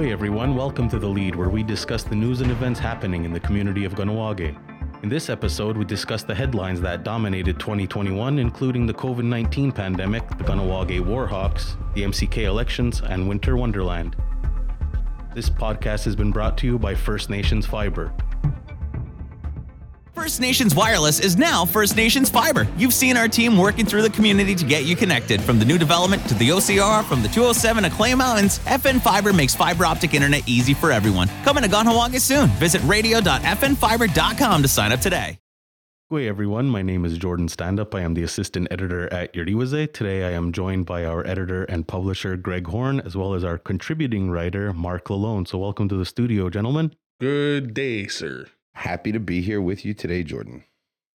Way 0.00 0.12
everyone, 0.12 0.56
welcome 0.56 0.88
to 0.88 0.98
The 0.98 1.06
Lead, 1.06 1.36
where 1.36 1.50
we 1.50 1.62
discuss 1.62 2.04
the 2.04 2.14
news 2.14 2.40
and 2.40 2.50
events 2.50 2.80
happening 2.80 3.26
in 3.26 3.34
the 3.34 3.40
community 3.40 3.84
of 3.84 3.94
Kahnawake. 3.94 4.56
In 5.02 5.10
this 5.10 5.28
episode, 5.28 5.76
we 5.76 5.84
discuss 5.84 6.22
the 6.22 6.34
headlines 6.34 6.80
that 6.80 7.04
dominated 7.04 7.60
2021, 7.60 8.38
including 8.38 8.86
the 8.86 8.94
COVID 8.94 9.24
19 9.24 9.72
pandemic, 9.72 10.26
the 10.38 10.44
Kahnawake 10.44 11.04
Warhawks, 11.04 11.76
the 11.92 12.00
MCK 12.04 12.44
elections, 12.44 13.02
and 13.02 13.28
Winter 13.28 13.58
Wonderland. 13.58 14.16
This 15.34 15.50
podcast 15.50 16.06
has 16.06 16.16
been 16.16 16.30
brought 16.30 16.56
to 16.56 16.66
you 16.66 16.78
by 16.78 16.94
First 16.94 17.28
Nations 17.28 17.66
Fiber. 17.66 18.10
First 20.20 20.38
Nations 20.38 20.74
Wireless 20.74 21.18
is 21.18 21.38
now 21.38 21.64
First 21.64 21.96
Nations 21.96 22.28
Fiber. 22.28 22.68
You've 22.76 22.92
seen 22.92 23.16
our 23.16 23.26
team 23.26 23.56
working 23.56 23.86
through 23.86 24.02
the 24.02 24.10
community 24.10 24.54
to 24.54 24.66
get 24.66 24.84
you 24.84 24.94
connected. 24.94 25.40
From 25.40 25.58
the 25.58 25.64
new 25.64 25.78
development 25.78 26.28
to 26.28 26.34
the 26.34 26.50
OCR, 26.50 27.02
from 27.04 27.22
the 27.22 27.28
207 27.28 27.84
to 27.84 27.88
Clay 27.88 28.14
Mountains, 28.14 28.58
FN 28.66 29.00
Fiber 29.00 29.32
makes 29.32 29.54
fiber 29.54 29.86
optic 29.86 30.12
internet 30.12 30.46
easy 30.46 30.74
for 30.74 30.92
everyone. 30.92 31.28
Coming 31.42 31.62
to 31.62 31.70
Kahnawake 31.70 32.20
soon. 32.20 32.48
Visit 32.58 32.82
radio.fnfiber.com 32.82 34.60
to 34.60 34.68
sign 34.68 34.92
up 34.92 35.00
today. 35.00 35.38
Hey 36.10 36.28
everyone, 36.28 36.66
my 36.66 36.82
name 36.82 37.06
is 37.06 37.16
Jordan 37.16 37.48
Standup. 37.48 37.94
I 37.94 38.02
am 38.02 38.12
the 38.12 38.22
assistant 38.22 38.68
editor 38.70 39.10
at 39.10 39.32
Iorì:wase. 39.32 39.90
Today 39.90 40.24
I 40.24 40.32
am 40.32 40.52
joined 40.52 40.84
by 40.84 41.06
our 41.06 41.26
editor 41.26 41.64
and 41.64 41.88
publisher 41.88 42.36
Greg 42.36 42.66
Horn, 42.66 43.00
as 43.00 43.16
well 43.16 43.32
as 43.32 43.42
our 43.42 43.56
contributing 43.56 44.30
writer 44.30 44.74
Mark 44.74 45.06
Lalone. 45.06 45.48
So 45.48 45.56
welcome 45.56 45.88
to 45.88 45.96
the 45.96 46.04
studio, 46.04 46.50
gentlemen. 46.50 46.92
Good 47.20 47.72
day, 47.72 48.06
sir. 48.06 48.48
Happy 48.74 49.12
to 49.12 49.20
be 49.20 49.40
here 49.42 49.60
with 49.60 49.84
you 49.84 49.94
today, 49.94 50.22
Jordan. 50.22 50.64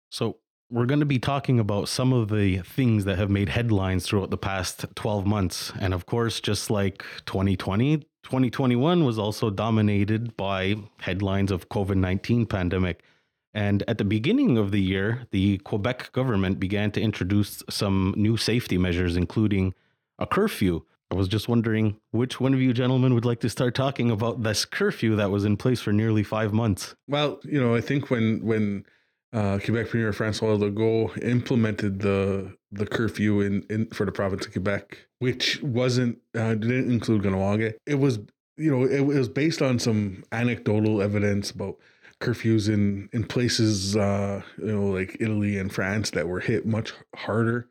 So, 0.09 0.38
we're 0.70 0.88
going 0.88 1.02
to 1.02 1.05
be 1.05 1.20
talking 1.20 1.59
about 1.59 1.88
some 1.88 2.12
of 2.12 2.29
the 2.29 2.57
things 2.59 3.05
that 3.05 3.20
have 3.20 3.29
made 3.29 3.49
headlines 3.49 4.07
throughout 4.07 4.32
the 4.32 4.37
past 4.37 4.85
12 4.95 5.23
months. 5.23 5.71
And 5.79 5.93
of 5.93 6.07
course, 6.07 6.40
just 6.40 6.71
like 6.71 7.04
2020, 7.27 7.98
2021 8.23 9.05
was 9.05 9.20
also 9.20 9.51
dominated 9.51 10.35
by 10.35 10.76
headlines 10.99 11.51
of 11.51 11.70
COVID-19 11.70 12.49
pandemic. 12.49 13.04
And 13.54 13.84
at 13.88 13.99
the 13.99 14.04
beginning 14.04 14.57
of 14.57 14.71
the 14.71 14.82
year, 14.82 15.27
the 15.29 15.60
Quebec 15.60 16.12
government 16.12 16.60
began 16.60 16.90
to 16.93 17.01
introduce 17.01 17.62
some 17.70 18.15
new 18.17 18.35
safety 18.35 18.79
measures, 18.79 19.15
including 19.15 19.76
a 20.17 20.26
curfew. 20.26 20.82
I 21.14 21.16
was 21.16 21.28
just 21.28 21.48
wondering 21.48 21.98
which 22.10 22.40
one 22.40 22.56
of 22.56 22.60
you 22.60 22.74
gentlemen 22.74 23.14
would 23.14 23.24
like 23.24 23.40
to 23.42 23.50
start 23.50 23.76
talking 23.76 24.10
about 24.10 24.42
this 24.42 24.66
curfew 24.66 25.16
that 25.18 25.30
was 25.30 25.46
in 25.46 25.58
place 25.58 25.80
for 25.80 25.94
nearly 25.94 26.24
five 26.24 26.54
months. 26.54 26.96
Well, 27.08 27.40
you 27.44 27.62
know, 27.62 27.76
I 27.76 27.82
think 27.82 28.10
when 28.10 28.44
when 28.44 28.86
uh, 29.32 29.60
Quebec 29.64 29.90
Premier 29.90 30.12
Francois 30.12 30.56
Legault 30.56 31.22
implemented 31.24 32.00
the 32.00 32.56
the 32.72 32.88
curfew 32.88 33.41
in, 33.41 33.64
in 33.70 33.88
for 33.91 34.06
the 34.08 34.12
province 34.12 34.48
of 34.48 34.54
Quebec, 34.54 34.98
which 35.20 35.62
wasn't 35.62 36.18
uh, 36.36 36.56
didn't 36.56 36.91
include 36.91 37.22
Kahnawake, 37.22 37.76
it 37.86 38.00
was 38.00 38.18
you 38.58 38.72
know 38.72 38.84
it, 38.84 39.02
it, 39.02 39.06
was 39.06 39.30
based 39.30 39.62
on 39.62 39.78
some 39.78 40.24
anecdotal 40.32 41.00
evidence 41.00 41.52
about 41.52 41.78
curfews 42.22 42.74
in 42.74 43.08
in 43.14 43.24
places 43.24 43.96
uh, 43.96 44.41
you 44.58 44.72
know 44.72 44.88
like 44.88 45.16
Italy 45.20 45.60
and 45.60 45.72
France 45.72 46.10
that 46.12 46.28
were 46.28 46.40
hit 46.40 46.66
much 46.66 46.91
harder 47.16 47.68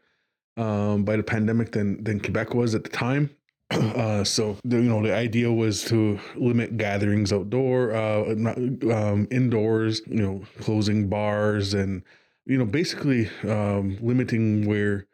um, 0.56 1.04
by 1.04 1.16
the 1.16 1.22
pandemic 1.22 1.72
than 1.72 2.02
than 2.02 2.20
Quebec 2.20 2.54
was 2.54 2.74
at 2.74 2.84
the 2.84 2.90
time. 2.90 3.30
Uh, 3.72 4.22
so 4.22 4.58
the, 4.64 4.76
you 4.76 4.82
know 4.82 5.02
the 5.02 5.14
idea 5.14 5.50
was 5.50 5.82
to 5.82 6.20
limit 6.36 6.76
gatherings 6.76 7.32
outdoor, 7.32 7.94
uh, 7.94 8.34
not, 8.36 8.58
um, 8.92 9.26
indoors. 9.30 10.02
You 10.06 10.22
know, 10.22 10.42
closing 10.60 11.08
bars 11.08 11.72
and 11.72 12.02
you 12.44 12.58
know 12.58 12.66
basically 12.66 13.30
um, 13.48 13.96
limiting 14.02 14.66
where 14.66 15.06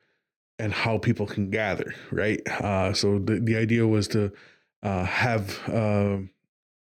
and 0.58 0.72
how 0.72 0.98
people 0.98 1.26
can 1.26 1.50
gather. 1.50 1.94
Right. 2.10 2.40
Uh, 2.48 2.92
so 2.92 3.18
the 3.20 3.38
the 3.38 3.56
idea 3.56 3.86
was 3.86 4.08
to 4.08 4.32
uh, 4.82 5.04
have 5.04 5.58
uh, 5.68 6.18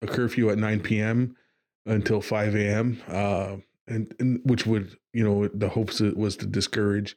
a 0.03 0.07
curfew 0.07 0.51
at 0.51 0.59
9 0.59 0.81
p.m. 0.81 1.37
until 1.87 2.21
5 2.21 2.55
a.m. 2.55 3.01
Uh, 3.09 3.57
and, 3.87 4.15
and 4.19 4.41
which 4.45 4.67
would 4.67 4.97
you 5.13 5.25
know 5.25 5.49
the 5.49 5.69
hopes 5.69 6.01
was 6.01 6.37
to 6.37 6.47
discourage 6.47 7.17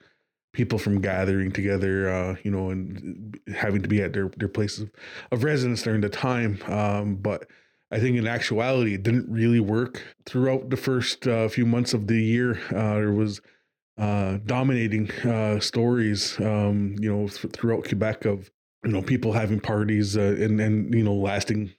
people 0.55 0.79
from 0.79 1.01
gathering 1.01 1.51
together, 1.51 2.09
uh, 2.09 2.35
you 2.43 2.49
know, 2.49 2.69
and 2.69 3.39
having 3.53 3.81
to 3.81 3.87
be 3.87 4.01
at 4.01 4.13
their, 4.13 4.29
their 4.37 4.47
places 4.47 4.83
of, 4.83 4.91
of 5.31 5.43
residence 5.43 5.83
during 5.83 6.01
the 6.01 6.09
time. 6.09 6.59
Um, 6.67 7.15
but 7.17 7.45
I 7.91 7.99
think 7.99 8.17
in 8.17 8.25
actuality, 8.25 8.95
it 8.95 9.03
didn't 9.03 9.29
really 9.29 9.59
work 9.59 10.01
throughout 10.25 10.69
the 10.69 10.77
first 10.77 11.27
uh, 11.27 11.47
few 11.49 11.65
months 11.65 11.93
of 11.93 12.07
the 12.07 12.21
year. 12.21 12.59
Uh, 12.69 12.95
there 12.95 13.11
was 13.11 13.41
uh, 13.97 14.39
dominating 14.45 15.11
uh, 15.21 15.59
stories, 15.59 16.39
um, 16.39 16.95
you 16.99 17.13
know, 17.13 17.27
th- 17.27 17.53
throughout 17.53 17.87
Quebec 17.87 18.25
of 18.25 18.49
you 18.83 18.91
know 18.91 19.01
people 19.01 19.33
having 19.33 19.59
parties 19.59 20.15
uh, 20.15 20.35
and 20.39 20.61
and 20.61 20.93
you 20.93 21.03
know 21.03 21.13
lasting 21.13 21.73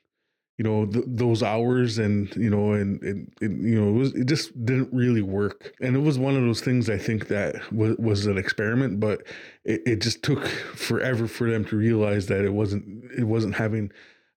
you 0.59 0.65
know 0.65 0.87
th- 0.87 1.05
those 1.07 1.43
hours 1.43 1.99
and 1.99 2.35
you 2.37 2.49
know 2.49 2.73
and, 2.73 3.03
and, 3.03 3.33
and, 3.41 3.63
you 3.63 3.81
know 3.81 3.91
it 3.91 3.99
was 3.99 4.15
it 4.15 4.27
just 4.27 4.53
didn't 4.65 4.93
really 4.93 5.23
work. 5.23 5.75
And 5.81 5.95
it 5.95 6.01
was 6.01 6.19
one 6.19 6.37
of 6.37 6.43
those 6.43 6.61
things 6.61 6.89
i 6.89 6.99
think 6.99 7.29
that 7.29 7.73
was, 7.73 7.97
was 7.99 8.27
an 8.27 8.39
experiment 8.39 9.01
but 9.01 9.23
it, 9.65 9.83
it 9.87 10.01
just 10.01 10.23
took 10.23 10.47
forever 10.47 11.27
for 11.27 11.51
them 11.51 11.65
to 11.67 11.77
realize 11.77 12.27
that 12.27 12.45
it 12.45 12.53
wasn't 12.53 13.11
it 13.13 13.25
wasn't 13.25 13.55
having 13.55 13.91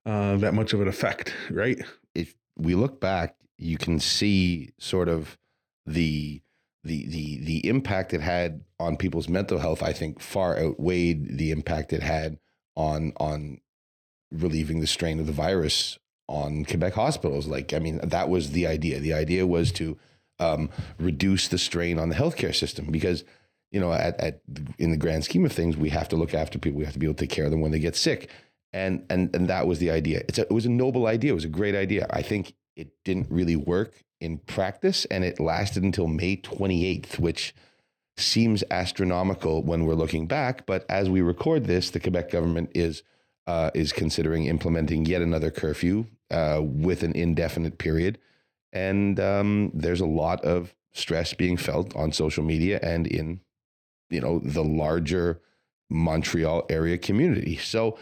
uh, 0.06 0.38
that 0.38 0.54
much 0.54 0.74
of 0.74 0.82
an 0.82 0.88
effect 0.88 1.34
right? 1.52 1.80
If 2.16 2.36
we 2.58 2.76
look 2.76 3.00
back 3.00 3.36
you 3.58 3.78
can 3.78 4.00
see 4.00 4.72
sort 4.78 5.08
of 5.08 5.38
the 5.86 6.42
the 6.84 7.08
the 7.08 7.44
the 7.44 7.68
impact 7.68 8.14
it 8.14 8.22
had 8.22 8.64
on 8.80 8.96
people's 8.96 9.28
mental 9.28 9.60
health 9.60 9.84
i 9.84 9.92
think 9.92 10.22
far 10.22 10.58
outweighed 10.58 11.38
the 11.38 11.52
impact 11.52 11.92
it 11.92 12.02
had 12.02 12.40
on 12.76 13.12
on 13.18 13.60
relieving 14.32 14.80
the 14.80 14.88
strain 14.88 15.20
of 15.20 15.26
the 15.26 15.34
virus 15.34 16.00
on 16.30 16.64
Quebec 16.64 16.94
hospitals. 16.94 17.48
Like, 17.48 17.74
I 17.74 17.80
mean, 17.80 18.00
that 18.04 18.30
was 18.30 18.52
the 18.52 18.68
idea. 18.68 19.00
The 19.00 19.14
idea 19.14 19.46
was 19.48 19.72
to 19.74 19.98
um, 20.38 20.70
reduce 21.00 21.48
the 21.48 21.58
strain 21.58 22.00
on 22.00 22.10
the 22.10 22.16
healthcare 22.16 22.56
system 22.56 22.86
because, 22.92 23.26
you 23.72 23.80
know, 23.80 23.92
at, 23.92 24.18
at 24.20 24.42
in 24.78 24.92
the 24.92 24.98
grand 24.98 25.26
scheme 25.26 25.44
of 25.44 25.52
things, 25.52 25.76
we 25.76 25.90
have 25.90 26.08
to 26.10 26.16
look 26.16 26.34
after 26.34 26.60
people. 26.60 26.78
We 26.78 26.86
have 26.86 26.94
to 26.94 27.00
be 27.00 27.08
able 27.08 27.16
to 27.16 27.26
take 27.26 27.36
care 27.36 27.46
of 27.46 27.52
them 27.52 27.62
when 27.62 27.72
they 27.72 27.80
get 27.80 27.96
sick, 27.96 28.30
and 28.72 29.06
and 29.10 29.36
and 29.36 29.48
that 29.50 29.68
was 29.68 29.80
the 29.80 29.92
idea. 29.92 30.24
A, 30.30 30.42
it 30.42 30.52
was 30.52 30.66
a 30.66 30.70
noble 30.70 31.08
idea. 31.08 31.32
It 31.32 31.36
was 31.36 31.46
a 31.46 31.50
great 31.50 31.76
idea. 31.76 32.08
I 32.12 32.22
think 32.22 32.54
it 32.76 32.92
didn't 33.04 33.28
really 33.30 33.56
work 33.56 34.04
in 34.22 34.38
practice, 34.38 35.06
and 35.06 35.24
it 35.24 35.40
lasted 35.40 35.84
until 35.84 36.08
May 36.08 36.38
28th, 36.38 37.20
which 37.20 37.54
seems 38.18 38.64
astronomical 38.70 39.64
when 39.64 39.86
we're 39.86 39.96
looking 39.96 40.28
back. 40.28 40.66
But 40.66 40.86
as 40.90 41.10
we 41.10 41.22
record 41.22 41.66
this, 41.66 41.90
the 41.90 42.00
Quebec 42.00 42.30
government 42.32 42.72
is 42.76 43.04
uh, 43.48 43.72
is 43.74 43.92
considering 43.92 44.46
implementing 44.46 45.06
yet 45.06 45.22
another 45.22 45.50
curfew 45.50 46.06
uh, 46.32 46.62
with 46.62 47.04
an 47.04 47.14
indefinite 47.16 47.78
period. 47.78 48.18
And 48.72 49.20
um, 49.20 49.72
there's 49.74 50.02
a 50.02 50.06
lot 50.06 50.44
of 50.44 50.76
stress 50.94 51.34
being 51.34 51.58
felt 51.58 51.96
on 51.96 52.12
social 52.12 52.44
media 52.44 52.80
and 52.82 53.08
in, 53.08 53.42
you 54.10 54.22
know, 54.22 54.40
the 54.40 54.64
larger 54.64 55.42
Montreal 55.90 56.66
area 56.70 56.98
community. 56.98 57.58
So 57.58 57.98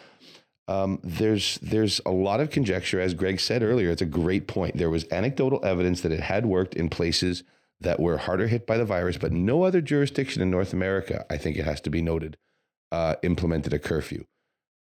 um, 0.68 1.00
there's 1.04 1.58
there's 1.62 2.02
a 2.06 2.12
lot 2.12 2.42
of 2.42 2.50
conjecture, 2.50 3.00
as 3.00 3.14
Greg 3.14 3.40
said 3.40 3.64
earlier. 3.64 3.90
It's 3.90 4.02
a 4.02 4.06
great 4.06 4.48
point. 4.48 4.78
There 4.78 4.90
was 4.90 5.06
anecdotal 5.12 5.64
evidence 5.64 6.02
that 6.02 6.12
it 6.12 6.20
had 6.20 6.46
worked 6.46 6.74
in 6.74 6.90
places 6.90 7.44
that 7.80 8.00
were 8.00 8.18
harder 8.18 8.48
hit 8.48 8.66
by 8.66 8.78
the 8.78 8.86
virus, 8.86 9.18
but 9.18 9.32
no 9.32 9.64
other 9.64 9.82
jurisdiction 9.82 10.42
in 10.42 10.50
North 10.50 10.74
America, 10.74 11.26
I 11.30 11.38
think 11.38 11.58
it 11.58 11.66
has 11.66 11.80
to 11.82 11.90
be 11.90 12.02
noted, 12.02 12.38
uh, 12.92 13.16
implemented 13.22 13.72
a 13.72 13.80
curfew. 13.80 14.26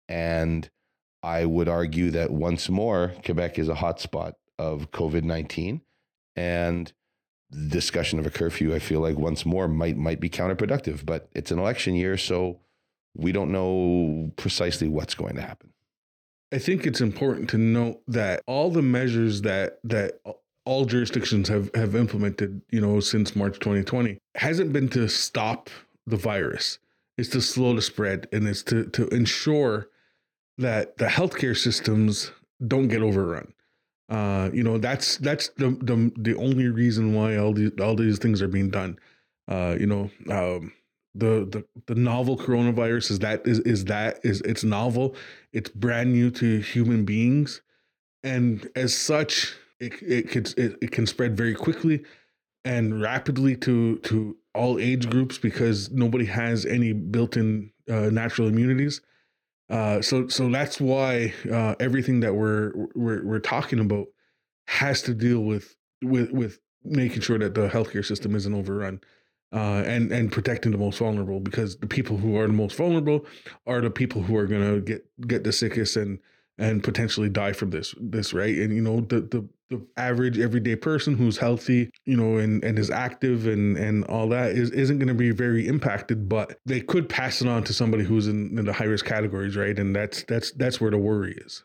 And 0.07 0.69
I 1.23 1.45
would 1.45 1.69
argue 1.69 2.11
that 2.11 2.31
once 2.31 2.69
more, 2.69 3.13
Quebec 3.23 3.57
is 3.57 3.69
a 3.69 3.75
hotspot 3.75 4.33
of 4.59 4.91
COVID 4.91 5.23
19. 5.23 5.81
And 6.35 6.91
discussion 7.67 8.19
of 8.19 8.25
a 8.25 8.29
curfew, 8.29 8.73
I 8.73 8.79
feel 8.79 8.99
like 8.99 9.17
once 9.17 9.45
more 9.45 9.67
might 9.67 9.95
might 9.97 10.19
be 10.19 10.29
counterproductive. 10.29 11.05
But 11.05 11.29
it's 11.33 11.51
an 11.51 11.59
election 11.59 11.95
year, 11.95 12.17
so 12.17 12.59
we 13.15 13.31
don't 13.31 13.51
know 13.51 14.31
precisely 14.35 14.87
what's 14.87 15.15
going 15.15 15.35
to 15.35 15.41
happen. 15.41 15.71
I 16.51 16.59
think 16.59 16.85
it's 16.85 17.01
important 17.01 17.49
to 17.51 17.57
note 17.57 18.01
that 18.07 18.41
all 18.45 18.69
the 18.69 18.81
measures 18.81 19.41
that 19.43 19.79
that 19.83 20.19
all 20.65 20.85
jurisdictions 20.85 21.47
have 21.49 21.73
have 21.75 21.95
implemented, 21.95 22.61
you 22.69 22.81
know, 22.81 22.99
since 22.99 23.35
March 23.35 23.59
2020, 23.59 24.19
hasn't 24.35 24.73
been 24.73 24.89
to 24.89 25.07
stop 25.07 25.69
the 26.05 26.17
virus. 26.17 26.79
It's 27.17 27.29
to 27.29 27.41
slow 27.41 27.75
the 27.75 27.81
spread 27.81 28.27
and 28.31 28.47
it's 28.47 28.63
to 28.63 28.85
to 28.87 29.07
ensure 29.09 29.87
that 30.57 30.97
the 30.97 31.05
healthcare 31.05 31.57
systems 31.57 32.31
don't 32.67 32.87
get 32.87 33.01
overrun. 33.01 33.53
Uh, 34.09 34.49
you 34.53 34.63
know, 34.63 34.77
that's 34.77 35.17
that's 35.17 35.49
the, 35.57 35.69
the 35.81 36.11
the 36.17 36.37
only 36.37 36.67
reason 36.67 37.13
why 37.13 37.37
all 37.37 37.53
these 37.53 37.71
all 37.81 37.95
these 37.95 38.19
things 38.19 38.41
are 38.41 38.47
being 38.47 38.69
done. 38.69 38.99
Uh, 39.47 39.75
you 39.79 39.87
know, 39.87 40.11
um, 40.29 40.71
the 41.15 41.47
the 41.49 41.65
the 41.87 41.95
novel 41.95 42.37
coronavirus 42.37 43.11
is 43.11 43.19
that 43.19 43.45
is 43.47 43.59
is 43.59 43.85
that 43.85 44.19
is 44.23 44.41
it's 44.41 44.63
novel. 44.63 45.15
It's 45.51 45.69
brand 45.69 46.11
new 46.11 46.29
to 46.31 46.59
human 46.59 47.05
beings, 47.05 47.61
and 48.23 48.69
as 48.75 48.95
such, 48.95 49.55
it 49.79 49.93
it 50.01 50.29
can 50.29 50.43
it, 50.57 50.77
it 50.81 50.91
can 50.91 51.07
spread 51.07 51.35
very 51.37 51.55
quickly 51.55 52.03
and 52.65 53.01
rapidly 53.01 53.55
to 53.57 53.97
to 53.99 54.37
all 54.53 54.79
age 54.79 55.09
groups 55.09 55.37
because 55.37 55.89
nobody 55.91 56.25
has 56.25 56.65
any 56.65 56.93
built-in 56.93 57.71
uh, 57.89 58.09
natural 58.11 58.47
immunities 58.47 59.01
Uh, 59.69 60.01
so 60.01 60.27
so 60.27 60.49
that's 60.49 60.79
why 60.79 61.33
uh, 61.51 61.75
everything 61.79 62.19
that 62.19 62.35
we're 62.35 62.71
we're 62.95 63.25
we're 63.25 63.39
talking 63.39 63.79
about 63.79 64.07
has 64.67 65.01
to 65.03 65.13
deal 65.13 65.41
with 65.41 65.75
with 66.01 66.31
with 66.31 66.59
making 66.83 67.21
sure 67.21 67.39
that 67.39 67.55
the 67.55 67.69
healthcare 67.69 68.05
system 68.05 68.35
isn't 68.35 68.53
overrun. 68.53 68.99
Uh, 69.53 69.83
and 69.85 70.11
and 70.11 70.31
protecting 70.31 70.71
the 70.71 70.77
most 70.79 70.97
vulnerable 70.97 71.39
because 71.39 71.77
the 71.77 71.85
people 71.85 72.17
who 72.17 72.35
are 72.35 72.47
the 72.47 72.53
most 72.53 72.75
vulnerable 72.75 73.23
are 73.67 73.81
the 73.81 73.89
people 73.89 74.23
who 74.23 74.35
are 74.35 74.47
going 74.47 74.63
to 74.63 74.81
get 74.81 75.05
get 75.27 75.43
the 75.43 75.51
sickest 75.51 75.95
and 75.95 76.17
and 76.57 76.83
potentially 76.83 77.29
die 77.29 77.53
from 77.53 77.71
this 77.71 77.95
this 77.99 78.33
right? 78.33 78.55
And 78.57 78.75
you 78.75 78.81
know 78.81 79.01
the 79.01 79.21
the 79.21 79.47
the 79.69 79.85
average 79.97 80.37
everyday 80.37 80.75
person 80.75 81.15
who's 81.17 81.37
healthy 81.37 81.89
you 82.05 82.15
know 82.15 82.37
and 82.37 82.63
and 82.63 82.77
is 82.77 82.91
active 82.91 83.47
and 83.47 83.77
and 83.77 84.03
all 84.05 84.29
that 84.29 84.51
is 84.51 84.69
isn't 84.71 84.99
going 84.99 85.07
to 85.07 85.13
be 85.13 85.31
very 85.31 85.67
impacted 85.67 86.29
but 86.29 86.59
they 86.65 86.79
could 86.79 87.09
pass 87.09 87.41
it 87.41 87.47
on 87.47 87.63
to 87.63 87.73
somebody 87.73 88.03
who's 88.03 88.27
in, 88.27 88.57
in 88.57 88.65
the 88.65 88.73
high 88.73 88.85
risk 88.85 89.05
categories 89.05 89.55
right? 89.55 89.77
And 89.77 89.95
that's 89.95 90.23
that's 90.23 90.51
that's 90.51 90.79
where 90.79 90.91
the 90.91 90.97
worry 90.97 91.33
is. 91.45 91.63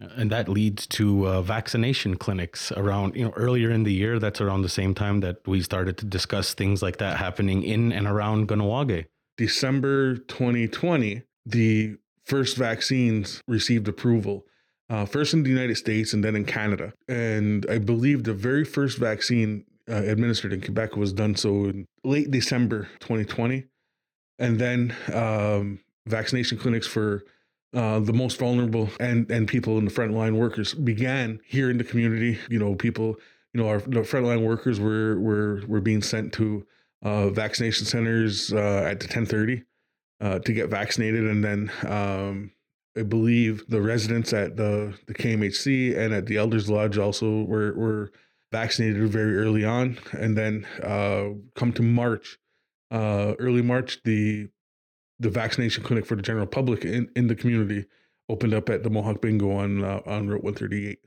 And 0.00 0.30
that 0.30 0.48
leads 0.48 0.86
to 0.88 1.26
uh, 1.26 1.42
vaccination 1.42 2.16
clinics 2.16 2.70
around 2.72 3.16
you 3.16 3.24
know 3.24 3.32
earlier 3.34 3.70
in 3.70 3.82
the 3.84 3.92
year 3.92 4.18
that's 4.18 4.40
around 4.40 4.62
the 4.62 4.68
same 4.68 4.94
time 4.94 5.20
that 5.20 5.38
we 5.46 5.62
started 5.62 5.96
to 5.98 6.04
discuss 6.04 6.54
things 6.54 6.82
like 6.82 6.98
that 6.98 7.16
happening 7.16 7.62
in 7.62 7.92
and 7.92 8.06
around 8.06 8.48
Kahnawake. 8.48 9.06
December 9.36 10.16
2020 10.16 11.22
the 11.46 11.96
first 12.28 12.56
vaccines 12.56 13.42
received 13.48 13.88
approval, 13.88 14.44
uh, 14.90 15.06
first 15.06 15.32
in 15.32 15.42
the 15.42 15.50
United 15.50 15.76
States 15.76 16.12
and 16.12 16.22
then 16.22 16.36
in 16.36 16.44
Canada. 16.44 16.92
And 17.08 17.66
I 17.70 17.78
believe 17.78 18.24
the 18.24 18.34
very 18.34 18.64
first 18.64 18.98
vaccine 18.98 19.64
uh, 19.90 19.94
administered 19.94 20.52
in 20.52 20.60
Quebec 20.60 20.96
was 20.96 21.12
done 21.12 21.34
so 21.34 21.64
in 21.64 21.86
late 22.04 22.30
December 22.30 22.88
2020. 23.00 23.64
And 24.38 24.58
then 24.58 24.94
um, 25.12 25.80
vaccination 26.06 26.58
clinics 26.58 26.86
for 26.86 27.24
uh, 27.74 28.00
the 28.00 28.12
most 28.12 28.38
vulnerable 28.38 28.88
and 28.98 29.30
and 29.30 29.46
people 29.46 29.76
in 29.76 29.84
the 29.84 29.90
frontline 29.90 30.36
workers 30.36 30.72
began 30.72 31.40
here 31.44 31.70
in 31.70 31.76
the 31.76 31.84
community. 31.84 32.38
You 32.48 32.58
know, 32.58 32.74
people, 32.74 33.16
you 33.52 33.60
know, 33.60 33.68
our 33.68 33.80
frontline 33.80 34.42
workers 34.42 34.78
were 34.78 35.18
were 35.18 35.62
were 35.66 35.80
being 35.80 36.02
sent 36.02 36.32
to 36.34 36.66
uh, 37.02 37.28
vaccination 37.30 37.84
centers 37.84 38.52
uh, 38.52 38.86
at 38.90 39.00
the 39.00 39.06
1030 39.06 39.64
uh, 40.20 40.38
to 40.40 40.52
get 40.52 40.68
vaccinated, 40.70 41.24
and 41.24 41.44
then 41.44 41.70
um, 41.86 42.50
I 42.96 43.02
believe 43.02 43.64
the 43.68 43.80
residents 43.80 44.32
at 44.32 44.56
the 44.56 44.94
the 45.06 45.14
KMHC 45.14 45.96
and 45.96 46.12
at 46.12 46.26
the 46.26 46.36
Elders 46.36 46.68
Lodge 46.68 46.98
also 46.98 47.42
were 47.42 47.72
were 47.74 48.12
vaccinated 48.50 49.08
very 49.08 49.36
early 49.36 49.64
on, 49.64 49.98
and 50.12 50.36
then 50.36 50.66
uh, 50.82 51.28
come 51.54 51.72
to 51.74 51.82
March, 51.82 52.38
uh, 52.90 53.34
early 53.38 53.62
March, 53.62 54.02
the 54.04 54.48
the 55.20 55.30
vaccination 55.30 55.82
clinic 55.82 56.06
for 56.06 56.16
the 56.16 56.22
general 56.22 56.46
public 56.46 56.84
in, 56.84 57.10
in 57.16 57.26
the 57.26 57.34
community 57.34 57.86
opened 58.28 58.54
up 58.54 58.68
at 58.68 58.82
the 58.82 58.90
Mohawk 58.90 59.20
Bingo 59.20 59.50
on 59.52 59.84
uh, 59.84 60.00
on 60.06 60.28
Route 60.28 60.44
138 60.44 60.98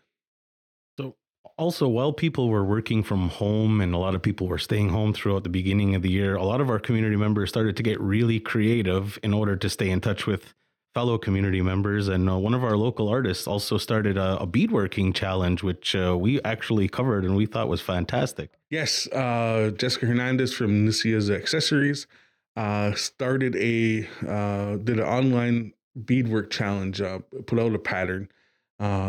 also, 1.58 1.88
while 1.88 2.14
people 2.14 2.50
were 2.50 2.64
working 2.64 3.04
from 3.04 3.30
home 3.30 3.82
and 3.82 3.94
a 3.94 3.98
lot 3.98 4.16
of 4.16 4.22
people 4.22 4.48
were 4.48 4.58
staying 4.58 4.90
home 4.90 5.14
throughout 5.14 5.44
the 5.44 5.50
beginning 5.50 5.96
of 5.96 6.02
the 6.02 6.10
year, 6.10 6.36
a 6.36 6.44
lot 6.44 6.62
of 6.62 6.70
our 6.70 6.80
community 6.80 7.16
members 7.16 7.50
started 7.50 7.78
to 7.78 7.84
get 7.84 8.00
really 8.00 8.40
creative 8.40 9.20
in 9.24 9.34
order 9.34 9.56
to 9.56 9.70
stay 9.70 9.90
in 9.90 10.02
touch 10.02 10.26
with 10.26 10.54
fellow 10.94 11.18
community 11.18 11.62
members. 11.62 12.08
And 12.08 12.30
uh, 12.30 12.38
one 12.38 12.54
of 12.54 12.64
our 12.64 12.76
local 12.76 13.08
artists 13.08 13.48
also 13.48 13.78
started 13.78 14.18
a, 14.18 14.42
a 14.42 14.48
beadworking 14.48 15.14
challenge, 15.14 15.64
which 15.64 15.96
uh, 15.96 16.18
we 16.20 16.42
actually 16.42 16.88
covered 16.88 17.24
and 17.24 17.36
we 17.36 17.46
thought 17.46 17.68
was 17.68 17.82
fantastic. 17.82 18.52
Yes, 18.70 19.08
uh, 19.08 19.72
Jessica 19.78 20.08
Hernandez 20.08 20.54
from 20.54 20.86
Nisia's 20.86 21.30
Accessories 21.30 22.08
uh, 22.56 22.94
started 22.94 23.56
a 23.56 24.08
uh, 24.28 24.78
did 24.78 25.00
an 25.00 25.06
online 25.06 25.74
beadwork 25.96 26.50
challenge, 26.50 27.02
uh, 27.02 27.20
put 27.46 27.60
out 27.60 27.74
a 27.74 27.80
pattern. 27.80 28.30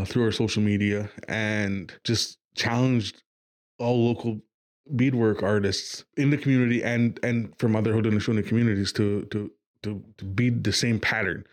Through 0.05 0.25
our 0.25 0.33
social 0.33 0.63
media 0.63 1.11
and 1.29 1.93
just 2.05 2.39
challenged 2.55 3.23
all 3.79 4.07
local 4.07 4.41
beadwork 4.97 5.43
artists 5.43 6.05
in 6.17 6.31
the 6.31 6.37
community 6.37 6.83
and 6.83 7.19
and 7.23 7.55
from 7.59 7.77
other 7.77 7.95
Haudenosaunee 7.95 8.47
communities 8.47 8.93
to 8.93 9.23
to 9.27 9.51
to 9.83 10.03
to 10.19 10.25
bead 10.25 10.65
the 10.65 10.73
same 10.73 11.01
pattern 11.01 11.45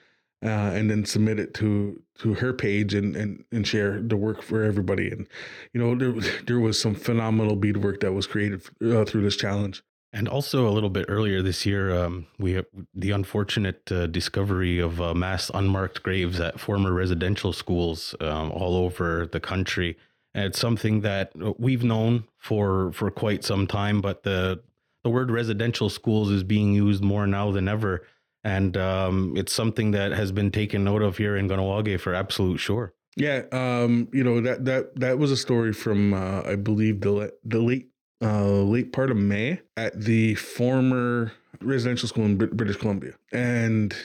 uh, 0.44 0.71
and 0.74 0.89
then 0.89 1.06
submit 1.06 1.39
it 1.39 1.54
to 1.56 2.01
to 2.19 2.33
her 2.36 2.54
page 2.54 2.94
and 2.94 3.16
and 3.16 3.44
and 3.51 3.68
share 3.68 4.01
the 4.01 4.18
work 4.18 4.42
for 4.42 4.63
everybody. 4.63 5.10
And 5.10 5.27
you 5.74 5.81
know 5.81 5.95
there 5.95 6.13
there 6.48 6.60
was 6.60 6.80
some 6.80 6.95
phenomenal 6.95 7.56
beadwork 7.56 8.00
that 8.01 8.13
was 8.13 8.27
created 8.27 8.62
uh, 8.83 9.06
through 9.06 9.24
this 9.24 9.36
challenge 9.36 9.83
and 10.12 10.28
also 10.28 10.68
a 10.68 10.72
little 10.72 10.90
bit 10.90 11.06
earlier 11.08 11.42
this 11.42 11.66
year, 11.66 11.94
um, 11.96 12.26
we 12.40 12.54
have 12.54 12.66
the 12.96 13.12
unfortunate 13.12 13.92
uh, 13.92 14.08
discovery 14.08 14.80
of 14.80 15.00
uh, 15.00 15.14
mass 15.14 15.52
unmarked 15.54 16.02
graves 16.02 16.40
at 16.40 16.60
former 16.60 16.92
residential 16.92 17.54
schools 17.54 18.16
um, 18.20 18.52
all 18.52 18.76
over 18.76 19.28
the 19.32 19.40
country. 19.40 19.98
And 20.34 20.46
it's 20.46 20.60
something 20.60 21.02
that 21.02 21.32
uh, 21.44 21.54
we've 21.58 21.84
known 21.84 22.26
for 22.38 22.92
for 22.94 23.12
quite 23.12 23.44
some 23.44 23.68
time, 23.68 24.02
but 24.02 24.24
the 24.24 24.62
the 25.04 25.10
word 25.10 25.32
residential 25.32 25.90
schools 25.90 26.30
is 26.30 26.44
being 26.44 26.74
used 26.74 27.04
more 27.04 27.26
now 27.26 27.52
than 27.52 27.68
ever, 27.68 28.06
and 28.44 28.76
um, 28.78 29.34
it's 29.38 29.54
something 29.54 29.92
that 29.92 30.12
has 30.12 30.32
been 30.32 30.52
taken 30.52 30.84
note 30.84 31.02
of 31.02 31.18
here 31.18 31.36
in 31.38 31.48
Kahnawake 31.48 32.00
for 32.00 32.14
absolute 32.14 32.60
sure. 32.60 32.94
Yeah, 33.16 33.44
um, 33.52 34.08
you 34.14 34.24
know 34.24 34.42
that 34.42 34.66
that 34.66 35.00
that 35.00 35.18
was 35.18 35.32
a 35.32 35.38
story 35.38 35.74
from 35.74 36.14
uh, 36.14 36.42
I 36.44 36.56
believe 36.56 37.02
the 37.02 37.34
the 37.44 37.60
late 37.60 37.90
uh, 38.21 38.45
late 38.45 38.92
part 38.92 39.12
of 39.12 39.18
May 39.18 39.62
at 39.77 40.00
the 40.00 40.36
former 40.36 41.31
residential 41.62 42.07
school 42.07 42.25
in 42.25 42.38
British 42.38 42.77
Columbia, 42.77 43.13
and 43.31 43.95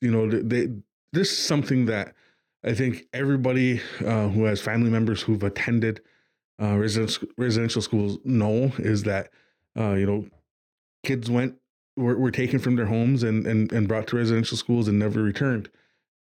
you 0.00 0.10
know 0.10 0.28
they, 0.28 0.68
this 1.12 1.30
is 1.30 1.38
something 1.38 1.86
that 1.86 2.14
I 2.64 2.74
think 2.74 3.06
everybody 3.12 3.80
uh, 4.04 4.28
who 4.28 4.44
has 4.44 4.60
family 4.60 4.90
members 4.90 5.22
who've 5.22 5.42
attended 5.42 6.00
uh, 6.60 6.76
residential 6.76 7.28
residential 7.38 7.82
schools 7.82 8.18
know 8.24 8.72
is 8.78 9.04
that 9.04 9.30
uh, 9.78 9.92
you 9.92 10.06
know 10.06 10.26
kids 11.04 11.30
went 11.30 11.56
were, 11.96 12.16
were 12.16 12.30
taken 12.30 12.58
from 12.58 12.76
their 12.76 12.86
homes 12.86 13.22
and, 13.22 13.46
and 13.46 13.72
and 13.72 13.88
brought 13.88 14.06
to 14.08 14.16
residential 14.16 14.56
schools 14.56 14.88
and 14.88 14.98
never 14.98 15.22
returned, 15.22 15.70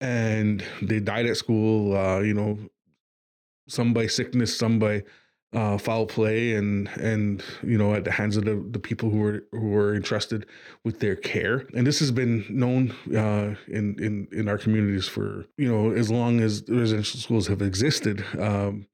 and 0.01 0.63
they 0.81 0.99
died 0.99 1.25
at 1.25 1.37
school. 1.37 1.95
Uh, 1.95 2.19
you 2.19 2.33
know, 2.33 2.57
some 3.67 3.93
by 3.93 4.07
sickness, 4.07 4.57
some 4.57 4.79
by 4.79 5.03
uh, 5.57 5.75
foul 5.75 6.05
play 6.05 6.53
and 6.53 6.87
and 6.89 7.43
you 7.63 7.79
know 7.79 7.95
at 7.95 8.03
the 8.03 8.11
hands 8.11 8.37
of 8.37 8.45
the, 8.45 8.63
the 8.69 8.77
people 8.77 9.09
who 9.09 9.17
were 9.17 9.43
who 9.51 9.69
were 9.69 9.95
entrusted 9.95 10.45
with 10.83 10.99
their 10.99 11.15
care. 11.15 11.65
And 11.73 11.87
this 11.87 11.97
has 11.97 12.11
been 12.11 12.45
known 12.47 12.91
uh, 13.15 13.55
in 13.67 13.97
in 13.97 14.27
in 14.31 14.47
our 14.47 14.59
communities 14.59 15.07
for 15.07 15.47
you 15.57 15.67
know 15.67 15.91
as 15.91 16.11
long 16.11 16.41
as 16.41 16.63
residential 16.67 17.19
schools 17.19 17.47
have 17.47 17.63
existed. 17.63 18.23
Um, 18.37 18.85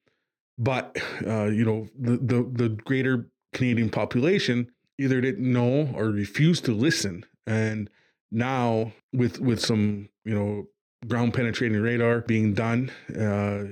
but 0.57 0.97
uh, 1.27 1.47
you 1.47 1.65
know 1.65 1.87
the, 1.99 2.11
the 2.17 2.49
the 2.49 2.69
greater 2.69 3.27
Canadian 3.51 3.89
population 3.89 4.71
either 4.97 5.19
didn't 5.19 5.51
know 5.51 5.91
or 5.93 6.05
refused 6.05 6.63
to 6.65 6.71
listen. 6.71 7.25
And 7.45 7.89
now 8.31 8.93
with 9.11 9.41
with 9.41 9.59
some 9.59 10.07
you 10.23 10.33
know 10.33 10.67
ground 11.09 11.33
penetrating 11.33 11.81
radar 11.81 12.21
being 12.21 12.53
done 12.53 12.89
uh, 13.19 13.65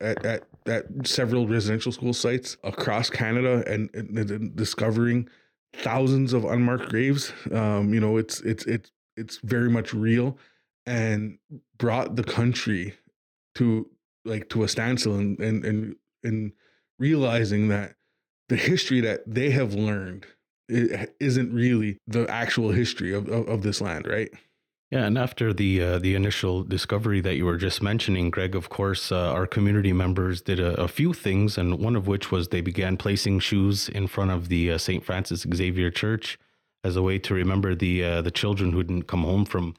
at, 0.00 0.26
at, 0.26 0.42
at 0.66 0.84
several 1.06 1.46
residential 1.46 1.92
school 1.92 2.12
sites 2.12 2.56
across 2.64 3.10
Canada 3.10 3.62
and, 3.66 3.90
and, 3.94 4.30
and 4.30 4.56
discovering 4.56 5.28
thousands 5.74 6.32
of 6.32 6.44
unmarked 6.44 6.88
graves. 6.88 7.32
Um, 7.52 7.92
you 7.92 8.00
know, 8.00 8.16
it's 8.16 8.40
it's 8.40 8.64
it's 8.66 8.90
it's 9.16 9.38
very 9.42 9.70
much 9.70 9.92
real 9.92 10.38
and 10.86 11.38
brought 11.78 12.16
the 12.16 12.24
country 12.24 12.94
to 13.56 13.88
like 14.24 14.48
to 14.50 14.62
a 14.62 14.68
standstill 14.68 15.16
and 15.16 15.38
and 15.38 15.64
and, 15.64 15.96
and 16.22 16.52
realizing 16.98 17.68
that 17.68 17.94
the 18.48 18.56
history 18.56 19.00
that 19.00 19.22
they 19.26 19.50
have 19.50 19.74
learned 19.74 20.26
isn't 20.68 21.52
really 21.52 21.98
the 22.06 22.26
actual 22.30 22.72
history 22.72 23.12
of, 23.12 23.28
of, 23.28 23.46
of 23.48 23.62
this 23.62 23.80
land, 23.80 24.06
right? 24.06 24.30
Yeah, 24.94 25.06
and 25.06 25.18
after 25.18 25.52
the 25.52 25.82
uh, 25.82 25.98
the 25.98 26.14
initial 26.14 26.62
discovery 26.62 27.20
that 27.22 27.34
you 27.34 27.46
were 27.46 27.56
just 27.56 27.82
mentioning, 27.82 28.30
Greg, 28.30 28.54
of 28.54 28.68
course, 28.68 29.10
uh, 29.10 29.32
our 29.32 29.44
community 29.44 29.92
members 29.92 30.40
did 30.40 30.60
a, 30.60 30.80
a, 30.80 30.86
few 30.86 31.12
things, 31.12 31.58
and 31.58 31.80
one 31.80 31.96
of 31.96 32.06
which 32.06 32.30
was 32.30 32.46
they 32.46 32.60
began 32.60 32.96
placing 32.96 33.40
shoes 33.40 33.88
in 33.88 34.06
front 34.06 34.30
of 34.30 34.48
the 34.48 34.70
uh, 34.70 34.78
St. 34.78 35.04
Francis 35.04 35.44
Xavier 35.52 35.90
Church 35.90 36.38
as 36.84 36.94
a 36.94 37.02
way 37.02 37.18
to 37.18 37.34
remember 37.34 37.74
the 37.74 38.04
uh, 38.04 38.22
the 38.22 38.30
children 38.30 38.70
who 38.70 38.84
didn't 38.84 39.08
come 39.08 39.24
home 39.24 39.44
from 39.44 39.74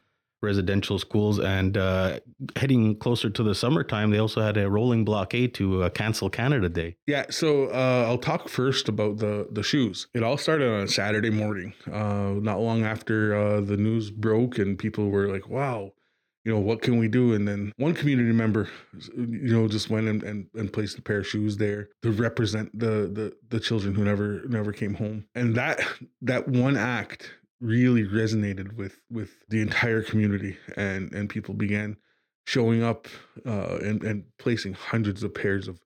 residential 0.46 1.00
schools. 1.00 1.40
And 1.40 1.78
uh, 1.78 2.20
heading 2.56 2.98
closer 2.98 3.30
to 3.30 3.44
the 3.44 3.56
summertime, 3.56 4.12
they 4.12 4.20
also 4.20 4.42
had 4.42 4.56
a 4.58 4.70
rolling 4.70 5.04
blockade 5.04 5.54
to 5.56 5.84
uh, 5.84 5.90
cancel 5.90 6.30
Canada 6.30 6.70
Day. 6.70 6.96
Yeah, 7.08 7.26
so 7.30 7.66
uh, 7.66 8.06
I'll 8.08 8.18
talk 8.18 8.48
first 8.48 8.88
about 8.88 9.18
the 9.18 9.48
the 9.52 9.64
shoes. 9.64 10.08
It 10.14 10.24
all 10.24 10.38
started 10.38 10.72
on 10.72 10.82
a 10.82 10.88
Saturday 10.88 11.32
morning, 11.32 11.74
uh, 11.92 12.34
not 12.50 12.60
long 12.62 12.84
after 12.84 13.36
uh, 13.36 13.62
the 13.62 13.78
news 13.78 14.12
broke, 14.12 14.58
and 14.58 14.78
people 14.78 15.10
were 15.10 15.28
like, 15.28 15.50
"Wow." 15.50 15.92
You 16.46 16.54
know 16.54 16.60
what 16.60 16.84
can 16.84 17.00
we 17.00 17.08
do? 17.08 17.34
And 17.34 17.48
then 17.48 17.74
one 17.78 17.96
community 17.96 18.32
member, 18.32 18.70
you 19.18 19.52
know, 19.52 19.68
just 19.68 19.90
went 19.90 20.08
and, 20.08 20.22
and, 20.22 20.46
and 20.54 20.72
placed 20.72 20.96
a 20.96 21.02
pair 21.02 21.18
of 21.18 21.28
shoes 21.28 21.58
there 21.58 21.90
to 22.04 22.12
represent 22.12 22.70
the 22.78 23.10
the 23.12 23.36
the 23.50 23.60
children 23.60 23.96
who 23.96 24.04
never 24.04 24.44
never 24.48 24.72
came 24.72 24.94
home. 24.94 25.26
And 25.34 25.56
that 25.56 25.82
that 26.22 26.48
one 26.48 26.78
act 26.78 27.32
really 27.66 28.04
resonated 28.06 28.74
with 28.76 29.02
with 29.10 29.48
the 29.50 29.62
entire 29.62 30.02
community, 30.02 30.58
and 30.78 31.14
and 31.14 31.30
people 31.30 31.54
began 31.54 31.98
showing 32.46 32.84
up 32.84 33.08
uh, 33.46 33.78
and 33.82 34.04
and 34.04 34.24
placing 34.38 34.74
hundreds 34.74 35.24
of 35.24 35.34
pairs 35.34 35.68
of 35.68 35.80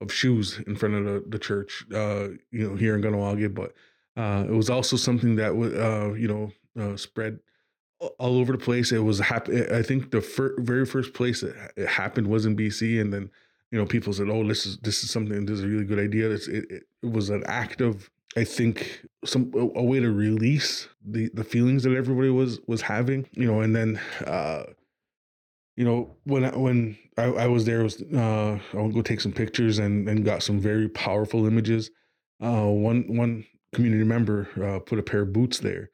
of 0.00 0.12
shoes 0.12 0.60
in 0.66 0.76
front 0.76 0.94
of 0.94 1.04
the, 1.04 1.24
the 1.28 1.38
church, 1.38 1.84
uh, 1.94 2.28
you 2.50 2.68
know, 2.68 2.74
here 2.74 2.94
in 2.94 3.02
Kahnawake. 3.02 3.54
But 3.54 3.72
uh, 4.16 4.44
it 4.48 4.52
was 4.52 4.68
also 4.68 4.96
something 4.96 5.36
that 5.36 5.54
would, 5.54 5.74
uh, 5.74 6.12
you 6.14 6.28
know, 6.28 6.50
uh, 6.78 6.96
spread 6.96 7.38
all 8.18 8.36
over 8.38 8.52
the 8.52 8.58
place. 8.58 8.92
It 8.92 8.98
was 8.98 9.20
happy. 9.20 9.64
I 9.70 9.82
think 9.82 10.10
the 10.10 10.20
fir- 10.20 10.56
very 10.58 10.84
first 10.84 11.14
place 11.14 11.42
it, 11.42 11.54
it, 11.76 11.88
happened 11.88 12.26
was 12.26 12.44
in 12.44 12.56
BC, 12.56 13.00
and 13.00 13.12
then 13.12 13.30
you 13.70 13.78
know 13.78 13.86
people 13.86 14.12
said, 14.12 14.28
"Oh, 14.28 14.46
this 14.46 14.66
is 14.66 14.78
this 14.78 15.02
is 15.04 15.10
something. 15.10 15.46
This 15.46 15.58
is 15.58 15.64
a 15.64 15.68
really 15.68 15.84
good 15.84 16.00
idea." 16.00 16.30
It's, 16.30 16.48
it, 16.48 16.64
it, 16.70 16.82
it 17.02 17.10
was 17.10 17.30
an 17.30 17.44
act 17.46 17.80
of, 17.80 18.10
I 18.36 18.44
think, 18.44 19.04
some 19.24 19.52
a, 19.54 19.82
way 19.82 20.00
to 20.00 20.10
release 20.10 20.88
the 21.04 21.30
the 21.34 21.44
feelings 21.44 21.82
that 21.84 21.94
everybody 21.96 22.30
was 22.30 22.60
was 22.66 22.82
having. 22.82 23.28
You 23.32 23.46
know, 23.46 23.60
and 23.60 23.74
then. 23.74 24.00
uh 24.26 24.64
you 25.76 25.84
know 25.84 26.14
when 26.24 26.44
I, 26.44 26.56
when 26.56 26.98
I, 27.16 27.24
I 27.24 27.46
was 27.46 27.64
there 27.64 27.82
was 27.82 28.02
uh 28.02 28.58
I 28.74 28.76
would 28.76 28.94
go 28.94 29.02
take 29.02 29.20
some 29.22 29.32
pictures 29.32 29.78
and 29.78 30.08
and 30.08 30.24
got 30.24 30.42
some 30.42 30.60
very 30.60 30.88
powerful 30.88 31.46
images. 31.46 31.90
Uh 32.42 32.66
one 32.66 33.04
one 33.16 33.44
community 33.74 34.04
member 34.04 34.48
uh, 34.62 34.78
put 34.80 34.98
a 34.98 35.02
pair 35.02 35.22
of 35.22 35.32
boots 35.32 35.58
there 35.58 35.90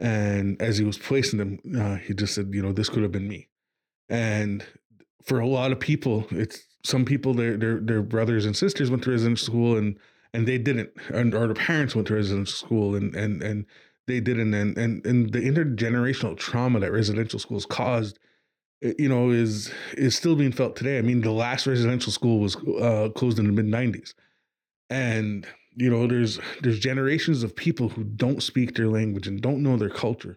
and 0.00 0.60
as 0.60 0.76
he 0.76 0.84
was 0.84 0.98
placing 0.98 1.38
them 1.38 1.58
uh, 1.80 1.96
he 1.96 2.14
just 2.14 2.34
said 2.34 2.48
you 2.52 2.60
know 2.62 2.72
this 2.72 2.88
could 2.88 3.02
have 3.02 3.12
been 3.12 3.28
me 3.28 3.48
and 4.08 4.64
for 5.24 5.38
a 5.38 5.46
lot 5.46 5.70
of 5.70 5.78
people 5.78 6.26
it's 6.30 6.60
some 6.84 7.04
people 7.04 7.32
their 7.32 7.56
their 7.56 7.78
their 7.80 8.02
brothers 8.02 8.44
and 8.44 8.56
sisters 8.56 8.90
went 8.90 9.02
to 9.04 9.10
residential 9.10 9.46
school 9.46 9.76
and 9.76 9.96
and 10.32 10.46
they 10.46 10.58
didn't 10.58 10.90
and 11.12 11.34
or 11.34 11.46
their 11.46 11.54
parents 11.54 11.94
went 11.94 12.08
to 12.08 12.14
residential 12.14 12.54
school 12.54 12.94
and 12.94 13.14
and 13.14 13.42
and 13.42 13.66
they 14.06 14.20
didn't 14.20 14.54
and 14.54 14.76
and 14.76 15.04
and 15.06 15.32
the 15.32 15.40
intergenerational 15.40 16.36
trauma 16.36 16.80
that 16.80 16.92
residential 16.92 17.38
schools 17.38 17.66
caused 17.66 18.18
you 18.98 19.08
know, 19.08 19.30
is 19.30 19.72
is 19.96 20.16
still 20.16 20.34
being 20.34 20.52
felt 20.52 20.76
today. 20.76 20.98
I 20.98 21.02
mean, 21.02 21.20
the 21.20 21.30
last 21.30 21.66
residential 21.66 22.10
school 22.10 22.40
was 22.40 22.56
uh, 22.56 23.10
closed 23.14 23.38
in 23.38 23.46
the 23.46 23.52
mid 23.52 23.66
'90s, 23.66 24.14
and 24.90 25.46
you 25.76 25.88
know, 25.88 26.06
there's 26.06 26.40
there's 26.62 26.80
generations 26.80 27.42
of 27.42 27.54
people 27.54 27.90
who 27.90 28.02
don't 28.02 28.42
speak 28.42 28.74
their 28.74 28.88
language 28.88 29.26
and 29.26 29.40
don't 29.40 29.62
know 29.62 29.76
their 29.76 29.88
culture 29.88 30.36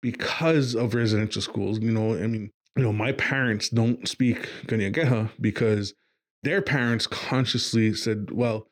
because 0.00 0.74
of 0.74 0.94
residential 0.94 1.42
schools. 1.42 1.78
You 1.78 1.92
know, 1.92 2.14
I 2.14 2.26
mean, 2.26 2.50
you 2.76 2.82
know, 2.82 2.92
my 2.92 3.12
parents 3.12 3.68
don't 3.68 4.08
speak 4.08 4.48
Kanien'keha 4.66 5.30
because 5.40 5.92
their 6.42 6.62
parents 6.62 7.06
consciously 7.06 7.92
said, 7.94 8.30
well, 8.30 8.66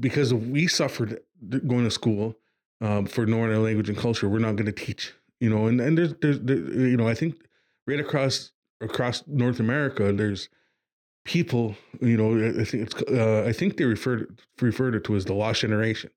because 0.00 0.32
we 0.34 0.66
suffered 0.66 1.20
going 1.66 1.84
to 1.84 1.90
school 1.90 2.34
um, 2.80 3.06
for 3.06 3.26
knowing 3.26 3.50
our 3.52 3.58
language 3.58 3.88
and 3.88 3.98
culture, 3.98 4.28
we're 4.28 4.38
not 4.38 4.56
going 4.56 4.66
to 4.66 4.72
teach. 4.72 5.12
You 5.40 5.50
know, 5.50 5.66
and 5.66 5.80
and 5.80 5.96
there's 5.96 6.14
there's 6.20 6.40
there, 6.40 6.58
you 6.58 6.96
know, 6.96 7.08
I 7.08 7.14
think 7.14 7.36
right 7.86 8.00
across 8.00 8.52
across 8.80 9.22
North 9.26 9.60
America, 9.60 10.12
there's 10.12 10.48
people. 11.24 11.76
You 12.00 12.16
know, 12.16 12.60
I 12.60 12.64
think 12.64 12.84
it's 12.84 13.02
uh, 13.10 13.44
I 13.46 13.52
think 13.52 13.76
they 13.76 13.84
referred 13.84 14.40
referred 14.60 14.94
it 14.94 15.04
to 15.04 15.16
as 15.16 15.24
the 15.24 15.34
lost 15.34 15.60
generation 15.60 16.10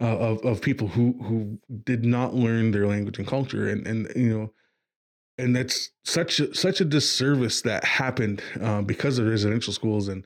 uh, 0.00 0.16
of 0.16 0.44
of 0.44 0.62
people 0.62 0.88
who 0.88 1.14
who 1.22 1.58
did 1.84 2.04
not 2.04 2.34
learn 2.34 2.70
their 2.70 2.86
language 2.86 3.18
and 3.18 3.26
culture, 3.26 3.68
and 3.68 3.86
and 3.86 4.10
you 4.16 4.38
know. 4.38 4.52
And 5.38 5.56
that's 5.56 5.90
such 6.04 6.40
a, 6.40 6.54
such 6.54 6.82
a 6.82 6.84
disservice 6.84 7.62
that 7.62 7.84
happened 7.84 8.42
uh, 8.60 8.82
because 8.82 9.18
of 9.18 9.26
residential 9.26 9.72
schools, 9.72 10.08
and 10.08 10.24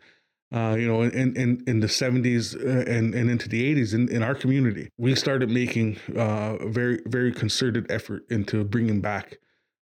uh, 0.55 0.77
you 0.79 0.87
know, 0.87 1.03
in, 1.03 1.37
in, 1.37 1.63
in 1.67 1.81
the 1.81 1.87
70s 1.87 2.55
uh, 2.55 2.91
and, 2.91 3.15
and 3.15 3.31
into 3.31 3.49
the 3.49 3.75
80s 3.75 3.95
in, 3.95 4.09
in 4.09 4.23
our 4.23 4.35
community, 4.35 4.89
we 4.97 5.15
started 5.15 5.51
making 5.51 5.99
uh, 6.17 6.57
a 6.61 6.69
very, 6.69 7.01
very 7.07 7.33
concerted 7.33 7.91
effort 7.91 8.23
into 8.31 8.63
bringing 8.65 9.01
back 9.01 9.39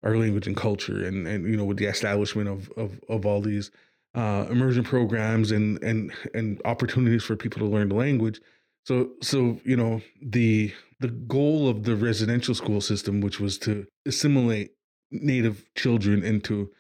our 0.03 0.17
language 0.17 0.47
and 0.47 0.57
culture 0.57 1.05
and 1.05 1.27
and 1.27 1.47
you 1.47 1.57
know 1.57 1.65
with 1.65 1.77
the 1.77 1.87
establishment 1.87 2.49
of 2.49 2.71
of 2.77 3.01
of 3.09 3.27
all 3.27 3.41
these 3.41 3.71
uh, 4.15 4.47
immersion 4.51 4.83
programs 4.83 5.51
and 5.51 5.83
and 5.83 6.13
and 6.35 6.61
opportunities 6.65 7.23
for 7.23 7.37
people 7.37 7.61
to 7.61 7.67
learn 7.67 7.89
the 7.89 7.95
language. 7.95 8.41
So 8.85 9.11
so 9.23 9.61
you 9.65 9.77
know 9.77 10.01
the 10.23 10.73
the 11.01 11.09
goal 11.09 11.69
of 11.69 11.85
the 11.85 11.97
residential 11.97 12.55
school 12.55 12.81
system 12.81 13.21
which 13.21 13.41
was 13.41 13.59
to 13.59 13.87
assimilate 14.07 14.73
native 15.11 15.65
children 15.75 16.23
into 16.23 16.71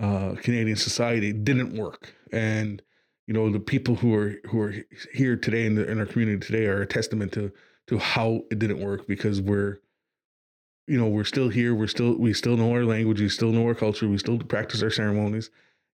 uh, 0.00 0.34
Canadian 0.40 0.76
society 0.76 1.32
didn't 1.32 1.76
work. 1.76 2.14
And 2.32 2.82
you 3.28 3.34
know 3.34 3.48
the 3.50 3.60
people 3.60 3.94
who 3.94 4.12
are 4.12 4.34
who 4.46 4.60
are 4.60 4.74
here 5.12 5.36
today 5.36 5.66
in, 5.66 5.76
the, 5.76 5.88
in 5.88 6.00
our 6.00 6.06
community 6.06 6.44
today 6.44 6.66
are 6.66 6.82
a 6.82 6.86
testament 6.86 7.30
to 7.34 7.52
to 7.86 7.98
how 7.98 8.42
it 8.50 8.58
didn't 8.58 8.80
work 8.80 9.06
because 9.06 9.40
we're 9.40 9.78
you 10.88 10.98
know 10.98 11.06
we're 11.06 11.22
still 11.22 11.48
here. 11.48 11.72
We're 11.72 11.86
still 11.86 12.16
we 12.16 12.32
still 12.32 12.56
know 12.56 12.72
our 12.72 12.84
language. 12.84 13.20
We 13.20 13.28
still 13.28 13.52
know 13.52 13.66
our 13.66 13.76
culture. 13.76 14.08
We 14.08 14.18
still 14.18 14.38
practice 14.38 14.82
our 14.82 14.90
ceremonies 14.90 15.50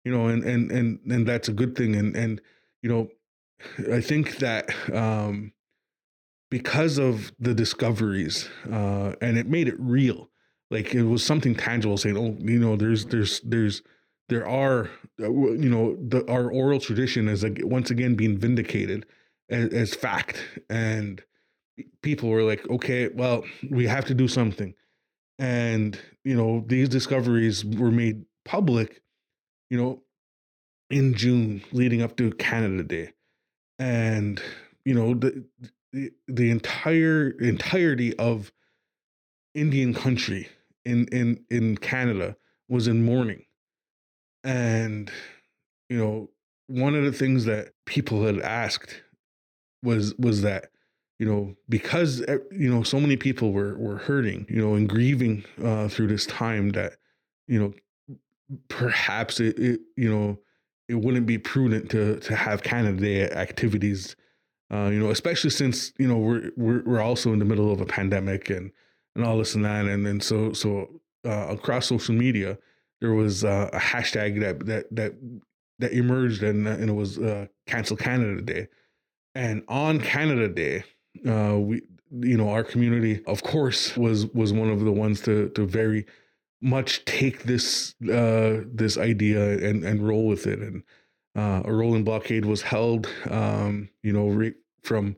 you 0.06 0.12
know 0.12 0.28
and 0.28 0.44
and 0.44 0.72
and 0.72 1.00
and 1.10 1.28
that's 1.28 1.50
a 1.50 1.54
good 1.54 1.76
thing. 1.76 1.96
And 1.96 2.16
and 2.16 2.42
you 2.82 2.90
know 2.90 3.10
i 3.92 4.02
think 4.02 4.38
that 4.38 4.70
um 4.94 5.54
because 6.52 6.98
of 6.98 7.32
the 7.40 7.54
discoveries 7.54 8.50
uh 8.72 9.14
and 9.22 9.38
it 9.38 9.48
made 9.48 9.68
it 9.68 9.80
real 9.80 10.30
like 10.70 10.94
it 10.94 11.04
was 11.04 11.26
something 11.26 11.56
tangible 11.56 11.98
saying 11.98 12.18
oh 12.18 12.36
you 12.40 12.60
know 12.60 12.76
there's 12.76 13.06
there's 13.06 13.40
there's 13.42 13.82
there 14.30 14.48
are 14.48 14.90
Uh, 15.22 15.30
you 15.32 15.70
know 15.70 15.96
the 16.08 16.30
our 16.32 16.50
oral 16.50 16.80
tradition 16.80 17.28
is 17.28 17.44
like 17.44 17.60
once 17.64 17.92
again 17.92 18.16
being 18.16 18.38
vindicated 18.38 19.06
as, 19.50 19.70
as 19.74 19.94
fact. 19.94 20.44
And 20.70 21.22
people 22.02 22.30
were 22.30 22.44
like 22.44 22.68
okay 22.70 23.10
well 23.10 23.44
we 23.70 23.88
have 23.88 24.06
to 24.06 24.14
do 24.14 24.28
something. 24.28 24.74
And 25.40 26.00
you 26.24 26.36
know 26.36 26.64
these 26.68 26.90
discoveries 26.90 27.64
were 27.64 27.92
made 27.92 28.26
public 28.46 29.02
you 29.70 29.78
know 29.78 30.02
in 30.90 31.14
june 31.14 31.64
leading 31.72 32.02
up 32.02 32.18
to 32.18 32.32
canada 32.34 32.84
day. 32.84 33.14
And 33.80 34.42
you 34.86 34.94
know 34.94 35.14
the 35.14 35.46
the, 35.92 36.12
the 36.28 36.50
entire 36.50 37.30
entirety 37.40 38.18
of 38.18 38.52
indian 39.54 39.94
country 39.94 40.50
in 40.86 41.08
in 41.10 41.46
in 41.50 41.78
canada 41.78 42.36
was 42.68 42.88
in 42.88 43.06
mourning 43.06 43.46
and 44.44 45.12
you 45.90 45.98
know 45.98 46.30
one 46.68 46.96
of 46.96 47.04
the 47.04 47.12
things 47.12 47.46
that 47.46 47.74
people 47.86 48.26
had 48.26 48.40
asked 48.40 49.02
was 49.84 50.16
was 50.16 50.42
that 50.42 50.70
you 51.24 51.30
know, 51.30 51.56
because 51.70 52.22
eh, 52.28 52.38
you 52.52 52.70
know 52.70 52.84
so 52.84 53.00
many 53.00 53.16
people 53.16 53.54
were 53.54 53.78
were 53.78 53.98
hurting, 53.98 54.46
you 54.50 54.62
know, 54.62 54.74
and 54.76 54.90
grieving 54.90 55.46
uh, 55.64 55.88
through 55.88 56.08
this 56.08 56.26
time 56.26 56.72
that 56.72 56.98
you 57.48 57.60
know 57.60 57.74
perhaps 58.68 59.40
it, 59.40 59.58
it 59.58 59.80
you 59.96 60.10
know 60.10 60.38
it 60.90 60.96
wouldn't 60.96 61.26
be 61.26 61.38
prudent 61.38 61.90
to 61.92 62.20
to 62.20 62.36
have 62.36 62.64
Canada 62.64 63.00
Day 63.00 63.30
activities, 63.30 64.18
uh, 64.70 64.90
you 64.92 65.00
know, 65.00 65.12
especially 65.12 65.52
since 65.52 65.94
you 65.98 66.08
know 66.08 66.18
we're 66.18 66.52
we're 66.58 66.84
we're 66.84 67.02
also 67.02 67.32
in 67.32 67.40
the 67.40 67.46
middle 67.46 67.72
of 67.72 67.80
a 67.80 67.86
pandemic 67.86 68.50
and 68.50 68.72
and 69.16 69.24
all 69.24 69.38
this 69.38 69.56
and 69.56 69.64
that, 69.64 69.86
and 69.86 70.06
and 70.06 70.22
so 70.22 70.52
so 70.52 70.90
uh, 71.26 71.48
across 71.50 71.88
social 71.88 72.16
media 72.16 72.58
there 73.04 73.14
was 73.14 73.44
uh, 73.44 73.70
a 73.74 73.80
hashtag 73.80 74.40
that 74.40 74.66
that 74.66 74.88
that 74.96 75.14
that 75.80 75.92
emerged 75.92 76.42
and 76.42 76.66
and 76.66 76.90
it 76.90 76.94
was 76.94 77.20
uh, 77.20 77.48
cancel 77.68 77.98
Canada 77.98 78.42
Day, 78.42 78.70
and 79.36 79.62
on 79.68 80.00
Canada 80.00 80.48
Day 80.48 80.86
uh, 81.28 81.60
we 81.60 81.82
you 82.22 82.38
know 82.38 82.50
our 82.50 82.64
community 82.64 83.22
of 83.26 83.44
course 83.44 83.98
was 83.98 84.28
was 84.28 84.54
one 84.54 84.70
of 84.70 84.80
the 84.80 84.92
ones 84.92 85.20
to 85.24 85.50
to 85.50 85.68
very 85.68 86.06
much 86.62 87.04
take 87.04 87.44
this 87.44 87.94
uh 88.04 88.62
this 88.74 88.98
idea 88.98 89.58
and 89.68 89.84
and 89.84 90.08
roll 90.08 90.26
with 90.26 90.48
it. 90.48 90.60
And 90.60 90.82
uh, 91.36 91.62
a 91.66 91.74
rolling 91.74 92.06
blockade 92.06 92.46
was 92.46 92.62
held 92.62 93.10
um 93.30 93.90
you 94.02 94.14
know 94.14 94.50
from 94.82 95.18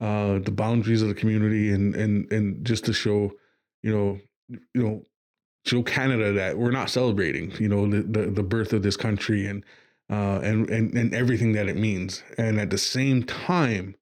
uh 0.00 0.38
the 0.38 0.52
boundaries 0.52 1.02
of 1.02 1.08
the 1.08 1.14
community 1.14 1.72
and 1.72 1.96
and 1.96 2.32
and 2.32 2.64
just 2.64 2.84
to 2.84 2.92
show 2.92 3.32
you 3.82 3.92
know 3.92 4.20
you 4.72 4.82
know 4.84 5.04
show 5.64 5.82
Canada 5.82 6.32
that 6.32 6.58
we're 6.58 6.70
not 6.70 6.90
celebrating 6.90 7.52
you 7.58 7.68
know 7.68 7.86
the 7.88 8.02
the, 8.02 8.30
the 8.30 8.42
birth 8.42 8.72
of 8.72 8.82
this 8.82 8.96
country 8.96 9.46
and 9.46 9.64
uh 10.10 10.40
and 10.42 10.68
and 10.70 10.94
and 10.94 11.14
everything 11.14 11.52
that 11.52 11.68
it 11.68 11.76
means 11.76 12.22
and 12.38 12.60
at 12.60 12.70
the 12.70 12.78
same 12.78 13.22
time 13.22 13.94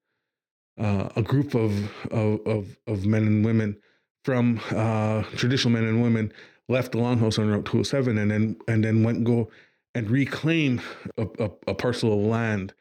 uh, 0.81 1.09
a 1.17 1.23
group 1.23 1.55
of, 1.55 1.91
of, 2.11 2.41
of 2.47 2.77
of 2.87 3.07
men 3.07 3.27
and 3.27 3.45
women 3.45 3.77
from 4.25 4.61
uh, 4.71 5.23
traditional 5.37 5.73
men 5.73 5.85
and 5.85 6.03
women 6.03 6.33
left 6.69 6.93
the 6.93 6.99
longhouse 6.99 7.39
on 7.39 7.49
Route 7.49 7.65
207 7.65 8.19
and 8.19 8.31
then 8.31 8.57
and 8.69 8.85
then 8.85 9.03
went 9.03 9.19
and 9.19 9.27
go 9.27 9.51
and 9.95 10.11
reclaim 10.11 10.81
a, 11.19 11.27
a, 11.39 11.51
a 11.69 11.75
parcel 11.75 12.13
of 12.13 12.21
land 12.21 12.73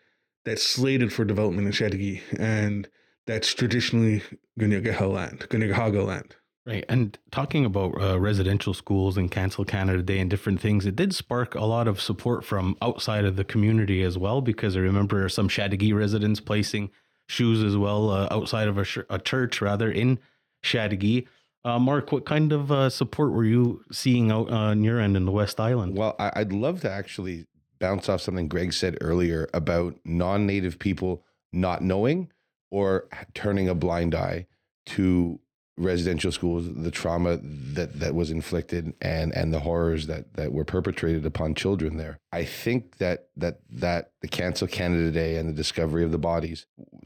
that's 0.46 0.64
slated 0.64 1.12
for 1.12 1.26
development 1.26 1.68
in 1.68 1.74
Châteauguay 1.74 2.22
and 2.40 2.88
that's 3.28 3.54
traditionally 3.54 4.24
Kanien'keha 4.60 5.12
land, 5.12 5.46
Kanien'kehá:ka 5.50 6.04
land. 6.04 6.36
Right. 6.66 6.86
And 6.88 7.18
talking 7.32 7.66
about 7.66 8.00
uh, 8.00 8.20
residential 8.20 8.76
schools 8.76 9.18
and 9.18 9.32
Cancel 9.32 9.66
Canada 9.66 10.04
Day 10.04 10.20
and 10.20 10.30
different 10.30 10.62
things, 10.62 10.86
it 10.86 10.96
did 10.96 11.16
spark 11.16 11.56
a 11.56 11.66
lot 11.66 11.88
of 11.88 12.00
support 12.00 12.46
from 12.46 12.78
outside 12.84 13.26
of 13.26 13.36
the 13.36 13.44
community 13.44 14.04
as 14.04 14.16
well, 14.16 14.42
because 14.42 14.78
I 14.78 14.82
remember 14.82 15.28
some 15.28 15.50
Châteauguay 15.50 15.96
residents 15.96 16.40
placing 16.40 16.92
shoes 17.28 17.64
as 17.64 17.78
well 17.78 18.12
uh, 18.12 18.28
outside 18.30 18.68
of 18.68 18.78
a, 18.78 18.84
sh- 18.84 19.00
a, 19.10 19.18
church, 19.18 19.60
rather 19.60 19.92
in 19.92 20.20
Châteauguay. 20.64 21.26
Uh, 21.66 21.80
Mark, 21.80 22.12
what 22.12 22.26
kind 22.26 22.52
of 22.52 22.72
uh, 22.72 22.92
support 22.92 23.32
were 23.32 23.46
you 23.46 23.84
seeing 23.92 24.30
out 24.30 24.52
on 24.52 24.84
your 24.84 25.00
end 25.00 25.18
in 25.18 25.26
the 25.26 25.32
West 25.32 25.60
Island? 25.60 25.98
Well, 25.98 26.16
I, 26.20 26.32
I'd 26.36 26.54
love 26.54 26.82
to 26.82 26.92
actually 26.92 27.48
bounce 27.80 28.08
off 28.08 28.22
something 28.22 28.48
Greg 28.48 28.74
said 28.74 29.00
earlier 29.02 29.50
about 29.54 29.96
non 30.06 30.46
native 30.46 30.78
people 30.78 31.24
not 31.52 31.82
knowing 31.82 32.32
or 32.70 33.10
turning 33.34 33.68
a 33.68 33.76
blind 33.76 34.14
eye 34.14 34.46
to 34.86 35.40
residential 35.78 36.32
schools, 36.32 36.68
the 36.74 36.92
trauma 36.92 37.40
that 37.42 38.00
that 38.00 38.14
was 38.14 38.32
inflicted 38.32 38.94
and 39.02 39.34
and 39.34 39.54
the 39.54 39.60
horrors 39.60 40.08
that 40.08 40.34
that 40.36 40.52
were 40.52 40.66
perpetrated 40.66 41.26
upon 41.26 41.56
children 41.56 41.98
there. 41.98 42.20
I 42.32 42.46
think 42.46 42.98
that 42.98 43.30
that 43.38 43.60
that 43.70 44.12
the 44.22 44.28
cancel 44.28 44.68
Canada 44.68 45.12
Day 45.12 45.38
and 45.38 45.50
the 45.50 45.54
discovery 45.54 46.04
of 46.04 46.12
the 46.12 46.18
bodies 46.18 46.66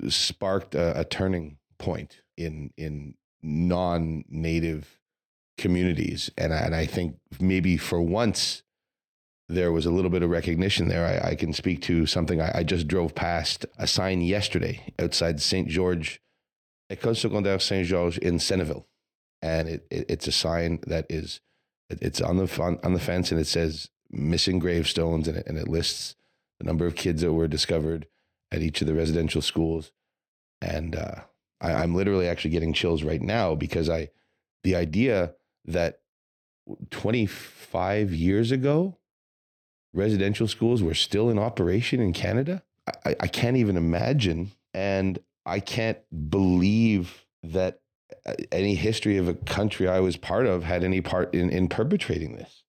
sparked 0.09 0.75
a, 0.75 0.99
a 0.99 1.05
turning 1.05 1.57
point 1.77 2.21
in 2.37 2.71
in 2.77 3.15
non-native 3.41 4.99
communities 5.57 6.31
and 6.37 6.53
I, 6.53 6.57
and 6.57 6.75
I 6.75 6.85
think 6.85 7.15
maybe 7.39 7.77
for 7.77 8.01
once 8.01 8.63
there 9.47 9.71
was 9.71 9.85
a 9.85 9.91
little 9.91 10.09
bit 10.09 10.23
of 10.23 10.29
recognition 10.29 10.87
there. 10.87 11.05
I, 11.05 11.29
I 11.29 11.35
can 11.35 11.53
speak 11.53 11.81
to 11.83 12.05
something 12.05 12.41
I, 12.41 12.59
I, 12.59 12.63
just 12.63 12.87
drove 12.87 13.13
past 13.13 13.65
a 13.77 13.85
sign 13.85 14.21
yesterday 14.21 14.81
outside 14.97 15.39
St. 15.39 15.67
George, 15.67 16.19
École 16.91 17.15
Secondaire 17.15 17.61
Saint 17.61 17.85
Georges 17.85 18.17
in 18.17 18.37
Senneville, 18.37 18.85
and 19.41 19.67
it, 19.67 19.87
it, 19.89 20.05
it's 20.09 20.27
a 20.27 20.31
sign 20.31 20.79
that 20.87 21.05
is 21.09 21.41
it's 21.89 22.21
on 22.21 22.37
the 22.37 22.61
on, 22.61 22.79
on 22.83 22.93
the 22.93 22.99
fence 22.99 23.31
and 23.31 23.39
it 23.39 23.47
says 23.47 23.89
missing 24.09 24.59
gravestones 24.59 25.27
and 25.27 25.37
it, 25.37 25.47
and 25.47 25.57
it 25.57 25.67
lists 25.67 26.15
the 26.59 26.65
number 26.65 26.85
of 26.85 26.95
kids 26.95 27.21
that 27.21 27.33
were 27.33 27.47
discovered 27.47 28.07
at 28.51 28.61
each 28.61 28.81
of 28.81 28.87
the 28.87 28.93
residential 28.93 29.41
schools, 29.41 29.91
and 30.61 30.95
uh, 30.95 31.21
I, 31.61 31.73
I'm 31.73 31.95
literally 31.95 32.27
actually 32.27 32.51
getting 32.51 32.73
chills 32.73 33.03
right 33.03 33.21
now 33.21 33.55
because 33.55 33.89
I 33.89 34.09
the 34.63 34.75
idea 34.75 35.33
that 35.65 35.99
25 36.91 38.13
years 38.13 38.51
ago 38.51 38.97
residential 39.95 40.47
schools 40.47 40.83
were 40.83 40.93
still 40.93 41.29
in 41.29 41.39
operation 41.39 41.99
in 41.99 42.13
Canada. 42.13 42.61
I, 43.05 43.15
I 43.21 43.27
can't 43.27 43.57
even 43.57 43.77
imagine. 43.77 44.51
And 44.73 45.19
I 45.45 45.59
can't 45.59 45.99
believe 46.29 47.25
that 47.43 47.79
uh, 48.25 48.33
any 48.51 48.75
history 48.75 49.17
of 49.17 49.27
a 49.27 49.33
country 49.33 49.87
I 49.87 49.99
was 49.99 50.17
part 50.17 50.45
of 50.45 50.63
had 50.63 50.83
any 50.83 51.01
part 51.01 51.33
in, 51.33 51.49
in 51.49 51.67
perpetrating 51.67 52.35
this. 52.35 52.63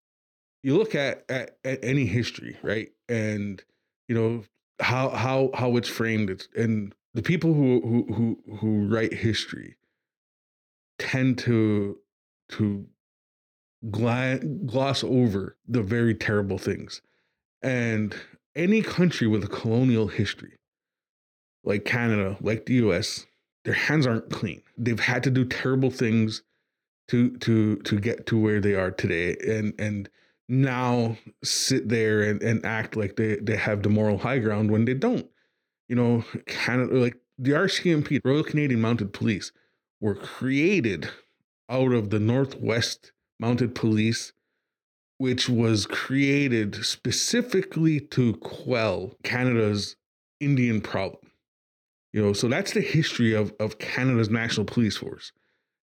You 0.63 0.77
look 0.77 0.95
at, 0.95 1.23
at, 1.29 1.57
at 1.63 1.83
any 1.83 2.05
history, 2.05 2.57
right? 2.61 2.89
And, 3.07 3.63
you 4.07 4.15
know, 4.15 4.43
how, 4.79 5.09
how, 5.09 5.49
how 5.53 5.75
it's 5.77 5.89
framed. 5.89 6.29
It's, 6.29 6.47
and 6.55 6.93
the 7.13 7.21
people 7.21 7.53
who, 7.53 7.81
who, 7.81 8.13
who, 8.13 8.55
who 8.57 8.87
write 8.87 9.13
history 9.13 9.75
tend 10.99 11.37
to, 11.39 11.97
to 12.49 12.85
gloss 13.89 15.03
over 15.03 15.57
the 15.67 15.81
very 15.81 16.13
terrible 16.13 16.57
things. 16.57 17.01
And 17.61 18.15
any 18.55 18.81
country 18.81 19.27
with 19.27 19.43
a 19.43 19.47
colonial 19.47 20.07
history, 20.07 20.56
like 21.67 21.85
Canada, 21.85 22.37
like 22.41 22.65
the 22.65 22.75
US, 22.75 23.25
their 23.65 23.73
hands 23.73 24.07
aren't 24.07 24.29
clean. 24.29 24.61
They've 24.77 24.99
had 24.99 25.23
to 25.23 25.29
do 25.29 25.45
terrible 25.45 25.91
things 25.91 26.41
to 27.09 27.37
to 27.37 27.75
to 27.77 27.99
get 27.99 28.25
to 28.27 28.39
where 28.39 28.61
they 28.61 28.73
are 28.73 28.91
today. 28.91 29.35
And 29.45 29.73
and 29.77 30.09
now 30.49 31.17
sit 31.43 31.89
there 31.89 32.21
and, 32.21 32.41
and 32.41 32.65
act 32.65 32.95
like 32.95 33.17
they, 33.17 33.35
they 33.35 33.57
have 33.57 33.83
the 33.83 33.89
moral 33.89 34.17
high 34.17 34.39
ground 34.39 34.71
when 34.71 34.85
they 34.85 34.93
don't. 34.93 35.27
You 35.89 35.97
know, 35.97 36.23
Canada 36.45 36.95
like 36.95 37.17
the 37.37 37.51
RCMP, 37.51 38.21
Royal 38.23 38.43
Canadian 38.43 38.81
Mounted 38.81 39.11
Police, 39.11 39.51
were 39.99 40.15
created 40.15 41.09
out 41.69 41.91
of 41.91 42.09
the 42.09 42.19
Northwest 42.19 43.11
Mounted 43.39 43.75
Police 43.75 44.31
which 45.17 45.49
was 45.49 45.87
created 45.87 46.75
specifically 46.85 47.99
to 47.99 48.35
quell 48.35 49.15
Canada's 49.23 49.95
Indian 50.39 50.79
problem. 50.79 51.26
You 52.13 52.21
know, 52.21 52.33
so 52.33 52.47
that's 52.47 52.71
the 52.71 52.81
history 52.81 53.33
of, 53.33 53.53
of 53.59 53.79
Canada's 53.79 54.29
National 54.29 54.65
Police 54.65 54.97
Force. 54.97 55.31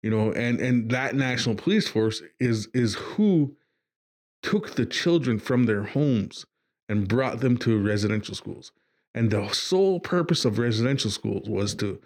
You 0.04 0.10
know, 0.10 0.32
and 0.32 0.60
and 0.60 0.90
that 0.92 1.16
National 1.16 1.56
Police 1.56 1.88
Force 1.88 2.22
is 2.40 2.68
is 2.74 2.96
who 2.96 3.56
took 4.42 4.76
the 4.76 4.86
children 4.86 5.38
from 5.40 5.66
their 5.66 5.84
homes 5.84 6.46
and 6.90 7.08
brought 7.08 7.40
them 7.40 7.58
to 7.58 7.80
residential 7.80 8.34
schools. 8.34 8.72
And 9.14 9.30
the 9.30 9.50
sole 9.50 10.00
purpose 10.00 10.46
of 10.46 10.58
residential 10.58 11.12
schools 11.12 11.48
was 11.48 11.76
to 11.76 12.02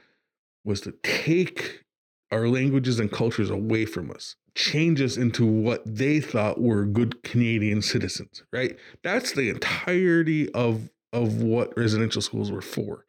was 0.63 0.81
to 0.81 0.93
take 1.03 1.83
our 2.31 2.47
languages 2.47 2.99
and 2.99 3.11
cultures 3.11 3.49
away 3.49 3.85
from 3.85 4.11
us 4.11 4.35
change 4.55 5.01
us 5.01 5.17
into 5.17 5.45
what 5.45 5.83
they 5.85 6.19
thought 6.19 6.61
were 6.61 6.85
good 6.85 7.21
Canadian 7.23 7.81
citizens, 7.81 8.43
right? 8.51 8.77
That's 9.03 9.33
the 9.33 9.49
entirety 9.49 10.51
of 10.53 10.89
of 11.13 11.41
what 11.41 11.77
residential 11.77 12.21
schools 12.21 12.51
were 12.51 12.61
for. 12.61 13.05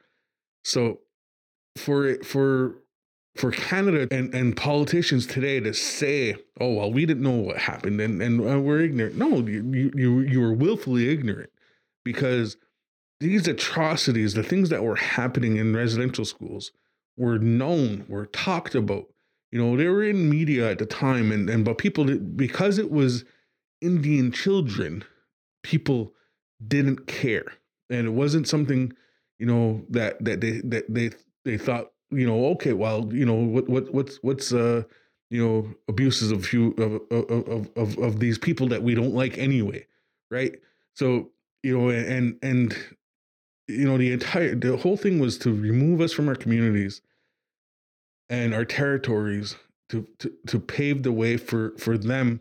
So 0.66 0.98
for 1.76 2.16
for 2.24 2.82
for 3.36 3.52
Canada 3.52 4.08
and, 4.10 4.34
and 4.34 4.56
politicians 4.56 5.24
today 5.24 5.60
to 5.60 5.72
say, 5.72 6.34
"Oh 6.60 6.72
well, 6.72 6.92
we 6.92 7.06
didn't 7.06 7.22
know 7.22 7.36
what 7.36 7.58
happened 7.58 8.00
and 8.00 8.20
and 8.20 8.64
we're 8.64 8.80
ignorant." 8.80 9.16
No, 9.16 9.46
you 9.46 9.92
you 9.94 10.20
you 10.20 10.40
were 10.40 10.52
willfully 10.52 11.08
ignorant 11.08 11.50
because 12.04 12.56
these 13.20 13.46
atrocities, 13.46 14.34
the 14.34 14.42
things 14.42 14.68
that 14.70 14.82
were 14.82 14.96
happening 14.96 15.56
in 15.56 15.74
residential 15.74 16.24
schools, 16.24 16.72
were 17.16 17.38
known, 17.38 18.04
were 18.08 18.26
talked 18.26 18.74
about, 18.74 19.06
you 19.52 19.60
know, 19.60 19.76
they 19.76 19.86
were 19.86 20.02
in 20.02 20.28
media 20.28 20.68
at 20.68 20.80
the 20.80 20.86
time, 20.86 21.30
and 21.30 21.48
and 21.48 21.64
but 21.64 21.78
people 21.78 22.04
because 22.18 22.76
it 22.76 22.90
was 22.90 23.24
Indian 23.80 24.32
children, 24.32 25.04
people 25.62 26.12
didn't 26.66 27.06
care, 27.06 27.52
and 27.88 28.08
it 28.08 28.10
wasn't 28.10 28.48
something, 28.48 28.92
you 29.38 29.46
know, 29.46 29.84
that 29.90 30.22
that 30.24 30.40
they 30.40 30.60
that 30.64 30.84
they 30.88 31.10
they 31.44 31.58
thought, 31.58 31.92
you 32.10 32.26
know, 32.26 32.46
okay, 32.46 32.72
well, 32.72 33.08
you 33.12 33.24
know, 33.24 33.34
what 33.34 33.68
what 33.68 33.92
what's 33.92 34.16
what's 34.22 34.52
uh 34.52 34.82
you 35.30 35.44
know 35.44 35.74
abuses 35.88 36.30
of 36.30 36.44
few 36.46 36.72
of 36.78 37.00
of 37.10 37.68
of 37.76 37.98
of 37.98 38.20
these 38.20 38.38
people 38.38 38.68
that 38.68 38.82
we 38.82 38.94
don't 38.94 39.14
like 39.14 39.38
anyway, 39.38 39.86
right? 40.30 40.56
So 40.94 41.30
you 41.62 41.76
know, 41.76 41.88
and 41.88 42.38
and 42.42 42.76
you 43.68 43.84
know 43.86 43.98
the 43.98 44.12
entire 44.12 44.54
the 44.54 44.76
whole 44.76 44.96
thing 44.96 45.18
was 45.18 45.38
to 45.38 45.52
remove 45.52 46.00
us 46.00 46.12
from 46.12 46.28
our 46.28 46.36
communities 46.36 47.02
and 48.28 48.54
our 48.54 48.64
territories 48.64 49.56
to, 49.88 50.06
to, 50.18 50.32
to 50.48 50.58
pave 50.58 51.02
the 51.02 51.12
way 51.12 51.36
for, 51.36 51.72
for 51.78 51.96
them 51.96 52.40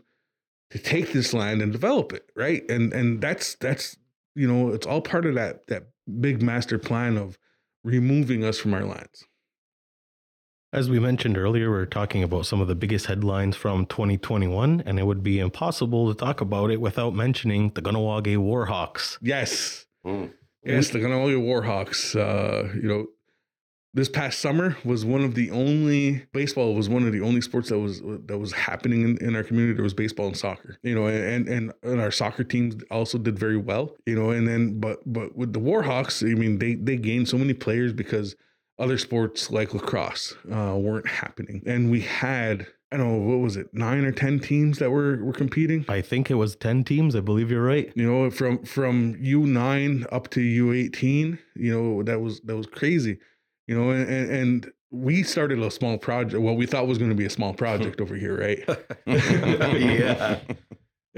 to 0.70 0.78
take 0.78 1.12
this 1.12 1.32
land 1.32 1.62
and 1.62 1.72
develop 1.72 2.12
it. 2.12 2.30
Right. 2.34 2.68
And, 2.68 2.92
and 2.92 3.20
that's, 3.20 3.54
that's, 3.56 3.96
you 4.34 4.48
know, 4.48 4.70
it's 4.70 4.86
all 4.86 5.00
part 5.00 5.26
of 5.26 5.34
that, 5.34 5.66
that 5.68 5.88
big 6.20 6.42
master 6.42 6.78
plan 6.78 7.16
of 7.16 7.38
removing 7.84 8.44
us 8.44 8.58
from 8.58 8.74
our 8.74 8.84
lands. 8.84 9.24
As 10.72 10.90
we 10.90 10.98
mentioned 10.98 11.38
earlier, 11.38 11.70
we're 11.70 11.86
talking 11.86 12.22
about 12.22 12.44
some 12.44 12.60
of 12.60 12.68
the 12.68 12.74
biggest 12.74 13.06
headlines 13.06 13.56
from 13.56 13.86
2021, 13.86 14.82
and 14.84 14.98
it 14.98 15.04
would 15.04 15.22
be 15.22 15.38
impossible 15.38 16.12
to 16.12 16.18
talk 16.18 16.40
about 16.40 16.70
it 16.70 16.80
without 16.80 17.14
mentioning 17.14 17.70
the 17.74 17.80
Kahnawake 17.80 18.36
Warhawks. 18.36 19.16
Yes. 19.22 19.86
Mm. 20.04 20.32
Yes, 20.64 20.90
the 20.90 20.98
Kahnawake 20.98 21.40
Warhawks. 21.40 22.14
Uh, 22.14 22.74
you 22.74 22.88
know, 22.88 23.06
this 23.96 24.10
past 24.10 24.40
summer 24.40 24.76
was 24.84 25.06
one 25.06 25.24
of 25.24 25.34
the 25.34 25.50
only 25.50 26.22
baseball 26.34 26.74
was 26.74 26.86
one 26.86 27.06
of 27.06 27.12
the 27.12 27.22
only 27.22 27.40
sports 27.40 27.70
that 27.70 27.78
was 27.78 28.02
that 28.26 28.36
was 28.38 28.52
happening 28.52 29.02
in, 29.02 29.16
in 29.26 29.34
our 29.34 29.42
community. 29.42 29.72
There 29.72 29.82
was 29.82 29.94
baseball 29.94 30.26
and 30.26 30.36
soccer, 30.36 30.78
you 30.82 30.94
know, 30.94 31.06
and, 31.06 31.48
and 31.48 31.72
and 31.82 31.98
our 31.98 32.10
soccer 32.10 32.44
teams 32.44 32.76
also 32.90 33.16
did 33.16 33.38
very 33.38 33.56
well, 33.56 33.96
you 34.04 34.14
know. 34.14 34.30
And 34.30 34.46
then, 34.46 34.78
but 34.78 35.00
but 35.06 35.34
with 35.34 35.54
the 35.54 35.60
Warhawks, 35.60 36.22
I 36.22 36.34
mean, 36.34 36.58
they 36.58 36.74
they 36.74 36.96
gained 36.96 37.30
so 37.30 37.38
many 37.38 37.54
players 37.54 37.94
because 37.94 38.36
other 38.78 38.98
sports 38.98 39.50
like 39.50 39.72
lacrosse 39.72 40.34
uh, 40.52 40.76
weren't 40.76 41.08
happening, 41.08 41.62
and 41.64 41.90
we 41.90 42.02
had 42.02 42.66
I 42.92 42.98
don't 42.98 43.08
know 43.08 43.30
what 43.30 43.38
was 43.42 43.56
it, 43.56 43.72
nine 43.72 44.04
or 44.04 44.12
ten 44.12 44.40
teams 44.40 44.78
that 44.78 44.90
were 44.90 45.24
were 45.24 45.32
competing. 45.32 45.86
I 45.88 46.02
think 46.02 46.30
it 46.30 46.34
was 46.34 46.54
ten 46.54 46.84
teams. 46.84 47.16
I 47.16 47.20
believe 47.20 47.50
you're 47.50 47.64
right. 47.64 47.90
You 47.96 48.06
know, 48.06 48.30
from 48.30 48.62
from 48.66 49.16
U 49.20 49.46
nine 49.46 50.04
up 50.12 50.28
to 50.32 50.42
U 50.42 50.74
eighteen. 50.74 51.38
You 51.54 51.72
know, 51.72 52.02
that 52.02 52.20
was 52.20 52.42
that 52.42 52.58
was 52.58 52.66
crazy 52.66 53.20
you 53.66 53.78
know, 53.78 53.90
and, 53.90 54.30
and 54.30 54.72
we 54.90 55.22
started 55.22 55.58
a 55.58 55.70
small 55.70 55.98
project. 55.98 56.40
Well, 56.40 56.56
we 56.56 56.66
thought 56.66 56.86
was 56.86 56.98
going 56.98 57.10
to 57.10 57.16
be 57.16 57.26
a 57.26 57.30
small 57.30 57.52
project 57.64 58.00
over 58.00 58.14
here, 58.14 58.38
right? 58.38 58.64
yeah. 59.06 60.40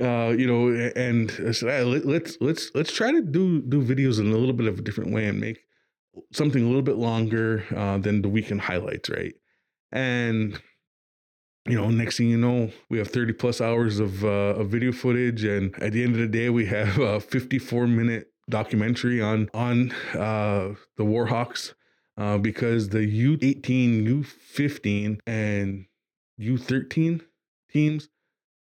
Uh, 0.01 0.31
you 0.39 0.47
know, 0.47 0.69
and 0.95 1.29
I 1.45 1.51
said, 1.51 1.71
hey, 1.71 1.83
let, 1.83 2.07
let's 2.07 2.39
let's 2.41 2.71
let's 2.73 2.93
try 2.93 3.11
to 3.11 3.21
do 3.21 3.61
do 3.61 3.83
videos 3.83 4.21
in 4.21 4.29
a 4.29 4.37
little 4.37 4.53
bit 4.53 4.69
of 4.69 4.79
a 4.79 4.83
different 4.83 5.13
way 5.13 5.27
and 5.27 5.41
make 5.41 5.59
something 6.33 6.63
a 6.63 6.67
little 6.67 6.83
bit 6.83 6.99
longer 6.99 7.65
uh, 7.75 7.99
than 7.99 8.23
the 8.23 8.29
weekend 8.29 8.61
highlights, 8.61 9.11
right? 9.11 9.35
And 9.91 10.63
you 11.67 11.77
know, 11.77 11.91
next 11.91 12.17
thing 12.17 12.29
you 12.29 12.39
know, 12.39 12.71
we 12.89 12.99
have 12.99 13.09
30 13.09 13.33
plus 13.33 13.61
hours 13.61 13.99
of, 13.99 14.25
uh, 14.25 14.55
of 14.61 14.69
video 14.69 14.93
footage, 14.93 15.43
and 15.43 15.75
at 15.83 15.93
the 15.93 16.05
end 16.05 16.15
of 16.15 16.21
the 16.21 16.29
day, 16.29 16.49
we 16.49 16.67
have 16.67 16.99
a 16.99 17.19
54 17.19 17.89
minute 17.89 18.33
documentary 18.49 19.21
on 19.21 19.51
on 19.53 19.91
uh, 20.15 20.75
the 20.97 21.05
Warhawks 21.05 21.75
uh, 22.19 22.37
because 22.37 22.89
the 22.89 22.99
U18, 22.99 24.07
U15, 24.07 25.21
and 25.27 25.87
U13 26.41 27.21
teams 27.71 28.09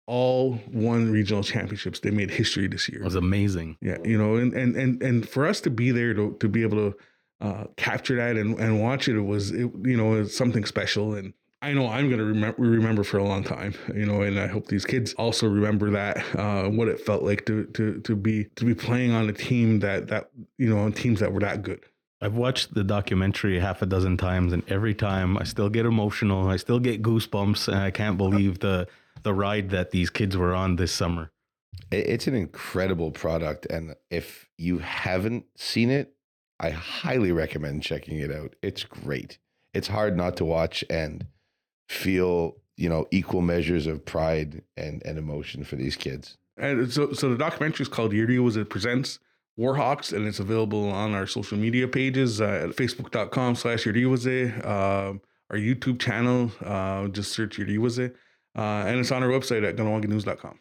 all 0.06 0.60
won 0.72 1.12
regional 1.12 1.44
championships. 1.44 2.00
They 2.00 2.12
made 2.12 2.32
history 2.32 2.68
this 2.68 2.88
year. 2.88 3.02
It 3.02 3.06
was 3.06 3.16
amazing. 3.16 3.78
Yeah, 3.82 3.98
you 4.06 4.18
know, 4.18 4.36
and 4.36 4.54
and 4.54 4.76
and 4.76 5.02
and 5.02 5.28
for 5.28 5.46
us 5.46 5.62
to 5.62 5.70
be 5.70 5.92
there 5.92 6.14
to 6.14 6.36
to 6.40 6.48
be 6.48 6.62
able 6.62 6.92
to 6.92 6.98
uh, 7.42 7.64
capture 7.78 8.16
that 8.18 8.36
and, 8.36 8.60
and 8.60 8.82
watch 8.82 9.08
it, 9.08 9.16
it 9.16 9.22
was 9.22 9.52
it, 9.52 9.72
you 9.84 9.98
know 9.98 10.16
it 10.16 10.28
something 10.28 10.66
special. 10.66 11.14
And 11.16 11.34
I 11.62 11.74
know 11.74 11.88
I'm 11.88 12.10
gonna 12.10 12.24
remember 12.24 12.62
remember 12.62 13.04
for 13.04 13.18
a 13.18 13.24
long 13.24 13.44
time. 13.44 13.74
You 13.96 14.06
know, 14.06 14.22
and 14.22 14.40
I 14.40 14.48
hope 14.48 14.68
these 14.68 14.86
kids 14.86 15.14
also 15.14 15.48
remember 15.48 15.92
that 15.92 16.18
uh, 16.36 16.70
what 16.70 16.88
it 16.88 17.00
felt 17.00 17.24
like 17.24 17.46
to 17.46 17.66
to 17.66 18.00
to 18.02 18.16
be 18.16 18.46
to 18.56 18.66
be 18.66 18.76
playing 18.76 19.12
on 19.12 19.30
a 19.30 19.34
team 19.34 19.80
that 19.80 20.08
that 20.08 20.30
you 20.58 20.70
know 20.70 20.80
on 20.80 20.92
teams 20.92 21.20
that 21.20 21.34
were 21.34 21.42
that 21.42 21.62
good. 21.62 21.84
I've 22.22 22.36
watched 22.36 22.74
the 22.74 22.84
documentary 22.84 23.60
half 23.60 23.82
a 23.82 23.86
dozen 23.86 24.18
times, 24.18 24.52
and 24.52 24.64
every 24.70 24.94
time 24.94 25.38
I 25.38 25.44
still 25.44 25.70
get 25.70 25.86
emotional. 25.86 26.50
I 26.50 26.58
still 26.58 26.80
get 26.80 27.02
goosebumps, 27.02 27.68
and 27.70 27.78
I 27.78 27.92
can't 27.92 28.18
believe 28.18 28.60
the 28.60 28.88
the 29.24 29.34
ride 29.34 29.70
that 29.70 29.92
these 29.92 30.10
kids 30.10 30.36
were 30.38 30.54
on 30.54 30.78
this 30.78 30.92
summer. 30.92 31.32
It's 31.92 32.28
an 32.28 32.36
incredible 32.36 33.12
product. 33.12 33.66
And 33.66 33.96
if 34.10 34.48
you 34.58 34.80
haven't 34.80 35.46
seen 35.56 35.90
it, 35.90 36.14
I 36.60 36.70
highly 36.72 37.32
recommend 37.32 37.84
checking 37.84 38.20
it 38.20 38.32
out. 38.32 38.56
It's 38.62 38.84
great. 38.84 39.38
It's 39.74 39.88
hard 39.88 40.16
not 40.16 40.38
to 40.38 40.46
watch 40.46 40.84
and 40.90 41.26
feel, 41.90 42.58
you 42.78 42.90
know, 42.90 43.08
equal 43.12 43.42
measures 43.42 43.88
of 43.88 44.06
pride 44.06 44.64
and, 44.78 45.02
and 45.06 45.18
emotion 45.18 45.64
for 45.64 45.76
these 45.76 45.96
kids. 45.96 46.38
And 46.58 46.92
so, 46.92 47.14
so 47.14 47.30
the 47.30 47.38
documentary 47.38 47.84
is 47.84 47.90
called 47.90 48.12
Iorì:wase 48.12 48.68
Presents 48.70 49.20
Warhawks, 49.60 50.14
and 50.14 50.26
it's 50.26 50.40
available 50.40 50.90
on 50.90 51.14
our 51.14 51.28
social 51.28 51.58
media 51.58 51.88
pages 51.88 52.40
uh, 52.40 52.46
at 52.64 52.70
facebook.com 52.70 53.56
slash 53.56 53.84
Iorì:wase, 53.84 54.66
uh, 54.66 55.14
our 55.50 55.58
YouTube 55.58 56.00
channel, 56.00 56.52
uh, 56.64 57.08
just 57.10 57.34
search 57.34 57.58
Iorì:wase. 57.58 58.14
Uh, 58.58 58.62
and 58.62 59.00
it's 59.00 59.12
on 59.12 59.22
our 59.22 59.30
website 59.30 59.68
at 59.68 59.76
KahnawakeNews.com. 59.76 60.60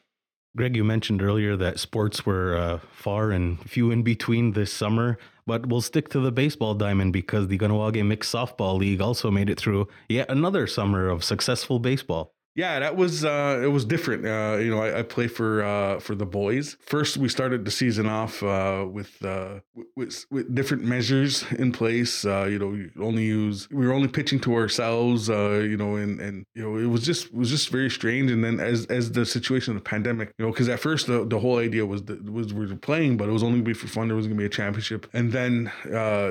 Greg, 0.57 0.77
you 0.77 0.83
mentioned 0.83 1.23
earlier 1.23 1.57
that 1.57 1.79
sports 1.79 2.27
were 2.27 2.57
uh, 2.57 2.79
far 2.91 3.31
and 3.31 3.61
few 3.71 3.91
in 3.91 4.03
between 4.03 4.53
this 4.53 4.73
summer, 4.73 5.19
but 5.47 5.67
we'll 5.67 5.81
stick 5.81 6.09
to 6.09 6.21
the 6.21 6.33
baseball 6.33 6.75
diamond 6.75 7.13
because 7.13 7.49
the 7.49 7.59
Kahnawake 7.59 8.05
Mixed 8.05 8.35
Softball 8.35 8.79
League 8.79 9.01
also 9.01 9.31
made 9.31 9.49
it 9.49 9.61
through 9.61 9.87
yet 10.09 10.29
another 10.31 10.67
summer 10.67 11.09
of 11.09 11.23
successful 11.23 11.79
baseball. 11.79 12.35
Yeah, 12.59 12.81
that 12.81 12.97
was 12.97 13.25
uh, 13.25 13.61
it 13.63 13.69
was 13.69 13.85
different. 13.85 14.27
Uh, 14.27 14.57
you 14.59 14.69
know, 14.69 14.83
I, 14.83 14.99
I 14.99 15.03
play 15.05 15.29
for 15.29 15.63
uh, 15.63 16.01
for 16.01 16.17
the 16.17 16.27
boys. 16.27 16.77
First, 16.81 17.17
we 17.17 17.29
started 17.29 17.65
the 17.65 17.71
season 17.71 18.09
off 18.09 18.43
uh, 18.43 18.85
with, 18.91 19.25
uh, 19.25 19.61
with 19.95 20.27
with 20.33 20.53
different 20.53 20.83
measures 20.83 21.45
in 21.53 21.71
place. 21.71 22.25
Uh, 22.25 22.49
you 22.51 22.59
know, 22.59 22.67
we 22.67 22.91
only 23.01 23.23
use 23.23 23.71
we 23.71 23.87
were 23.87 23.93
only 23.93 24.09
pitching 24.09 24.41
to 24.41 24.57
ourselves. 24.57 25.29
You 25.29 25.77
know, 25.77 25.95
and 25.95 26.19
and 26.21 26.47
you 26.57 26.63
know, 26.65 26.77
it 26.77 26.87
was 26.87 27.05
just 27.05 27.27
it 27.27 27.35
was 27.35 27.49
just 27.49 27.69
very 27.69 27.89
strange. 27.89 28.29
And 28.33 28.43
then 28.43 28.59
as 28.59 28.87
as 28.87 29.13
the 29.13 29.25
situation 29.25 29.77
of 29.77 29.85
the 29.85 29.89
pandemic, 29.89 30.33
you 30.37 30.45
know, 30.45 30.51
because 30.51 30.69
at 30.69 30.81
first 30.81 31.07
the, 31.07 31.25
the 31.25 31.39
whole 31.39 31.59
idea 31.59 31.87
was 31.87 32.03
that 32.07 32.29
was 32.29 32.53
we 32.53 32.67
were 32.67 32.75
playing, 32.75 33.19
but 33.19 33.29
it 33.29 33.33
was 33.33 33.45
only 33.45 33.59
gonna 33.59 33.67
be 33.67 33.73
for 33.73 33.87
fun. 33.87 34.09
There 34.09 34.17
was 34.17 34.27
gonna 34.27 34.37
be 34.37 34.47
a 34.47 34.49
championship, 34.49 35.09
and 35.13 35.31
then 35.31 35.71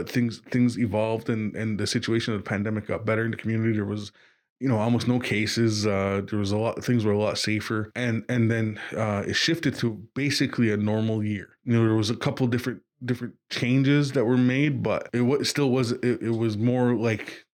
things 0.08 0.40
things 0.52 0.78
evolved, 0.78 1.30
and 1.30 1.56
and 1.56 1.80
the 1.80 1.88
situation 1.88 2.34
of 2.34 2.44
the 2.44 2.50
pandemic 2.50 2.86
got 2.86 3.06
better 3.06 3.24
in 3.24 3.32
the 3.32 3.38
community. 3.38 3.72
There 3.72 3.86
was 3.86 4.12
you 4.60 4.68
know 4.68 4.78
almost 4.78 5.08
no 5.08 5.20
cases 5.20 5.86
uh 5.86 6.22
there 6.30 6.40
was 6.40 6.52
a 6.52 6.58
lot 6.58 6.84
things 6.84 7.06
were 7.06 7.12
a 7.12 7.18
lot 7.18 7.38
safer. 7.38 7.92
And 7.96 8.24
and 8.30 8.50
then 8.50 8.80
uh 8.96 9.24
it 9.28 9.34
shifted 9.36 9.76
to 9.76 9.94
basically 10.16 10.72
a 10.72 10.78
normal 10.78 11.24
year. 11.24 11.58
You 11.64 11.74
know 11.74 11.86
there 11.86 11.96
was 11.96 12.10
a 12.10 12.16
couple 12.16 12.48
different 12.48 12.82
different 13.06 13.36
changes 13.52 14.14
that 14.14 14.26
were 14.26 14.38
made 14.38 14.82
but 14.82 15.10
it 15.14 15.22
was, 15.22 15.48
still 15.50 15.70
was 15.70 15.92
it, 15.92 16.22
it 16.22 16.36
was 16.36 16.58
more 16.58 16.96
like 16.96 17.46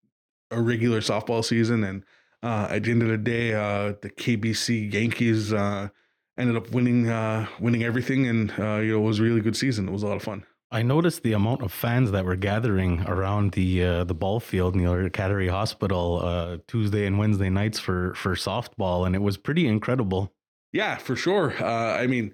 a 0.52 0.62
regular 0.62 1.02
softball 1.02 1.44
season. 1.44 1.84
And 1.84 2.04
uh 2.42 2.68
at 2.70 2.84
the 2.84 2.92
end 2.92 3.02
of 3.04 3.10
the 3.10 3.18
day 3.18 3.54
uh 3.54 3.94
the 4.02 4.10
KBC 4.10 4.94
Yankees 4.94 5.52
uh 5.54 5.90
ended 6.38 6.56
up 6.56 6.72
winning 6.72 7.10
uh 7.10 7.48
winning 7.60 7.84
everything. 7.84 8.28
And 8.28 8.52
uh 8.58 8.78
you 8.78 8.94
know 8.94 9.00
it 9.00 9.08
was 9.08 9.20
a 9.20 9.24
really 9.24 9.42
good 9.42 9.58
season. 9.58 9.88
It 9.90 9.92
was 9.92 10.04
a 10.04 10.08
lot 10.08 10.18
of 10.18 10.24
fun 10.24 10.46
I 10.74 10.82
noticed 10.82 11.22
the 11.22 11.34
amount 11.34 11.62
of 11.62 11.72
fans 11.72 12.10
that 12.12 12.26
were 12.26 12.36
gathering 12.36 13.02
around 13.02 13.52
the 13.52 13.84
uh, 13.84 14.04
the 14.06 14.16
ball 14.16 14.40
field 14.40 14.76
near 14.76 15.08
Kateri 15.08 15.48
Hospital 15.48 16.20
uh, 16.24 16.58
Tuesday 16.68 17.06
and 17.06 17.20
Wednesday 17.20 17.52
nights 17.52 17.78
for 17.78 18.16
for 18.16 18.34
softball, 18.34 19.06
and 19.06 19.16
it 19.16 19.22
was 19.22 19.38
pretty 19.38 19.68
incredible. 19.68 20.34
Yeah, 20.72 20.98
for 20.98 21.16
sure. 21.16 21.54
Uh, 21.64 21.96
I 21.96 22.08
mean, 22.08 22.34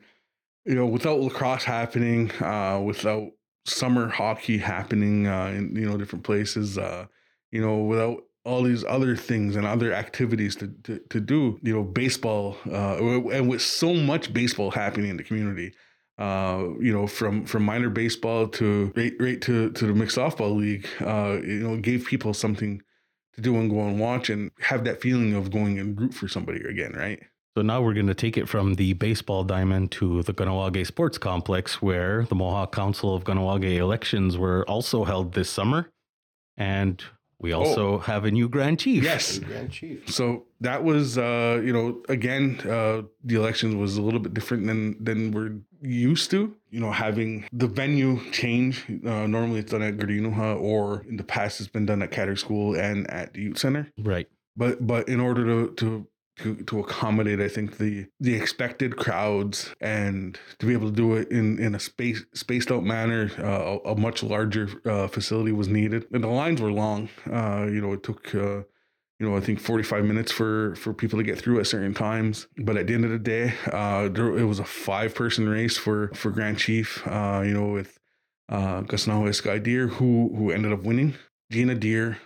you 0.64 0.74
know, 0.74 0.86
without 0.86 1.20
lacrosse 1.20 1.66
happening, 1.66 2.32
uh, 2.42 2.80
without 2.82 3.28
summer 3.66 4.08
hockey 4.08 4.58
happening 4.58 5.28
uh, 5.28 5.48
in 5.48 5.76
you 5.76 5.86
know 5.86 5.98
different 5.98 6.24
places, 6.24 6.78
uh, 6.78 7.08
you 7.52 7.60
know, 7.60 7.80
without 7.80 8.24
all 8.46 8.64
these 8.64 8.86
other 8.86 9.18
things 9.18 9.58
and 9.58 9.68
other 9.68 9.92
activities 9.92 10.56
to 10.56 10.70
to, 10.84 11.00
to 11.10 11.20
do, 11.20 11.60
you 11.62 11.76
know, 11.76 11.84
baseball, 11.84 12.56
and 12.64 13.50
with 13.50 13.62
so 13.62 13.94
much 13.94 14.32
baseball 14.32 14.72
happening 14.72 15.10
in 15.10 15.18
the 15.18 15.24
community 15.24 15.74
uh, 16.20 16.68
you 16.80 16.92
know, 16.92 17.08
from 17.08 17.46
from 17.46 17.64
minor 17.64 17.90
baseball 17.90 18.48
to 18.48 18.92
right, 18.96 19.14
right 19.20 19.42
to 19.42 19.72
to 19.72 19.88
the 19.88 19.94
mixed 19.94 20.18
softball 20.18 20.56
league, 20.56 20.86
uh, 21.00 21.40
you 21.42 21.60
know, 21.60 21.78
gave 21.78 22.06
people 22.06 22.34
something 22.34 22.82
to 23.36 23.42
do 23.42 23.56
and 23.56 23.70
go 23.70 23.80
and 23.80 24.00
watch 24.00 24.30
and 24.30 24.52
have 24.60 24.84
that 24.84 25.02
feeling 25.02 25.34
of 25.34 25.50
going 25.50 25.80
and 25.80 26.00
root 26.00 26.14
for 26.14 26.28
somebody 26.28 26.60
again, 26.68 26.92
right? 26.92 27.24
So 27.58 27.64
now 27.64 27.82
we're 27.82 27.94
going 27.94 28.08
to 28.08 28.14
take 28.14 28.38
it 28.38 28.50
from 28.50 28.76
the 28.76 28.94
baseball 28.94 29.44
diamond 29.46 29.92
to 29.94 30.22
the 30.24 30.34
Kahnawake 30.34 30.86
Sports 30.86 31.18
Complex, 31.18 31.82
where 31.82 32.26
the 32.26 32.36
Mohawk 32.36 32.76
Council 32.76 33.16
of 33.16 33.24
Kahnawake 33.24 33.78
elections 33.78 34.38
were 34.38 34.64
also 34.70 35.06
held 35.06 35.34
this 35.34 35.50
summer, 35.50 35.90
and 36.58 37.02
we 37.40 37.54
also 37.54 37.94
oh. 37.94 38.00
have 38.00 38.26
a 38.26 38.32
new 38.32 38.50
Grand 38.50 38.80
Chief. 38.80 39.04
Yes, 39.04 39.40
Grand 39.40 39.72
Chief. 39.72 40.10
So 40.10 40.48
that 40.62 40.84
was, 40.84 41.18
uh, 41.18 41.62
you 41.64 41.72
know, 41.72 42.02
again, 42.10 42.60
uh, 42.62 43.04
the 43.24 43.36
elections 43.36 43.76
was 43.76 43.98
a 43.98 44.02
little 44.02 44.20
bit 44.20 44.34
different 44.34 44.68
than 44.68 45.02
than 45.04 45.32
we're 45.32 45.58
used 45.82 46.32
to. 46.32 46.56
You 46.70 46.80
know, 46.80 46.92
having 46.92 47.48
the 47.52 47.68
venue 47.68 48.20
change. 48.32 48.86
Uh, 48.90 49.28
normally, 49.28 49.60
it's 49.60 49.72
done 49.72 49.82
at 49.82 49.98
Gardenoha, 49.98 50.60
or 50.62 51.06
in 51.08 51.18
the 51.18 51.24
past, 51.24 51.60
it's 51.60 51.70
been 51.70 51.86
done 51.86 52.02
at 52.02 52.12
Kateri 52.12 52.38
School 52.38 52.76
and 52.76 53.10
at 53.10 53.34
the 53.34 53.42
Youth 53.42 53.58
Center. 53.58 53.92
Right. 53.98 54.28
But 54.58 54.86
but 54.86 55.08
in 55.08 55.20
order 55.20 55.46
to 55.46 55.74
to 55.76 56.08
to, 56.40 56.56
to 56.56 56.80
accommodate, 56.80 57.40
I 57.40 57.48
think 57.48 57.78
the 57.78 58.08
the 58.20 58.36
expected 58.36 58.98
crowds 58.98 59.74
and 59.80 60.38
to 60.60 60.66
be 60.66 60.74
able 60.74 60.90
to 60.90 60.96
do 60.96 61.14
it 61.16 61.32
in 61.32 61.58
in 61.60 61.76
a 61.76 61.80
space 61.80 62.26
spaced 62.34 62.72
out 62.72 62.84
manner, 62.84 63.32
uh, 63.40 63.78
a, 63.86 63.94
a, 63.94 63.96
much 63.96 64.24
larger 64.24 64.70
uh, 64.86 65.08
facility 65.08 65.52
was 65.52 65.68
needed, 65.68 66.06
and 66.12 66.24
the 66.24 66.28
lines 66.28 66.62
were 66.62 66.72
long. 66.72 67.10
Uh, 67.32 67.68
you 67.70 67.82
know, 67.82 67.94
it 67.94 68.04
took. 68.04 68.36
You 69.20 69.30
know, 69.30 69.36
I 69.36 69.42
think 69.42 69.60
45 69.60 70.06
minutes 70.06 70.32
for 70.32 70.76
for 70.76 70.94
people 70.94 71.20
to 71.20 71.24
get 71.24 71.38
through 71.38 71.60
at 71.60 71.68
certain 71.68 71.94
times. 71.94 72.48
But 72.58 72.78
at 72.78 72.88
the 72.88 72.94
end 72.94 73.04
of 73.04 73.12
the 73.12 73.20
day, 73.20 73.54
uh, 73.72 74.08
there, 74.08 74.38
it 74.38 74.46
was 74.46 74.60
a 74.60 74.64
five 74.64 75.14
person 75.14 75.50
race 75.50 75.78
for 75.78 76.10
for 76.14 76.32
Grand 76.32 76.58
Chief. 76.58 77.06
Uh, 77.06 77.44
you 77.46 77.54
know, 77.54 77.68
with 77.68 78.00
uh, 78.48 78.82
Kahsennenhawe 78.84 79.36
Sky 79.36 79.58
Deer, 79.58 79.88
who 79.88 80.34
who 80.36 80.52
ended 80.52 80.72
up 80.72 80.84
winning. 80.84 81.16
Gina 81.52 81.74
Deer, 81.74 82.20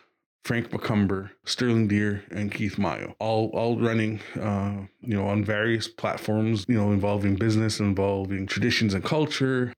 Frank 0.44 0.70
McComber, 0.72 1.30
Sterling 1.46 1.88
Deer, 1.88 2.24
and 2.30 2.52
Keith 2.52 2.78
Mayo, 2.78 3.16
all 3.20 3.50
all 3.54 3.80
running, 3.80 4.20
uh, 4.40 4.82
you 5.02 5.16
know, 5.16 5.28
on 5.28 5.44
various 5.44 5.88
platforms, 5.88 6.66
you 6.68 6.76
know, 6.76 6.92
involving 6.92 7.36
business, 7.36 7.80
involving 7.80 8.46
traditions 8.46 8.94
and 8.94 9.04
culture. 9.04 9.74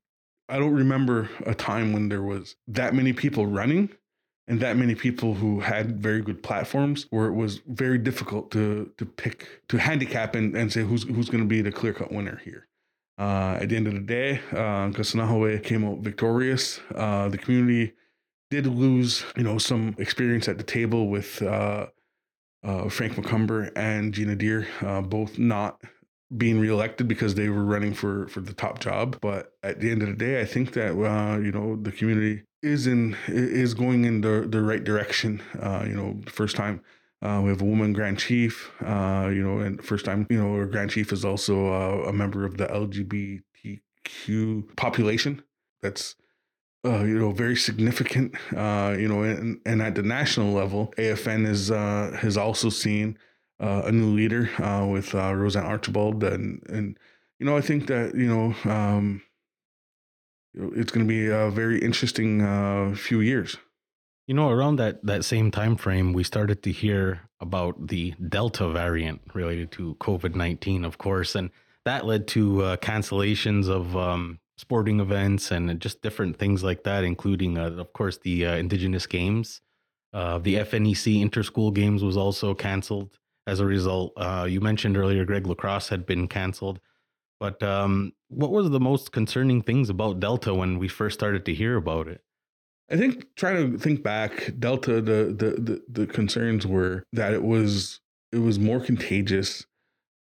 I 0.50 0.58
don't 0.58 0.74
remember 0.74 1.30
a 1.46 1.56
time 1.56 1.94
when 1.94 2.10
there 2.10 2.22
was 2.22 2.56
that 2.68 2.94
many 2.94 3.14
people 3.14 3.46
running 3.46 3.90
and 4.48 4.60
that 4.60 4.78
many 4.78 4.94
people 4.94 5.34
who 5.34 5.60
had 5.60 6.00
very 6.00 6.22
good 6.22 6.44
platforms 6.44 7.08
where 7.10 7.26
it 7.28 7.34
was 7.34 7.62
very 7.68 7.98
difficult 7.98 8.52
to 8.52 8.92
to 8.98 9.06
pick 9.06 9.62
to 9.68 9.78
handicap 9.78 10.36
and, 10.36 10.56
and 10.56 10.72
say 10.72 10.84
who's 10.84 11.04
who's 11.04 11.30
going 11.30 11.44
to 11.44 11.48
be 11.48 11.62
the 11.62 11.72
clear 11.72 11.94
cut 11.94 12.12
winner 12.12 12.42
here. 12.44 12.68
Uh, 13.18 13.58
at 13.62 13.70
the 13.70 13.76
end 13.78 13.88
of 13.88 13.94
the 13.94 14.00
day, 14.02 14.42
uh, 14.52 14.90
Kahsennenhawe 14.92 15.64
came 15.64 15.86
out 15.86 16.00
victorious. 16.00 16.82
Uh, 16.94 17.30
the 17.30 17.38
community 17.38 17.94
did 18.52 18.68
lose, 18.68 19.24
you 19.38 19.44
know, 19.44 19.58
some 19.58 19.96
experience 19.98 20.50
at 20.50 20.58
the 20.58 20.64
table 20.64 21.08
with 21.08 21.42
uh, 21.42 21.88
uh, 22.64 22.90
Frank 22.90 23.14
McComber 23.14 23.72
and 23.76 24.14
Gina 24.14 24.36
Deer, 24.36 24.68
uh, 24.82 25.02
both 25.02 25.40
not 25.40 25.82
being 26.36 26.60
reelected 26.60 27.08
because 27.08 27.36
they 27.36 27.50
were 27.50 27.64
running 27.64 27.94
for 27.94 28.28
for 28.28 28.42
the 28.42 28.54
top 28.54 28.80
job. 28.80 29.18
But 29.22 29.54
at 29.64 29.80
the 29.80 29.92
end 29.92 30.02
of 30.02 30.10
the 30.10 30.16
day, 30.16 30.42
I 30.42 30.46
think 30.46 30.74
that 30.74 30.92
uh, 30.92 31.40
you 31.40 31.52
know 31.52 31.76
the 31.76 31.92
community 31.92 32.44
is 32.62 32.88
in 32.88 33.16
is 33.28 33.74
going 33.74 34.06
in 34.06 34.22
the 34.22 34.48
the 34.50 34.62
right 34.62 34.84
direction. 34.84 35.42
Uh, 35.60 35.86
you 35.88 35.94
know, 35.94 36.22
first 36.28 36.56
time. 36.56 36.82
Uh, 37.22 37.42
we 37.42 37.50
have 37.50 37.62
a 37.62 37.66
woman 37.66 37.94
Grand 37.94 38.20
Chief, 38.20 38.72
uh, 38.86 39.32
you 39.34 39.42
know, 39.42 39.60
and 39.60 39.84
first 39.84 40.06
time, 40.06 40.28
you 40.30 40.38
know, 40.38 40.54
our 40.54 40.68
Grand 40.68 40.92
Chief 40.92 41.12
is 41.12 41.26
also 41.26 41.74
uh, 41.74 42.10
a 42.10 42.14
member 42.14 42.46
of 42.46 42.58
the 42.58 42.68
LGBTQ 42.68 44.76
population. 44.76 45.42
That's 45.82 46.16
uh, 46.86 47.04
you 47.04 47.18
know, 47.18 47.32
very 47.32 47.56
significant. 47.56 48.36
Uh, 48.56 48.96
you 48.98 49.08
know, 49.08 49.24
and, 49.24 49.60
and 49.66 49.82
at 49.82 49.96
the 49.96 50.04
national 50.04 50.54
level, 50.54 50.94
AFN 50.98 51.48
is 51.48 51.72
uh, 51.72 52.16
has 52.20 52.38
also 52.38 52.70
seen 52.70 53.18
uh, 53.60 53.84
a 53.86 53.92
new 53.92 54.08
leader 54.08 54.50
uh, 54.60 54.86
with 54.86 55.14
uh, 55.16 55.32
RoseAnne 55.32 55.66
Archibald, 55.66 56.24
and 56.24 56.62
and 56.68 56.98
you 57.40 57.46
know, 57.46 57.58
I 57.58 57.62
think 57.62 57.88
that 57.88 58.16
you 58.16 58.28
know, 58.28 58.72
um, 58.72 59.22
it's 60.54 60.92
going 60.92 61.06
to 61.06 61.10
be 61.10 61.28
a 61.28 61.50
very 61.50 61.80
interesting 61.80 62.96
few 62.96 63.22
years. 63.22 63.58
You 64.28 64.34
know, 64.34 64.50
around 64.50 64.78
that 64.78 65.06
that 65.06 65.24
same 65.24 65.52
time 65.52 65.76
frame, 65.76 66.14
we 66.14 66.24
started 66.24 66.64
to 66.64 66.72
hear 66.72 67.30
about 67.40 67.88
the 67.88 68.14
Delta 68.28 68.70
variant 68.70 69.22
related 69.34 69.72
to 69.74 69.96
COVID 69.96 70.36
nineteen, 70.36 70.84
of 70.84 70.98
course, 70.98 71.36
and 71.36 71.52
that 71.86 72.06
led 72.06 72.28
to 72.30 72.64
uh, 72.64 72.78
cancellations 72.78 73.70
of 73.70 73.96
um, 73.96 74.40
sporting 74.58 75.00
events 75.00 75.52
and 75.52 75.80
just 75.80 76.02
different 76.02 76.38
things 76.38 76.64
like 76.64 76.84
that, 76.84 77.04
including, 77.04 77.58
uh, 77.58 77.70
of 77.72 77.94
course, 77.94 78.18
the 78.18 78.46
uh, 78.46 78.56
Indigenous 78.56 79.06
Games. 79.06 79.62
Uh, 80.12 80.40
the 80.40 80.56
FNEC 80.56 81.22
Interschool 81.24 81.74
Games 81.74 82.04
was 82.04 82.18
also 82.18 82.54
canceled 82.54 83.20
as 83.48 83.60
a 83.60 83.66
result. 83.66 84.14
Uh, 84.18 84.48
you 84.50 84.62
mentioned 84.62 84.98
earlier, 84.98 85.26
Greg 85.26 85.48
Lacrosse 85.48 85.90
had 85.90 86.06
been 86.06 86.28
canceled. 86.28 86.80
But 87.40 87.62
um, 87.62 88.14
what 88.30 88.52
was 88.52 88.70
the 88.70 88.80
most 88.80 89.12
concerning 89.12 89.62
things 89.62 89.90
about 89.90 90.20
Delta 90.20 90.54
when 90.54 90.80
we 90.80 90.88
first 90.88 91.20
started 91.20 91.46
to 91.46 91.54
hear 91.54 91.76
about 91.76 92.08
it? 92.08 92.22
I 92.90 92.98
think 92.98 93.36
trying 93.36 93.72
to 93.72 93.78
think 93.78 94.04
back, 94.04 94.54
Delta, 94.60 95.02
the 95.02 95.36
the 95.38 95.50
the, 95.60 95.82
the 95.90 96.08
concerns 96.08 96.68
were 96.68 97.04
that 97.14 97.34
it 97.34 97.44
was 97.44 98.00
it 98.32 98.38
was 98.38 98.60
more 98.60 98.80
contagious 98.80 99.66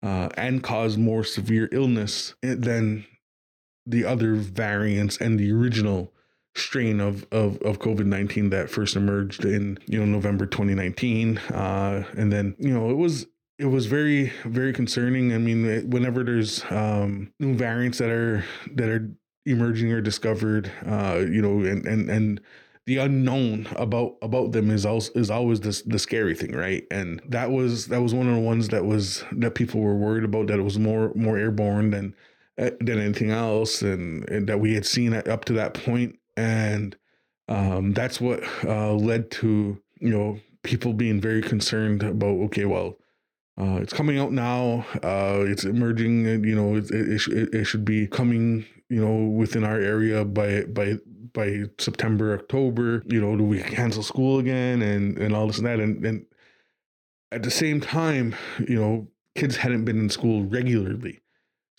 uh, 0.01 0.29
and 0.38 0.63
caused 0.63 0.97
more 0.97 1.23
severe 1.23 1.67
illness 1.71 2.36
than 2.41 3.05
the 3.86 4.05
other 4.05 4.36
variants 4.36 5.17
and 5.17 5.38
the 5.38 5.51
original 5.51 6.12
strain 6.56 7.00
of 7.00 7.26
of, 7.32 7.62
of 7.62 7.80
COVID 7.80 8.06
nineteen 8.06 8.50
that 8.52 8.70
first 8.70 8.96
emerged 8.96 9.46
in 9.46 9.78
you 9.86 10.00
know 10.00 10.06
November 10.06 10.46
2019, 10.46 11.38
uh, 11.38 12.04
and 12.18 12.32
then 12.32 12.56
you 12.58 12.74
know 12.74 12.89
it 12.89 12.98
was 12.98 13.26
it 13.58 13.66
was 13.66 13.86
very 13.86 14.32
very 14.46 14.74
concerning. 14.74 15.34
I 15.34 15.38
mean, 15.38 15.89
whenever 15.89 16.24
there's 16.24 16.63
um, 16.70 17.32
new 17.39 17.56
variants 17.56 17.98
that 18.00 18.10
are 18.10 18.44
that 18.74 18.89
are 18.89 19.10
emerging 19.46 19.92
or 19.92 20.02
discovered 20.02 20.72
uh 20.86 21.18
you 21.30 21.42
know 21.42 21.70
and 21.70 21.86
and 21.86 22.10
and 22.10 22.42
the 22.86 22.98
unknown 22.98 23.68
about 23.76 24.16
about 24.22 24.52
them 24.52 24.70
is 24.70 24.86
also 24.86 25.12
is 25.13 25.30
always 25.30 25.60
this 25.62 25.82
the 25.84 26.00
scary 26.00 26.36
thing 26.36 26.54
right 26.54 26.86
and 26.92 27.22
that 27.28 27.52
was 27.52 27.88
that 27.88 28.02
was 28.02 28.13
one 28.13 28.28
of 28.28 28.36
the 28.36 28.42
ones 28.42 28.70
that 28.70 28.86
was 28.86 29.24
that 29.34 29.56
people 29.56 29.82
were 29.82 29.96
worried 29.96 30.24
about 30.24 30.48
that 30.48 30.60
it 30.60 30.63
was 30.63 30.80
more 30.80 31.12
more 31.13 31.38
airborne 31.38 31.92
than 31.92 32.16
eh, 32.58 32.72
than 32.80 33.00
anything 33.00 33.32
else 33.32 33.82
and, 33.82 34.28
and 34.30 34.48
that 34.48 34.60
we 34.60 34.74
had 34.74 34.86
seen 34.86 35.13
up 35.13 35.46
to 35.46 35.54
that 35.54 35.74
point 35.74 36.18
and 36.38 36.96
um 37.48 37.93
that's 37.93 38.19
what 38.22 38.41
uh 38.63 38.93
led 38.93 39.30
to 39.30 39.80
you 40.00 40.10
know 40.10 40.39
people 40.63 40.93
being 40.93 41.19
very 41.19 41.41
concerned 41.41 42.04
about 42.04 42.39
okay 42.46 42.65
well 42.65 42.98
uh, 43.56 43.76
it's 43.76 43.93
coming 43.93 44.17
out 44.17 44.32
now. 44.32 44.84
Uh, 45.04 45.46
it's 45.46 45.63
emerging. 45.63 46.26
You 46.43 46.56
know, 46.56 46.76
it, 46.76 46.89
it, 46.89 47.28
it, 47.28 47.54
it 47.54 47.65
should 47.65 47.86
be 47.86 48.08
coming 48.08 48.65
you 48.93 49.04
know, 49.04 49.28
within 49.28 49.63
our 49.63 49.80
area 49.80 50.24
by 50.24 50.65
by 50.65 50.98
by 51.34 51.63
September, 51.80 52.36
October, 52.36 53.02
you 53.08 53.19
know, 53.19 53.36
do 53.36 53.43
we 53.43 53.60
cancel 53.63 54.04
school 54.04 54.38
again 54.38 54.84
and 54.84 55.17
and 55.17 55.36
all 55.36 55.48
this 55.48 55.58
and 55.58 55.65
that 55.65 55.80
and 55.80 56.06
and 56.06 56.26
at 57.32 57.41
the 57.41 57.50
same 57.50 57.82
time, 57.82 58.36
you 58.67 58.80
know, 58.80 59.08
kids 59.36 59.58
hadn't 59.58 59.84
been 59.84 59.98
in 59.98 60.10
school 60.12 60.43
regularly 60.43 61.22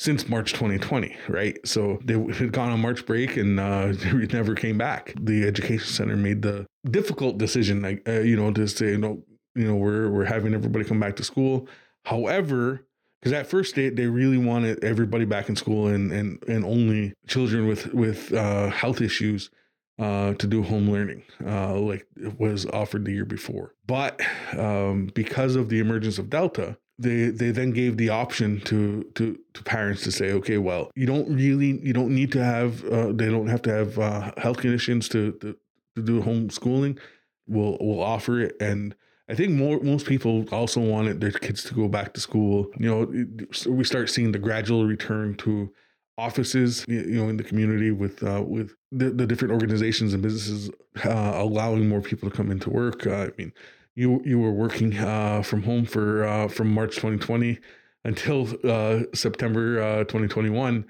since 0.04 0.28
March 0.28 0.52
2020, 0.52 1.16
right? 1.28 1.58
So 1.66 1.98
they 2.04 2.14
had 2.34 2.52
gone 2.52 2.70
on 2.70 2.80
March 2.80 3.06
break 3.06 3.36
and 3.36 3.58
uh, 3.58 3.86
never 4.32 4.54
came 4.54 4.76
back. 4.76 5.14
The 5.18 5.46
education 5.46 5.86
center 5.86 6.16
made 6.16 6.42
the 6.42 6.66
difficult 6.90 7.38
decision, 7.38 7.82
like 7.82 8.06
uh, 8.06 8.20
you 8.20 8.36
know, 8.36 8.52
to 8.52 8.68
say 8.68 8.96
no, 8.96 9.22
you 9.54 9.66
know, 9.66 9.76
we're 9.76 10.10
we're 10.10 10.26
having 10.26 10.54
everybody 10.54 10.84
come 10.84 11.00
back 11.00 11.16
to 11.16 11.24
school. 11.24 11.66
However, 12.04 12.86
because 13.20 13.32
at 13.32 13.46
first 13.46 13.74
they, 13.74 13.88
they 13.88 14.06
really 14.06 14.36
wanted 14.36 14.84
everybody 14.84 15.24
back 15.24 15.48
in 15.48 15.56
school 15.56 15.86
and 15.88 16.12
and 16.12 16.42
and 16.46 16.64
only 16.64 17.14
children 17.26 17.66
with 17.66 17.92
with 17.94 18.32
uh, 18.34 18.68
health 18.68 19.00
issues 19.00 19.50
uh, 19.98 20.34
to 20.34 20.46
do 20.46 20.62
home 20.62 20.90
learning, 20.90 21.22
uh, 21.46 21.78
like 21.78 22.06
it 22.16 22.38
was 22.38 22.66
offered 22.66 23.06
the 23.06 23.12
year 23.12 23.24
before. 23.24 23.74
But 23.86 24.20
um, 24.58 25.10
because 25.14 25.56
of 25.56 25.70
the 25.70 25.78
emergence 25.78 26.18
of 26.18 26.28
Delta, 26.28 26.76
they 26.98 27.26
they 27.26 27.50
then 27.50 27.70
gave 27.70 27.96
the 27.96 28.08
option 28.08 28.60
to 28.62 29.04
to 29.14 29.38
to 29.54 29.62
parents 29.62 30.02
to 30.04 30.12
say, 30.12 30.32
okay, 30.32 30.58
well, 30.58 30.90
you 30.94 31.06
don't 31.06 31.34
really 31.34 31.78
you 31.82 31.92
don't 31.92 32.14
need 32.14 32.32
to 32.32 32.44
have 32.44 32.84
uh, 32.84 33.12
they 33.12 33.28
don't 33.28 33.48
have 33.48 33.62
to 33.62 33.72
have 33.72 33.98
uh, 33.98 34.32
health 34.36 34.58
conditions 34.58 35.08
to, 35.10 35.32
to 35.40 35.56
to 35.96 36.02
do 36.02 36.22
homeschooling. 36.22 36.98
We'll 37.46 37.76
we'll 37.80 38.02
offer 38.02 38.40
it 38.40 38.56
and 38.60 38.94
I 39.28 39.34
think 39.34 39.52
more 39.52 39.80
most 39.80 40.06
people 40.06 40.44
also 40.52 40.80
wanted 40.80 41.20
their 41.20 41.32
kids 41.32 41.64
to 41.64 41.74
go 41.74 41.88
back 41.88 42.12
to 42.14 42.20
school. 42.20 42.66
You 42.78 42.90
know, 42.90 43.46
so 43.52 43.70
we 43.70 43.84
start 43.84 44.10
seeing 44.10 44.32
the 44.32 44.38
gradual 44.38 44.84
return 44.84 45.34
to 45.36 45.72
offices, 46.18 46.84
you 46.86 47.16
know, 47.16 47.28
in 47.28 47.38
the 47.38 47.42
community 47.42 47.90
with 47.90 48.22
uh, 48.22 48.42
with 48.46 48.74
the, 48.92 49.10
the 49.10 49.26
different 49.26 49.52
organizations 49.52 50.12
and 50.12 50.22
businesses 50.22 50.70
uh, 51.04 51.32
allowing 51.36 51.88
more 51.88 52.02
people 52.02 52.30
to 52.30 52.36
come 52.36 52.50
into 52.50 52.68
work. 52.68 53.06
Uh, 53.06 53.14
I 53.14 53.30
mean, 53.38 53.52
you 53.94 54.22
you 54.24 54.38
were 54.38 54.52
working 54.52 54.96
uh, 54.96 55.42
from 55.42 55.62
home 55.62 55.84
for 55.84 56.24
uh, 56.24 56.48
from 56.48 56.72
March 56.72 56.96
2020 56.96 57.58
until 58.04 58.48
uh, 58.64 59.02
September 59.14 60.04
2021. 60.04 60.84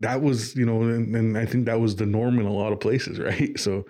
That 0.00 0.20
was, 0.20 0.56
you 0.56 0.66
know, 0.66 0.82
and, 0.82 1.14
and 1.14 1.38
I 1.38 1.46
think 1.46 1.66
that 1.66 1.78
was 1.78 1.94
the 1.94 2.06
norm 2.06 2.40
in 2.40 2.46
a 2.46 2.52
lot 2.52 2.72
of 2.72 2.80
places, 2.80 3.18
right? 3.20 3.58
So 3.58 3.84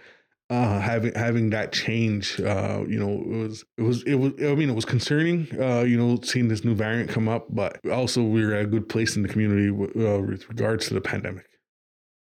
uh, 0.52 0.78
having 0.80 1.14
having 1.14 1.48
that 1.50 1.72
change, 1.72 2.38
uh, 2.40 2.84
you 2.86 2.98
know, 2.98 3.22
it 3.34 3.48
was 3.48 3.64
it 3.78 3.82
was 3.82 4.02
it 4.02 4.14
was. 4.16 4.32
I 4.42 4.54
mean, 4.54 4.68
it 4.68 4.74
was 4.74 4.84
concerning, 4.84 5.48
uh, 5.58 5.80
you 5.80 5.96
know, 5.96 6.20
seeing 6.22 6.48
this 6.48 6.62
new 6.62 6.74
variant 6.74 7.08
come 7.08 7.26
up, 7.26 7.46
but 7.48 7.80
also 7.88 8.22
we 8.22 8.44
were 8.44 8.52
at 8.52 8.64
a 8.64 8.68
good 8.68 8.86
place 8.86 9.16
in 9.16 9.22
the 9.22 9.28
community 9.30 9.70
uh, 9.70 10.20
with 10.20 10.46
regards 10.50 10.88
to 10.88 10.94
the 10.94 11.00
pandemic. 11.00 11.46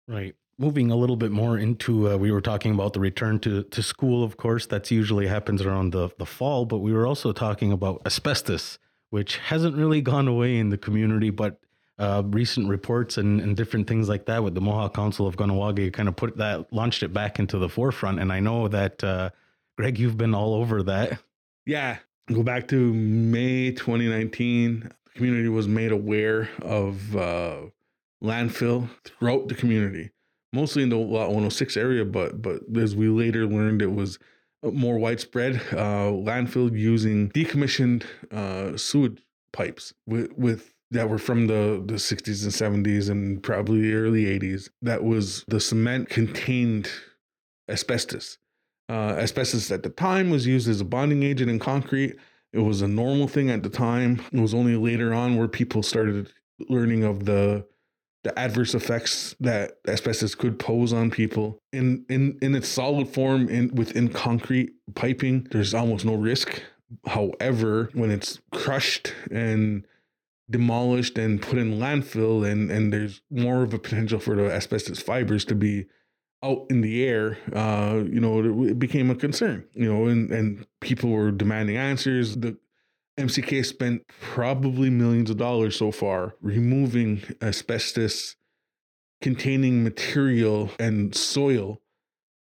Right. 0.07 0.35
Moving 0.59 0.91
a 0.91 0.97
little 0.97 1.17
bit 1.17 1.31
more 1.31 1.57
into, 1.57 2.11
uh, 2.11 2.17
we 2.17 2.33
were 2.33 2.41
talking 2.41 2.75
about 2.75 2.93
the 2.93 3.01
return 3.01 3.39
to, 3.41 3.63
to 3.63 3.83
school. 3.83 4.25
Of 4.25 4.37
course, 4.37 4.67
that's 4.67 4.91
usually 4.91 5.29
happens 5.29 5.63
around 5.63 5.93
the 5.93 6.11
the 6.19 6.27
fall, 6.27 6.65
but 6.65 6.79
we 6.79 6.93
were 6.93 7.07
also 7.07 7.33
talking 7.33 7.71
about 7.71 8.03
asbestos, 8.05 8.79
which 9.11 9.37
hasn't 9.37 9.77
really 9.77 10.01
gone 10.01 10.27
away 10.27 10.59
in 10.59 10.71
the 10.71 10.79
community, 10.79 11.31
but 11.31 11.61
uh, 11.99 12.23
recent 12.27 12.69
reports 12.69 13.19
and, 13.19 13.41
and 13.41 13.57
different 13.57 13.87
things 13.87 14.09
like 14.09 14.27
that 14.27 14.43
with 14.45 14.55
the 14.55 14.61
Mohawk 14.61 14.95
Council 14.95 15.27
of 15.27 15.37
Kahnawake 15.37 15.93
kind 15.93 16.09
of 16.09 16.17
put 16.17 16.37
that, 16.37 16.73
launched 16.73 17.03
it 17.03 17.13
back 17.13 17.39
into 17.39 17.59
the 17.59 17.69
forefront. 17.69 18.21
And 18.21 18.33
I 18.33 18.41
know 18.41 18.69
that, 18.69 19.03
uh, 19.03 19.31
Greg, 19.77 19.99
you've 19.99 20.17
been 20.17 20.35
all 20.35 20.55
over 20.55 20.83
that. 20.85 21.19
Yeah. 21.67 21.99
Go 22.33 22.43
back 22.43 22.69
to 22.69 22.93
May 22.95 23.73
2019. 23.73 24.81
The 25.05 25.11
community 25.15 25.49
was 25.49 25.67
made 25.67 25.93
aware 25.93 26.49
of 26.63 27.17
uh, 27.17 27.63
landfill 28.23 28.89
throughout 29.05 29.49
the 29.49 29.55
community, 29.55 30.11
mostly 30.53 30.83
in 30.83 30.89
the 30.89 30.97
Lot 30.97 31.29
106 31.29 31.77
area, 31.77 32.05
but 32.05 32.43
but 32.43 32.61
as 32.77 32.97
we 32.97 33.09
later 33.09 33.47
learned, 33.47 33.83
it 33.83 33.93
was 33.93 34.19
more 34.63 34.99
widespread 34.99 35.57
uh, 35.73 36.11
landfill 36.11 36.77
using 36.77 37.31
decommissioned 37.31 38.05
uh, 38.33 38.77
sewage 38.77 39.23
pipes 39.53 39.95
with, 40.07 40.33
with 40.37 40.75
that 40.91 41.09
were 41.09 41.19
from 41.19 41.47
the, 41.47 41.83
the 41.87 41.95
60s 41.95 42.43
and 42.43 42.87
70s 42.87 43.11
and 43.11 43.43
probably 43.43 43.83
the 43.83 43.95
early 43.95 44.25
80s 44.25 44.69
that 44.83 45.05
was 45.05 45.45
the 45.49 45.61
cement 45.61 46.09
contained 46.09 46.91
asbestos. 47.69 48.39
Uh, 48.89 49.17
asbestos 49.19 49.71
at 49.71 49.83
the 49.83 49.91
time 49.91 50.31
was 50.31 50.47
used 50.47 50.69
as 50.69 50.81
a 50.81 50.85
bonding 50.85 51.23
agent 51.23 51.51
in 51.51 51.59
concrete. 51.59 52.17
It 52.55 52.61
was 52.61 52.81
a 52.81 52.89
normal 52.89 53.29
thing 53.29 53.51
at 53.51 53.63
the 53.63 53.69
time. 53.69 54.23
It 54.33 54.41
was 54.41 54.55
only 54.55 54.77
later 54.77 55.13
on 55.13 55.37
where 55.37 55.49
people 55.49 55.83
started 55.83 56.33
learning 56.71 57.05
of 57.05 57.27
the 57.27 57.67
the 58.29 58.39
adverse 58.39 58.75
effects 58.75 59.35
that 59.41 59.79
asbestos 59.87 60.35
could 60.35 60.59
pose 60.59 60.93
on 60.93 61.11
people. 61.11 61.63
In 61.73 62.05
in 62.09 62.39
in 62.43 62.55
its 62.55 62.69
solid 62.69 63.09
form 63.09 63.49
in 63.49 63.75
within 63.75 64.09
concrete 64.09 64.73
piping, 64.95 65.47
there's 65.51 65.73
almost 65.73 66.05
no 66.05 66.15
risk. 66.15 66.63
However, 67.07 67.91
when 67.95 68.11
it's 68.11 68.41
crushed 68.53 69.15
and 69.31 69.87
demolished 70.51 71.17
and 71.19 71.41
put 71.41 71.59
in 71.59 71.79
landfill 71.79 72.47
and 72.47 72.71
and 72.71 72.93
there's 72.93 73.23
more 73.31 73.63
of 73.63 73.73
a 73.73 73.79
potential 73.79 74.19
for 74.19 74.37
the 74.37 74.51
asbestos 74.51 75.01
fibers 75.01 75.45
to 75.47 75.55
be 75.55 75.87
out 76.43 76.67
in 76.71 76.81
the 76.81 77.05
air 77.05 77.37
uh 77.53 78.03
you 78.07 78.21
know 78.21 78.65
it, 78.65 78.79
became 78.79 79.11
a 79.11 79.15
concern 79.15 79.63
you 79.75 79.93
know 79.93 80.07
and 80.07 80.31
and 80.31 80.65
people 80.81 81.11
were 81.11 81.31
demanding 81.31 81.77
answers 81.77 82.37
the 82.37 82.57
mck 83.19 83.65
spent 83.65 84.03
probably 84.21 84.91
millions 84.91 85.31
of 85.31 85.37
dollars 85.37 85.77
so 85.77 85.91
far 85.91 86.35
removing 86.41 87.23
asbestos 87.43 88.37
containing 89.21 89.83
material 89.83 90.71
and 90.79 91.15
soil 91.15 91.81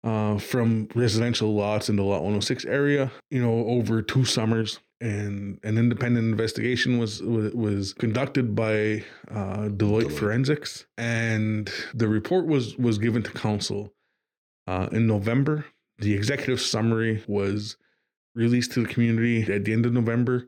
uh, 0.03 0.37
from 0.37 0.87
residential 0.95 1.53
lots 1.53 1.89
in 1.89 1.95
the 1.95 2.03
lot 2.03 2.21
106 2.21 2.65
area 2.65 3.11
you 3.29 3.41
know 3.41 3.65
over 3.67 4.01
two 4.01 4.25
summers. 4.25 4.79
And 4.99 5.59
an 5.63 5.77
independent 5.77 6.25
investigation 6.25 6.97
was 6.97 7.21
was 7.21 7.93
conducted 7.93 8.55
by 8.55 9.03
uh, 9.29 9.67
Deloitte, 9.67 9.77
Deloitte, 9.77 10.11
Forensics, 10.11 10.87
and 10.97 11.69
the 11.93 12.07
report 12.07 12.47
was 12.47 12.75
was 12.77 12.97
given 12.97 13.21
to 13.21 13.29
council 13.29 13.93
uh, 14.65 14.87
in 14.91 15.05
November. 15.05 15.65
The 15.99 16.15
executive 16.15 16.59
summary 16.59 17.23
was 17.27 17.77
released 18.33 18.71
to 18.71 18.81
the 18.81 18.91
community 18.91 19.43
at 19.53 19.65
the 19.65 19.73
end 19.73 19.85
of 19.85 19.93
November, 19.93 20.47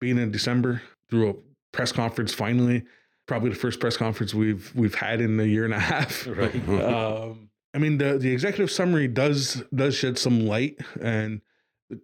being 0.00 0.18
in 0.18 0.30
December 0.30 0.82
through 1.08 1.30
a 1.30 1.34
press 1.72 1.92
conference. 1.92 2.32
Finally, 2.32 2.84
probably 3.26 3.50
the 3.50 3.56
first 3.56 3.80
press 3.80 3.96
conference 3.96 4.34
we've 4.34 4.72
we've 4.74 4.94
had 4.94 5.20
in 5.20 5.38
a 5.38 5.44
year 5.44 5.64
and 5.64 5.74
a 5.74 5.78
half. 5.78 6.26
Right. 6.26 6.68
um, 6.84 7.50
I 7.72 7.78
mean, 7.78 7.98
the 7.98 8.18
the 8.18 8.32
executive 8.32 8.70
summary 8.70 9.08
does 9.08 9.62
does 9.74 9.94
shed 9.94 10.18
some 10.18 10.46
light, 10.46 10.78
and 11.00 11.40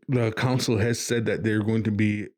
the 0.09 0.33
council 0.33 0.79
has 0.79 0.99
said 0.99 1.27
that 1.27 1.43
they're 1.43 1.63
going 1.63 1.83
to 1.85 1.91
be 1.91 2.29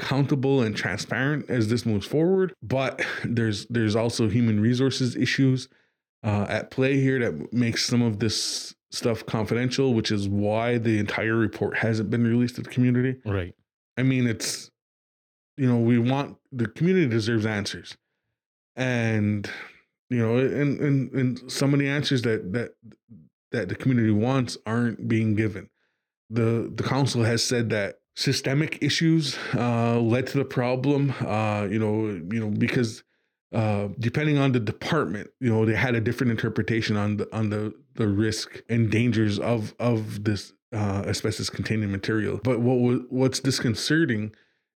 accountable 0.00 0.62
and 0.62 0.76
transparent 0.76 1.48
as 1.48 1.68
this 1.68 1.86
moves 1.86 2.06
forward. 2.06 2.54
But 2.62 3.04
there's 3.24 3.66
there's 3.66 3.96
also 3.96 4.28
human 4.28 4.60
resources 4.60 5.16
issues 5.16 5.68
uh, 6.22 6.46
at 6.48 6.70
play 6.70 7.00
here 7.00 7.18
that 7.20 7.52
makes 7.52 7.84
some 7.84 8.02
of 8.02 8.18
this 8.18 8.74
stuff 8.90 9.24
confidential, 9.26 9.94
which 9.94 10.10
is 10.10 10.28
why 10.28 10.78
the 10.78 10.98
entire 10.98 11.36
report 11.36 11.76
hasn't 11.76 12.10
been 12.10 12.24
released 12.24 12.56
to 12.56 12.62
the 12.62 12.70
community. 12.70 13.20
Right. 13.24 13.54
I 14.00 14.02
mean, 14.02 14.26
it's 14.26 14.70
you 15.58 15.68
know 15.68 15.76
we 15.76 15.98
want 15.98 16.38
the 16.50 16.66
community 16.66 17.06
deserves 17.06 17.44
answers, 17.44 17.98
and 18.76 19.48
you 20.08 20.18
know, 20.18 20.38
and 20.38 20.80
and 20.80 21.12
and 21.12 21.52
some 21.52 21.74
of 21.74 21.80
the 21.80 21.88
answers 21.88 22.22
that 22.22 22.52
that 22.54 22.70
that 23.52 23.68
the 23.68 23.74
community 23.74 24.10
wants 24.10 24.56
aren't 24.64 25.06
being 25.06 25.34
given. 25.34 25.68
The 26.30 26.72
the 26.74 26.82
council 26.82 27.24
has 27.24 27.44
said 27.44 27.68
that 27.70 28.00
systemic 28.16 28.82
issues 28.82 29.36
uh, 29.54 30.00
led 30.00 30.26
to 30.28 30.38
the 30.38 30.46
problem. 30.46 31.12
Uh, 31.20 31.68
you 31.70 31.78
know, 31.78 32.06
you 32.32 32.40
know 32.40 32.48
because 32.48 33.04
uh, 33.52 33.88
depending 33.98 34.38
on 34.38 34.52
the 34.52 34.60
department, 34.60 35.28
you 35.40 35.50
know, 35.50 35.66
they 35.66 35.74
had 35.74 35.94
a 35.94 36.00
different 36.00 36.30
interpretation 36.30 36.96
on 36.96 37.18
the 37.18 37.36
on 37.36 37.50
the 37.50 37.74
the 37.96 38.08
risk 38.08 38.62
and 38.70 38.90
dangers 38.90 39.38
of 39.38 39.74
of 39.78 40.24
this 40.24 40.54
uh, 40.72 41.04
asbestos 41.06 41.50
containing 41.50 41.90
material. 41.90 42.40
But 42.42 42.60
what 42.60 43.10
what's 43.10 43.40
disconcerting 43.40 44.32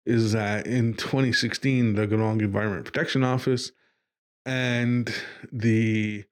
is 0.07 0.33
that 0.33 0.67
in 0.67 0.95
2016, 0.95 1.95
the 1.95 2.07
Kahnawake 2.07 2.43
Environment 2.43 2.85
Protection 2.85 3.25
Office 3.25 3.73
and 4.45 5.13
the 5.51 6.25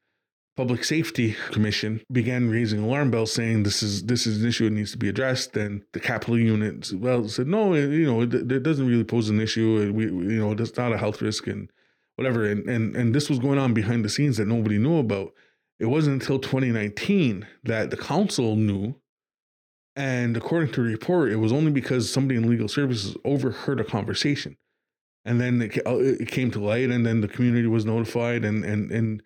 Public 0.55 0.85
Safety 0.85 1.35
Commission 1.51 2.03
began 2.12 2.51
raising 2.51 2.81
alarm 2.81 3.11
bells, 3.11 3.33
saying 3.33 3.62
this 3.62 3.83
is 3.83 4.05
this 4.05 4.27
is 4.27 4.42
an 4.42 4.48
issue 4.48 4.64
that 4.64 4.75
needs 4.75 4.92
to 4.92 4.98
be 4.98 5.09
addressed. 5.09 5.57
And 5.57 5.83
the 5.92 6.01
capital 6.01 6.38
unit 6.38 6.92
well 6.92 7.27
said 7.29 7.46
no, 7.46 7.75
you 7.75 8.05
know, 8.05 8.20
it, 8.20 8.35
it 8.35 8.62
doesn't 8.62 8.87
really 8.87 9.05
pose 9.05 9.31
an 9.31 9.40
issue. 9.40 9.90
We, 9.94 10.05
you 10.05 10.40
know, 10.40 10.53
it's 10.53 10.77
not 10.77 10.92
a 10.92 10.98
health 10.98 11.22
risk 11.22 11.46
and 11.46 11.70
whatever. 12.16 12.44
And 12.44 12.68
and 12.68 12.94
and 12.94 13.14
this 13.14 13.31
was 13.31 13.38
going 13.38 13.59
on 13.59 13.72
behind 13.72 14.05
the 14.05 14.11
scenes 14.11 14.37
that 14.37 14.46
nobody 14.46 14.77
knew 14.77 14.98
about. 14.98 15.33
It 15.79 15.87
wasn't 15.87 16.20
until 16.20 16.38
2019 16.38 17.46
that 17.64 17.90
the 17.90 17.96
council 17.96 18.55
knew. 18.55 18.94
And 19.95 20.37
according 20.37 20.73
to 20.73 20.83
the 20.83 20.89
report, 20.89 21.33
it 21.33 21.37
was 21.37 21.53
only 21.53 21.71
because 21.71 22.11
somebody 22.11 22.39
in 22.39 22.49
legal 22.49 22.69
services 22.69 23.17
overheard 23.25 23.81
a 23.81 23.85
conversation. 23.85 24.57
And 25.25 25.41
then 25.41 25.63
it, 25.63 25.79
uh, 25.87 25.99
it 25.99 26.29
came 26.29 26.51
to 26.53 26.61
light 26.61 26.91
and 26.91 27.07
then 27.07 27.21
the 27.21 27.29
community 27.29 27.69
was 27.69 27.85
notified 27.85 28.45
and 28.45 28.65
and 28.65 28.91
and 28.91 29.23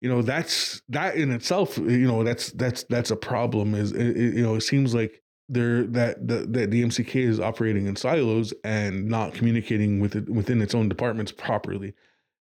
you 0.00 0.08
know 0.08 0.22
that's 0.22 0.80
that 0.88 1.16
in 1.16 1.30
itself 1.30 1.76
you 1.76 2.06
know 2.06 2.24
that's 2.24 2.50
that's 2.52 2.84
that's 2.84 3.10
a 3.10 3.16
problem 3.16 3.74
is 3.74 3.92
it, 3.92 4.16
it, 4.16 4.34
you 4.34 4.42
know 4.42 4.54
it 4.54 4.62
seems 4.62 4.94
like 4.94 5.22
there 5.48 5.84
that 5.84 6.26
the, 6.26 6.46
that 6.46 6.70
the 6.70 6.82
MCK 6.82 7.16
is 7.16 7.40
operating 7.40 7.86
in 7.86 7.96
silos 7.96 8.54
and 8.64 9.08
not 9.08 9.34
communicating 9.34 10.00
with 10.00 10.16
it 10.16 10.28
within 10.28 10.62
its 10.62 10.74
own 10.74 10.88
departments 10.88 11.32
properly. 11.32 11.94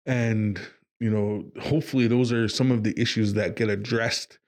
And 0.05 0.59
you 0.99 1.09
know 1.09 1.45
hopefully 1.61 2.07
those 2.07 2.31
are 2.31 2.47
some 2.47 2.71
of 2.71 2.83
the 2.83 2.99
issues 2.99 3.33
that 3.33 3.55
get 3.55 3.69
addressed 3.69 4.39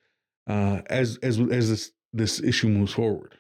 uh, 0.48 0.82
as 0.88 1.18
as 1.24 1.40
as 1.40 1.70
this 1.70 1.92
this 2.14 2.42
issue 2.42 2.70
moves 2.70 2.94
forward 2.94 3.36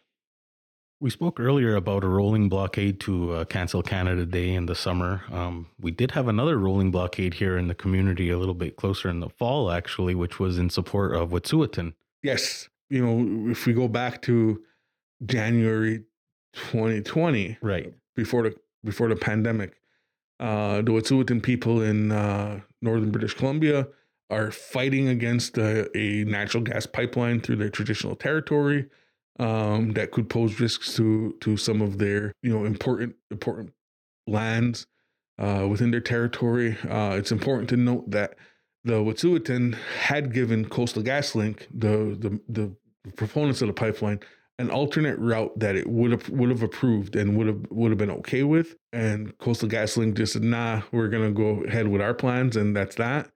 we 1.02 1.10
spoke 1.10 1.40
earlier 1.40 1.76
about 1.76 2.04
a 2.04 2.08
rolling 2.08 2.48
blockade 2.48 3.00
to 3.02 3.34
uh, 3.34 3.46
cancel 3.46 3.82
Canada 3.82 4.24
Day 4.24 4.54
in 4.54 4.68
the 4.68 4.76
summer. 4.76 5.24
Um, 5.32 5.68
we 5.80 5.90
did 5.90 6.12
have 6.12 6.28
another 6.28 6.58
rolling 6.60 6.92
blockade 6.92 7.34
here 7.34 7.58
in 7.58 7.68
the 7.68 7.74
community 7.74 8.30
a 8.30 8.38
little 8.38 8.54
bit 8.54 8.76
closer 8.76 9.10
in 9.10 9.20
the 9.20 9.30
fall, 9.30 9.72
actually, 9.72 10.14
which 10.14 10.40
was 10.40 10.60
in 10.60 10.70
support 10.70 11.16
of 11.16 11.32
Wet'suwet'en. 11.32 11.94
Yes. 12.22 12.70
You 12.92 13.04
know, 13.04 13.50
if 13.52 13.66
we 13.66 13.74
go 13.74 13.88
back 13.88 14.22
to 14.24 14.62
January 15.26 16.04
2020, 16.54 17.58
right 17.62 17.94
before 18.16 18.44
the 18.44 18.56
before 18.84 19.10
the 19.10 19.16
pandemic, 19.16 19.74
uh, 20.40 20.84
the 20.84 20.92
Wet'suwet'en 20.92 21.42
people 21.42 21.82
in 21.82 22.12
uh, 22.12 22.60
northern 22.82 23.10
British 23.10 23.34
Columbia 23.34 23.88
are 24.32 24.50
fighting 24.50 25.10
against 25.10 25.58
a, 25.58 25.96
a 25.98 26.24
natural 26.24 26.64
gas 26.64 26.86
pipeline 26.86 27.42
through 27.42 27.58
their 27.58 27.70
traditional 27.70 28.16
territory 28.16 28.88
um, 29.40 29.92
that 29.92 30.12
could 30.12 30.30
pose 30.30 30.60
risks 30.60 30.96
to 30.96 31.36
to 31.42 31.58
some 31.58 31.82
of 31.82 31.98
their 31.98 32.34
you 32.42 32.52
know 32.52 32.66
important 32.66 33.16
important 33.30 33.74
lands 34.28 34.88
uh, 35.38 35.68
within 35.70 35.92
their 35.92 36.02
territory. 36.02 36.78
Uh, 36.90 37.16
it's 37.18 37.32
important 37.32 37.70
to 37.70 37.78
note 37.78 38.10
that 38.10 38.36
the 38.84 38.94
Wet'suwet'en 38.94 39.76
had 39.76 40.34
given 40.34 40.68
Coastal 40.68 41.04
GasLink, 41.04 41.68
the, 41.74 42.18
the 42.20 42.40
the 42.50 43.12
proponents 43.16 43.62
of 43.62 43.68
the 43.68 43.74
pipeline, 43.74 44.20
an 44.60 44.70
alternate 44.70 45.18
route 45.20 45.58
that 45.60 45.76
it 45.76 45.88
would 45.88 46.12
have 46.12 46.30
would 46.30 46.50
have 46.50 46.64
approved 46.64 47.16
and 47.16 47.36
would 47.38 47.48
have 47.48 47.66
would 47.70 47.92
have 47.92 47.98
been 47.98 48.12
okay 48.12 48.44
with. 48.44 48.76
And 48.94 49.38
Coastal 49.40 49.70
GasLink 49.70 50.16
just 50.16 50.34
said, 50.34 50.44
"Nah, 50.44 50.82
we're 50.92 51.10
gonna 51.10 51.32
go 51.32 51.64
ahead 51.64 51.88
with 51.88 52.02
our 52.02 52.14
plans, 52.14 52.56
and 52.56 52.76
that's 52.76 52.96
that." 52.96 53.32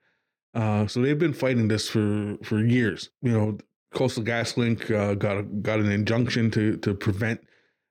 Uh, 0.56 0.88
so 0.88 1.02
they've 1.02 1.20
been 1.20 1.34
fighting 1.34 1.68
this 1.68 1.90
for 1.90 2.38
for 2.44 2.64
years. 2.64 3.10
You 3.22 3.32
know, 3.34 3.58
Coastal 3.94 4.24
GasLink 4.24 4.90
uh, 4.90 5.14
got 5.16 5.38
a, 5.38 5.44
got 5.44 5.80
an 5.80 5.92
injunction 5.92 6.50
to 6.52 6.78
to 6.78 6.94
prevent 6.94 7.42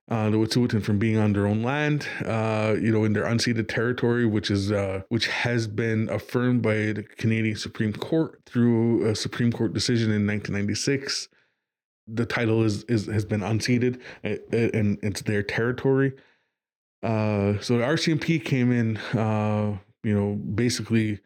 uh, 0.09 0.29
the 0.29 0.37
Wet'suwet'en 0.37 0.83
from 0.83 0.99
being 0.99 1.17
on 1.17 1.33
their 1.33 1.47
own 1.47 1.63
land, 1.63 2.07
uh, 2.25 2.75
you 2.79 2.91
know, 2.91 3.03
in 3.05 3.13
their 3.13 3.23
unceded 3.23 3.67
territory, 3.67 4.25
which 4.25 4.51
is 4.51 4.71
uh, 4.71 5.01
which 5.09 5.27
has 5.27 5.67
been 5.67 6.09
affirmed 6.09 6.61
by 6.61 6.75
the 6.91 7.05
Canadian 7.17 7.55
Supreme 7.55 7.93
Court 7.93 8.41
through 8.45 9.05
a 9.07 9.15
Supreme 9.15 9.51
Court 9.51 9.73
decision 9.73 10.11
in 10.11 10.27
1996. 10.27 11.29
The 12.07 12.25
title 12.25 12.63
is 12.63 12.83
is 12.83 13.05
has 13.07 13.25
been 13.25 13.41
unceded, 13.41 13.99
and 14.23 14.99
it's 15.03 15.21
their 15.21 15.43
territory. 15.43 16.13
Uh, 17.03 17.59
so 17.59 17.77
the 17.77 17.83
RCMP 17.83 18.43
came 18.43 18.71
in, 18.71 18.97
uh, 18.97 19.77
you 20.03 20.15
know, 20.15 20.33
basically 20.35 21.19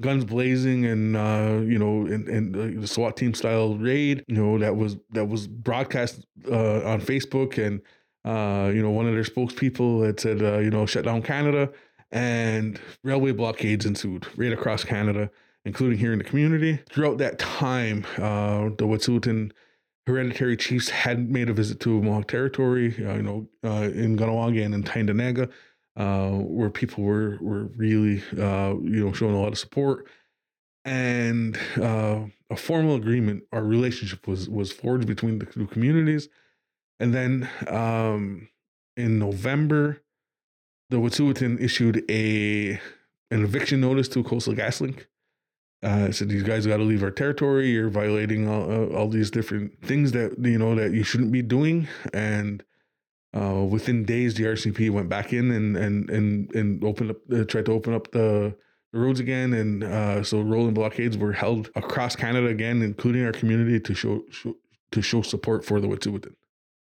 guns 0.00 0.24
blazing 0.24 0.84
and 0.84 1.16
uh, 1.16 1.60
you 1.64 1.78
know 1.78 2.06
and, 2.06 2.28
and 2.28 2.82
the 2.82 2.86
SWAT 2.86 3.16
team 3.16 3.34
style 3.34 3.76
raid 3.76 4.24
you 4.26 4.34
know 4.34 4.58
that 4.58 4.76
was 4.76 4.96
that 5.12 5.26
was 5.26 5.46
broadcast 5.46 6.26
uh, 6.50 6.84
on 6.84 7.00
Facebook. 7.00 7.58
And 7.64 7.80
uh, 8.24 8.70
you 8.70 8.82
know 8.82 8.90
one 8.90 9.06
of 9.06 9.14
their 9.14 9.24
spokespeople 9.24 10.04
had 10.04 10.20
said 10.20 10.42
uh, 10.42 10.58
you 10.58 10.70
know 10.70 10.86
shut 10.86 11.04
down 11.04 11.22
Canada 11.22 11.70
and 12.12 12.80
railway 13.02 13.32
blockades 13.32 13.86
ensued 13.86 14.26
right 14.36 14.52
across 14.52 14.84
Canada 14.84 15.30
including 15.64 15.98
here 15.98 16.12
in 16.12 16.18
the 16.18 16.24
community. 16.24 16.78
Throughout 16.88 17.18
that 17.18 17.38
time 17.38 18.06
uh, 18.18 18.70
the 18.76 18.86
Wet'suwet'en 18.86 19.50
hereditary 20.06 20.56
chiefs 20.56 20.88
had 20.88 21.28
made 21.30 21.48
a 21.48 21.52
visit 21.52 21.80
to 21.80 22.00
Mohawk 22.02 22.28
territory 22.28 22.94
uh, 23.04 23.14
you 23.14 23.22
know 23.22 23.48
in 23.62 24.16
Kahnawake 24.18 24.64
and 24.64 24.74
in 24.74 24.82
Tyendinaga 24.82 25.50
uh, 25.96 26.30
where 26.30 26.70
people 26.70 27.04
were 27.04 27.38
were 27.40 27.64
really 27.76 28.22
uh, 28.38 28.74
you 28.82 29.04
know 29.04 29.12
showing 29.12 29.34
a 29.34 29.40
lot 29.40 29.52
of 29.52 29.58
support. 29.58 30.08
And 30.84 31.58
uh, 31.80 32.26
a 32.48 32.56
formal 32.56 32.94
agreement 32.94 33.44
our 33.52 33.64
relationship 33.64 34.28
was 34.28 34.48
was 34.48 34.72
forged 34.72 35.06
between 35.06 35.38
the 35.38 35.46
two 35.46 35.66
communities. 35.66 36.28
And 37.00 37.12
then 37.12 37.48
um, 37.68 38.48
in 38.96 39.18
november 39.18 40.02
the 40.90 40.98
wet'suwet'en 40.98 41.60
issued 41.60 42.04
a 42.08 42.80
an 43.30 43.44
eviction 43.44 43.80
notice 43.80 44.08
to 44.08 44.22
coastal 44.22 44.54
gaslink. 44.54 45.06
Uh, 45.82 46.10
said 46.10 46.28
these 46.28 46.42
guys 46.42 46.66
got 46.66 46.78
to 46.78 46.82
leave 46.82 47.02
our 47.02 47.10
territory. 47.10 47.70
You're 47.70 47.90
violating 47.90 48.48
all, 48.48 48.70
uh, 48.70 48.86
all 48.96 49.08
these 49.08 49.30
different 49.30 49.82
things 49.82 50.12
that 50.12 50.36
you 50.38 50.58
know 50.58 50.74
that 50.74 50.92
you 50.92 51.02
shouldn't 51.02 51.32
be 51.32 51.42
doing. 51.42 51.88
And 52.14 52.62
uh, 53.34 53.64
within 53.68 54.04
days, 54.04 54.34
the 54.34 54.44
RCMP 54.44 54.90
went 54.90 55.08
back 55.08 55.32
in 55.32 55.50
and 55.50 55.76
and 55.76 56.10
and 56.10 56.54
and 56.54 56.84
opened 56.84 57.10
up, 57.10 57.16
uh, 57.32 57.44
tried 57.44 57.66
to 57.66 57.72
open 57.72 57.92
up 57.92 58.10
the, 58.12 58.54
the 58.92 58.98
roads 58.98 59.20
again, 59.20 59.52
and 59.52 59.84
uh, 59.84 60.22
so 60.22 60.40
rolling 60.40 60.74
blockades 60.74 61.18
were 61.18 61.32
held 61.32 61.70
across 61.74 62.16
Canada 62.16 62.46
again, 62.46 62.82
including 62.82 63.24
our 63.24 63.32
community, 63.32 63.78
to 63.80 63.94
show, 63.94 64.22
show 64.30 64.56
to 64.92 65.02
show 65.02 65.22
support 65.22 65.64
for 65.64 65.80
the 65.80 65.88
Wet'suwet'en. 65.88 66.34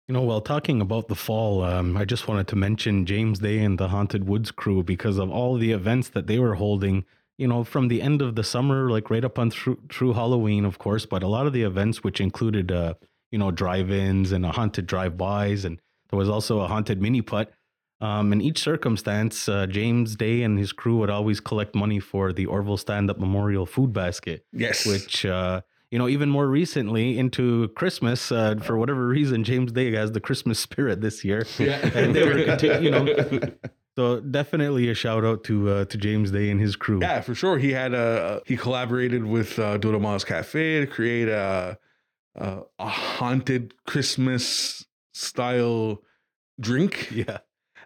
You 0.07 0.13
know, 0.13 0.23
while 0.23 0.41
talking 0.41 0.81
about 0.81 1.07
the 1.07 1.15
fall, 1.15 1.63
um, 1.63 1.95
I 1.95 2.03
just 2.03 2.27
wanted 2.27 2.47
to 2.47 2.55
mention 2.55 3.05
James 3.05 3.39
Day 3.39 3.59
and 3.59 3.77
the 3.77 3.89
Haunted 3.89 4.27
Woods 4.27 4.49
crew 4.49 4.81
because 4.81 5.19
of 5.19 5.29
all 5.29 5.55
the 5.55 5.71
events 5.71 6.09
that 6.09 6.25
they 6.25 6.39
were 6.39 6.55
holding. 6.55 7.05
You 7.37 7.47
know, 7.47 7.63
from 7.63 7.89
the 7.89 8.01
end 8.01 8.21
of 8.21 8.35
the 8.35 8.43
summer, 8.43 8.89
like 8.89 9.11
right 9.11 9.23
up 9.23 9.37
on 9.37 9.51
through, 9.51 9.79
through 9.91 10.13
Halloween, 10.13 10.65
of 10.65 10.79
course, 10.79 11.05
but 11.05 11.21
a 11.21 11.27
lot 11.27 11.45
of 11.45 11.53
the 11.53 11.61
events, 11.61 12.03
which 12.03 12.19
included, 12.19 12.71
uh, 12.71 12.95
you 13.31 13.37
know, 13.37 13.51
drive-ins 13.51 14.31
and 14.31 14.45
a 14.45 14.51
haunted 14.51 14.87
drive-bys 14.87 15.63
and 15.63 15.79
there 16.09 16.17
was 16.17 16.29
also 16.29 16.59
a 16.59 16.67
haunted 16.67 17.01
mini 17.01 17.21
putt. 17.21 17.51
Um, 18.01 18.31
in 18.31 18.39
each 18.39 18.59
circumstance, 18.59 19.49
uh, 19.49 19.65
James 19.67 20.15
Day 20.15 20.43
and 20.43 20.57
his 20.57 20.71
crew 20.71 20.97
would 20.99 21.09
always 21.09 21.39
collect 21.41 21.75
money 21.75 21.99
for 21.99 22.31
the 22.31 22.45
Orville 22.45 22.77
Stand 22.77 23.09
Up 23.09 23.19
Memorial 23.19 23.65
Food 23.65 23.91
Basket. 23.91 24.45
Yes. 24.53 24.85
Which, 24.85 25.25
uh, 25.25 25.61
you 25.91 25.99
know, 25.99 26.07
even 26.07 26.29
more 26.29 26.47
recently 26.47 27.19
into 27.19 27.67
Christmas, 27.69 28.31
uh, 28.31 28.55
for 28.61 28.77
whatever 28.77 29.07
reason, 29.07 29.43
James 29.43 29.73
Day 29.73 29.91
has 29.95 30.13
the 30.13 30.21
Christmas 30.21 30.59
spirit 30.59 31.01
this 31.01 31.25
year. 31.25 31.45
Yeah. 31.59 31.79
And 31.93 32.15
they 32.15 32.23
were, 32.23 32.79
you 32.79 32.91
know, 32.91 33.39
So 33.99 34.21
definitely 34.21 34.89
a 34.89 34.93
shout 34.93 35.25
out 35.25 35.43
to 35.45 35.69
uh, 35.69 35.85
to 35.85 35.97
James 35.97 36.31
Day 36.31 36.49
and 36.51 36.61
his 36.61 36.77
crew. 36.77 36.99
Yeah, 37.01 37.19
for 37.19 37.35
sure. 37.35 37.57
He 37.57 37.73
had 37.73 37.93
a 37.93 38.41
he 38.45 38.55
collaborated 38.55 39.25
with 39.25 39.59
uh, 39.59 39.77
Dodo 39.77 39.99
Miles 39.99 40.23
Cafe 40.23 40.79
to 40.79 40.87
create 40.87 41.27
a 41.27 41.77
a, 42.35 42.61
a 42.79 42.87
haunted 42.87 43.73
Christmas 43.85 44.85
style 45.19 46.01
drink. 46.59 47.11
Yeah. 47.11 47.39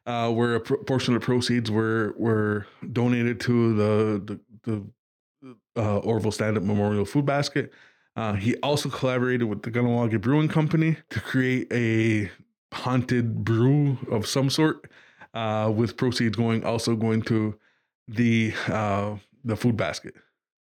uh, 0.05 0.31
where 0.31 0.55
a 0.55 0.59
portion 0.59 1.15
of 1.15 1.21
the 1.21 1.25
proceeds 1.25 1.71
were 1.71 2.13
were 2.17 2.67
donated 2.91 3.39
to 3.41 3.75
the 3.75 4.39
the, 4.63 4.83
the 5.75 5.81
uh, 5.81 5.97
Orville 5.99 6.31
Stand 6.31 6.57
Up 6.57 6.63
Memorial 6.63 7.05
Food 7.05 7.25
Basket. 7.25 7.71
Uh, 8.15 8.33
he 8.33 8.55
also 8.57 8.89
collaborated 8.89 9.47
with 9.47 9.63
the 9.63 9.71
Kahnawake 9.71 10.21
Brewing 10.21 10.47
Company 10.47 10.97
to 11.09 11.19
create 11.19 11.67
a 11.71 12.29
haunted 12.73 13.43
brew 13.43 13.97
of 14.11 14.27
some 14.27 14.49
sort, 14.49 14.89
uh, 15.33 15.71
with 15.75 15.97
proceeds 15.97 16.35
going 16.35 16.63
also 16.63 16.95
going 16.95 17.21
to 17.23 17.57
the 18.07 18.53
uh, 18.67 19.15
the 19.43 19.55
food 19.55 19.77
basket. 19.77 20.15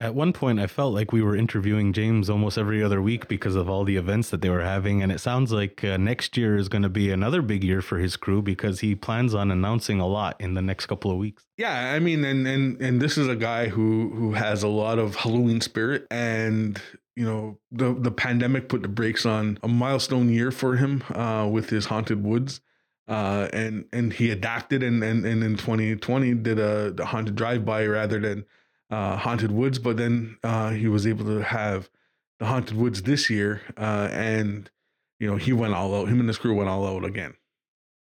At 0.03 0.15
one 0.15 0.33
point, 0.33 0.59
I 0.59 0.67
felt 0.67 0.95
like 0.95 1.13
we 1.13 1.21
were 1.21 1.37
interviewing 1.37 1.93
James 1.93 2.31
almost 2.31 2.57
every 2.57 2.83
other 2.83 3.03
week 3.03 3.29
because 3.29 3.55
of 3.55 3.69
all 3.69 3.85
the 3.85 3.97
events 3.97 4.31
that 4.31 4.41
they 4.41 4.49
were 4.49 4.63
having. 4.63 5.03
And 5.03 5.13
it 5.13 5.21
sounds 5.21 5.53
like 5.53 5.85
uh, 5.85 5.99
next 5.99 6.39
year 6.39 6.57
is 6.57 6.71
going 6.71 6.85
to 6.85 6.89
be 6.89 7.11
another 7.11 7.43
big 7.43 7.63
year 7.63 7.83
for 7.83 7.99
his 7.99 8.17
crew 8.17 8.41
because 8.41 8.81
he 8.81 8.95
plans 8.95 9.35
on 9.35 9.51
announcing 9.51 10.01
a 10.01 10.07
lot 10.07 10.41
in 10.41 10.55
the 10.55 10.63
next 10.63 10.87
couple 10.87 11.11
of 11.11 11.19
weeks. 11.19 11.45
Yeah, 11.59 11.93
I 11.93 11.99
mean, 11.99 12.25
and 12.25 12.49
and 12.49 12.81
and 12.81 13.03
this 13.03 13.19
is 13.19 13.29
a 13.29 13.37
guy 13.37 13.69
who 13.69 14.09
who 14.15 14.33
has 14.33 14.63
a 14.63 14.69
lot 14.69 14.99
of 14.99 15.17
Halloween 15.17 15.61
spirit, 15.61 16.07
and 16.11 16.81
you 17.15 17.27
know, 17.27 17.59
the 17.71 17.93
the 17.93 18.11
pandemic 18.11 18.71
put 18.71 18.81
the 18.81 18.89
brakes 18.89 19.27
on 19.27 19.59
a 19.63 19.69
milestone 19.69 20.31
year 20.31 20.51
for 20.51 20.77
him 20.77 21.05
uh, 21.15 21.47
with 21.53 21.69
his 21.69 21.85
haunted 21.85 22.25
woods, 22.25 22.63
uh, 23.07 23.49
and 23.53 23.85
and 23.93 24.15
he 24.15 24.31
adapted, 24.31 24.83
and 24.83 25.05
and 25.05 25.27
and 25.27 25.45
in 25.45 25.57
2020 25.59 26.35
did 26.37 26.59
a 26.59 27.05
haunted 27.05 27.37
drive 27.37 27.67
by 27.67 27.85
rather 27.85 28.19
than 28.19 28.47
uh, 28.91 29.17
haunted 29.17 29.53
woods, 29.53 29.79
but 29.79 29.97
then 29.97 30.37
uh, 30.43 30.71
he 30.71 30.89
was 30.89 31.07
able 31.07 31.25
to 31.27 31.43
have 31.43 31.89
the 32.39 32.47
haunted 32.47 32.77
woods 32.77 33.03
this 33.03 33.31
year, 33.31 33.63
uh, 33.77 34.09
and 34.11 34.71
you 35.19 35.29
know, 35.29 35.37
he 35.37 35.53
went 35.53 35.75
all 35.75 35.95
out. 35.95 36.09
Him 36.09 36.21
and 36.21 36.29
his 36.29 36.39
crew 36.39 36.55
went 36.55 36.69
all 36.69 36.87
out 36.87 37.05
again. 37.05 37.35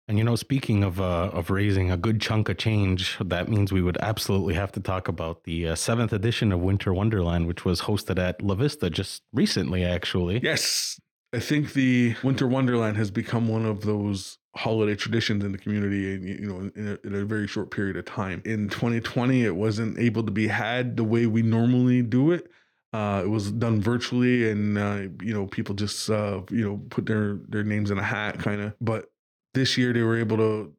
And 0.08 0.18
you 0.18 0.24
know, 0.24 0.34
speaking 0.34 0.82
of 0.82 1.00
uh, 1.00 1.30
of 1.32 1.50
raising 1.50 1.92
a 1.92 1.96
good 1.96 2.20
chunk 2.20 2.48
of 2.48 2.56
change, 2.56 3.16
that 3.20 3.48
means 3.48 3.72
we 3.72 3.82
would 3.82 3.98
absolutely 3.98 4.54
have 4.54 4.72
to 4.72 4.80
talk 4.80 5.06
about 5.06 5.44
the 5.44 5.68
uh, 5.68 5.74
seventh 5.76 6.12
edition 6.12 6.50
of 6.50 6.60
Winter 6.60 6.92
Wonderland, 6.92 7.46
which 7.46 7.64
was 7.64 7.82
hosted 7.82 8.18
at 8.18 8.42
La 8.42 8.56
Vista 8.56 8.90
just 8.90 9.22
recently, 9.32 9.84
actually. 9.84 10.40
Yes, 10.42 11.00
I 11.32 11.38
think 11.38 11.74
the 11.74 12.16
Winter 12.24 12.48
Wonderland 12.48 12.96
has 12.96 13.12
become 13.12 13.46
one 13.46 13.64
of 13.64 13.82
those 13.82 14.38
holiday 14.56 14.96
traditions 14.96 15.44
in 15.44 15.52
the 15.52 15.58
community 15.58 16.14
and 16.14 16.24
you 16.24 16.46
know 16.46 16.70
in 16.74 16.88
a, 16.88 17.06
in 17.06 17.14
a 17.14 17.24
very 17.24 17.46
short 17.46 17.70
period 17.70 17.96
of 17.96 18.04
time. 18.04 18.42
In 18.44 18.68
2020 18.68 19.44
it 19.44 19.54
wasn't 19.54 19.98
able 19.98 20.22
to 20.24 20.30
be 20.30 20.48
had 20.48 20.96
the 20.96 21.04
way 21.04 21.26
we 21.26 21.42
normally 21.42 22.02
do 22.02 22.32
it. 22.32 22.50
Uh, 22.92 23.22
it 23.24 23.28
was 23.28 23.52
done 23.52 23.80
virtually 23.80 24.50
and 24.50 24.76
uh, 24.76 25.02
you 25.22 25.32
know 25.32 25.46
people 25.46 25.74
just 25.74 26.10
uh, 26.10 26.40
you 26.50 26.64
know 26.64 26.80
put 26.90 27.06
their 27.06 27.38
their 27.48 27.62
names 27.62 27.90
in 27.90 27.98
a 27.98 28.02
hat 28.02 28.38
kind 28.38 28.60
of 28.60 28.74
but 28.80 29.12
this 29.54 29.78
year 29.78 29.92
they 29.92 30.02
were 30.02 30.18
able 30.18 30.36
to 30.36 30.72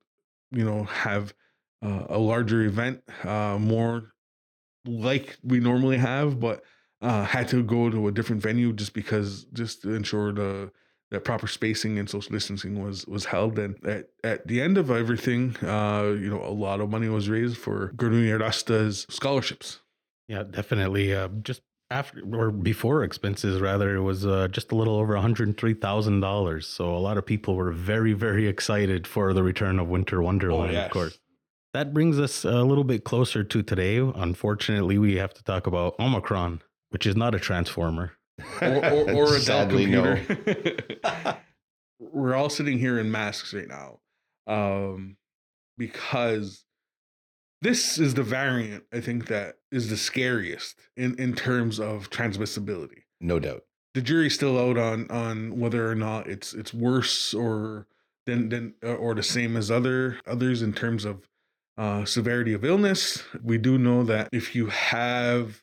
you 0.51 0.65
know 0.65 0.83
have 0.83 1.33
uh, 1.81 2.05
a 2.09 2.17
larger 2.17 2.63
event 2.63 3.01
uh, 3.23 3.57
more 3.57 4.13
like 4.85 5.37
we 5.43 5.59
normally 5.59 5.97
have 5.97 6.39
but 6.39 6.63
uh, 7.01 7.23
had 7.23 7.47
to 7.47 7.63
go 7.63 7.89
to 7.89 8.07
a 8.07 8.11
different 8.11 8.41
venue 8.41 8.73
just 8.73 8.93
because 8.93 9.45
just 9.53 9.81
to 9.81 9.93
ensure 9.93 10.33
the 10.33 10.71
that 11.11 11.23
proper 11.25 11.47
spacing 11.47 11.99
and 11.99 12.09
social 12.09 12.31
distancing 12.31 12.83
was 12.83 13.05
was 13.05 13.25
held 13.25 13.59
and 13.59 13.75
at, 13.85 14.07
at 14.23 14.47
the 14.47 14.61
end 14.61 14.77
of 14.77 14.89
everything 14.89 15.55
uh 15.63 16.15
you 16.17 16.29
know 16.29 16.43
a 16.43 16.49
lot 16.49 16.79
of 16.81 16.89
money 16.89 17.09
was 17.09 17.29
raised 17.29 17.57
for 17.57 17.91
Gurnu 17.95 18.39
Rasta's 18.39 19.05
scholarships 19.09 19.79
Yeah, 20.31 20.43
definitely. 20.43 21.13
Uh, 21.13 21.27
just 21.43 21.61
after 21.89 22.21
or 22.33 22.51
before 22.51 23.03
expenses, 23.03 23.59
rather, 23.59 23.93
it 23.95 24.01
was 24.01 24.25
uh, 24.25 24.47
just 24.47 24.71
a 24.71 24.75
little 24.75 24.95
over 24.95 25.13
$103,000. 25.13 26.63
So 26.63 26.95
a 26.95 26.97
lot 26.97 27.17
of 27.17 27.25
people 27.25 27.55
were 27.55 27.71
very, 27.73 28.13
very 28.13 28.47
excited 28.47 29.05
for 29.05 29.33
the 29.33 29.43
return 29.43 29.77
of 29.77 29.89
Winter 29.89 30.21
Wonderland, 30.21 30.71
yes. 30.71 30.85
of 30.85 30.91
course. 30.91 31.19
That 31.73 31.93
brings 31.93 32.17
us 32.17 32.45
a 32.45 32.63
little 32.63 32.85
bit 32.85 33.03
closer 33.03 33.43
to 33.43 33.61
today. 33.61 33.97
Unfortunately, 33.97 34.97
we 34.97 35.17
have 35.17 35.33
to 35.33 35.43
talk 35.43 35.67
about 35.67 35.99
Omicron, 35.99 36.61
which 36.91 37.05
is 37.05 37.17
not 37.17 37.35
a 37.35 37.39
transformer. 37.39 38.13
Or, 38.61 38.85
or, 38.85 39.11
or 39.11 39.25
a 39.35 39.41
Dell 39.41 39.41
Sadly, 39.41 39.85
no. 39.85 40.15
computer. 40.15 40.87
We're 41.99 42.35
all 42.35 42.49
sitting 42.49 42.79
here 42.79 42.99
in 42.99 43.11
masks 43.11 43.53
right 43.53 43.67
now, 43.67 43.99
um, 44.47 45.17
because 45.77 46.65
this 47.61 47.99
is 47.99 48.15
the 48.15 48.23
variant 48.23 48.85
I 48.91 49.01
think 49.01 49.27
that 49.27 49.57
is 49.71 49.89
the 49.89 49.97
scariest 49.97 50.79
in 50.97 51.15
in 51.19 51.33
terms 51.35 51.79
of 51.79 52.09
transmissibility. 52.09 53.03
No 53.19 53.39
doubt. 53.39 53.63
The 53.93 54.01
jury's 54.01 54.33
still 54.33 54.57
out 54.57 54.77
on 54.77 55.09
on 55.11 55.59
whether 55.59 55.89
or 55.89 55.95
not 55.95 56.27
it's 56.27 56.53
it's 56.53 56.73
worse 56.73 57.33
or 57.33 57.87
than 58.25 58.49
than 58.49 58.73
uh, 58.83 58.95
or 58.95 59.13
the 59.13 59.23
same 59.23 59.55
as 59.55 59.69
other 59.69 60.19
others 60.25 60.61
in 60.61 60.73
terms 60.73 61.05
of 61.05 61.27
uh, 61.77 62.05
severity 62.05 62.53
of 62.53 62.65
illness. 62.65 63.23
We 63.43 63.57
do 63.57 63.77
know 63.77 64.03
that 64.03 64.29
if 64.31 64.55
you 64.55 64.67
have 64.67 65.61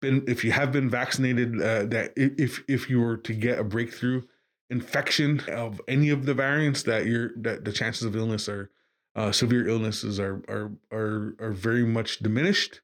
been 0.00 0.24
if 0.26 0.44
you 0.44 0.52
have 0.52 0.72
been 0.72 0.90
vaccinated, 0.90 1.60
uh, 1.60 1.84
that 1.86 2.12
if 2.16 2.62
if 2.68 2.90
you 2.90 3.00
were 3.00 3.16
to 3.18 3.32
get 3.34 3.58
a 3.58 3.64
breakthrough 3.64 4.22
infection 4.68 5.40
of 5.48 5.80
any 5.88 6.10
of 6.10 6.26
the 6.26 6.34
variants, 6.34 6.82
that 6.84 7.06
your 7.06 7.30
that 7.36 7.64
the 7.64 7.72
chances 7.72 8.04
of 8.04 8.16
illness 8.16 8.48
are 8.48 8.70
uh, 9.14 9.32
severe 9.32 9.68
illnesses 9.68 10.20
are 10.20 10.42
are 10.48 10.72
are 10.92 11.34
are 11.40 11.52
very 11.52 11.84
much 11.84 12.18
diminished, 12.18 12.80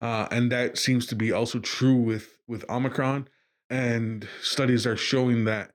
uh, 0.00 0.28
and 0.30 0.50
that 0.52 0.78
seems 0.78 1.06
to 1.06 1.16
be 1.16 1.32
also 1.32 1.58
true 1.58 1.96
with 1.96 2.38
with 2.46 2.68
Omicron. 2.68 3.28
And 3.70 4.26
studies 4.40 4.86
are 4.86 4.96
showing 4.96 5.44
that 5.44 5.72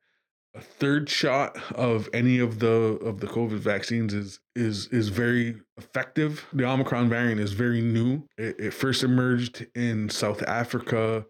a 0.56 0.62
third 0.62 1.10
shot 1.10 1.58
of 1.74 2.08
any 2.14 2.40
of 2.40 2.60
the 2.60 2.68
of 3.02 3.20
the 3.20 3.28
COVID 3.28 3.60
vaccines 3.60 4.14
is 4.14 4.40
is 4.56 4.88
is 4.88 5.10
very 5.10 5.60
effective. 5.78 6.46
The 6.54 6.66
Omicron 6.66 7.10
variant 7.10 7.42
is 7.42 7.54
very 7.54 7.82
new. 7.82 8.28
It, 8.38 8.60
it 8.60 8.74
first 8.74 9.04
emerged 9.04 9.66
in 9.76 10.10
South 10.10 10.44
Africa 10.44 11.26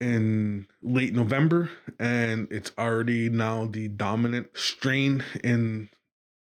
in 0.00 0.66
late 0.82 1.14
November, 1.14 1.70
and 1.98 2.46
it's 2.50 2.72
already 2.78 3.30
now 3.30 3.66
the 3.66 3.88
dominant 3.88 4.48
strain 4.54 5.24
in 5.42 5.88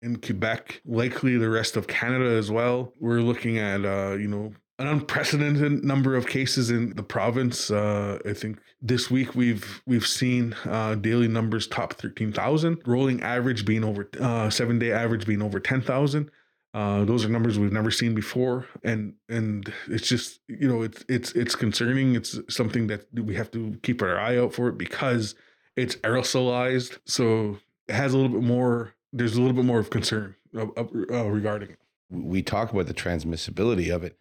in 0.03 0.16
Quebec, 0.16 0.82
likely 0.84 1.37
the 1.37 1.51
rest 1.51 1.76
of 1.76 1.87
Canada 1.87 2.30
as 2.30 2.51
well. 2.51 2.93
We're 2.99 3.20
looking 3.20 3.59
at 3.59 3.84
uh, 3.84 4.14
you 4.14 4.28
know 4.28 4.55
an 4.79 4.87
unprecedented 4.87 5.85
number 5.85 6.14
of 6.14 6.27
cases 6.27 6.70
in 6.70 6.95
the 6.97 7.03
province. 7.03 7.70
Uh, 7.70 8.18
I 8.27 8.35
think 8.35 8.59
this 8.83 9.11
week 9.11 9.35
we've 9.35 9.83
we've 9.87 10.07
seen 10.07 10.55
uh, 10.64 10.97
daily 10.97 11.29
numbers 11.29 11.66
top 11.66 11.95
thirteen 11.95 12.33
thousand, 12.33 12.83
rolling 12.87 13.22
average 13.22 13.64
being 13.64 13.85
over 13.85 14.09
uh, 14.20 14.51
seven 14.51 14.79
day 14.79 14.93
average 14.93 15.27
being 15.27 15.43
over 15.43 15.61
ten 15.61 15.81
thousand. 15.81 16.31
Uh, 16.74 17.07
those 17.07 17.24
are 17.24 17.31
numbers 17.31 17.59
we've 17.59 17.72
never 17.72 17.91
seen 17.91 18.14
before, 18.14 18.66
and 18.85 19.14
and 19.31 19.72
it's 19.89 20.07
just 20.07 20.41
you 20.47 20.68
know 20.68 20.83
it's 20.83 21.05
it's 21.09 21.33
it's 21.33 21.55
concerning. 21.55 22.14
It's 22.14 22.39
something 22.49 22.87
that 22.89 23.07
we 23.14 23.35
have 23.35 23.51
to 23.53 23.79
keep 23.83 24.03
our 24.03 24.18
eye 24.18 24.37
out 24.37 24.53
for 24.53 24.68
it 24.68 24.77
because 24.77 25.35
it's 25.74 25.97
aerosolized, 25.97 26.99
so 27.07 27.59
it 27.89 27.95
has 27.95 28.12
a 28.12 28.18
little 28.18 28.33
bit 28.33 28.47
more. 28.47 28.95
There's 29.11 29.37
a 29.37 29.41
little 29.41 29.57
bit 29.57 29.64
more 29.64 29.79
of 29.79 29.89
concern 29.89 30.37
uh, 30.55 30.66
uh, 30.77 31.24
regarding 31.24 31.70
it. 31.70 31.79
we 32.11 32.43
talk 32.43 32.72
about 32.72 32.89
the 32.89 32.95
transmissibility 32.95 33.95
of 33.95 34.05
it 34.05 34.18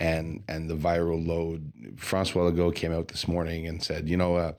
and 0.00 0.42
and 0.48 0.70
the 0.70 0.76
viral 0.76 1.26
load. 1.26 1.72
Francois 1.96 2.50
Legault 2.50 2.74
came 2.74 2.92
out 2.92 3.08
this 3.08 3.26
morning 3.26 3.66
and 3.66 3.82
said, 3.82 4.08
you 4.08 4.16
know, 4.16 4.36
uh, 4.36 4.52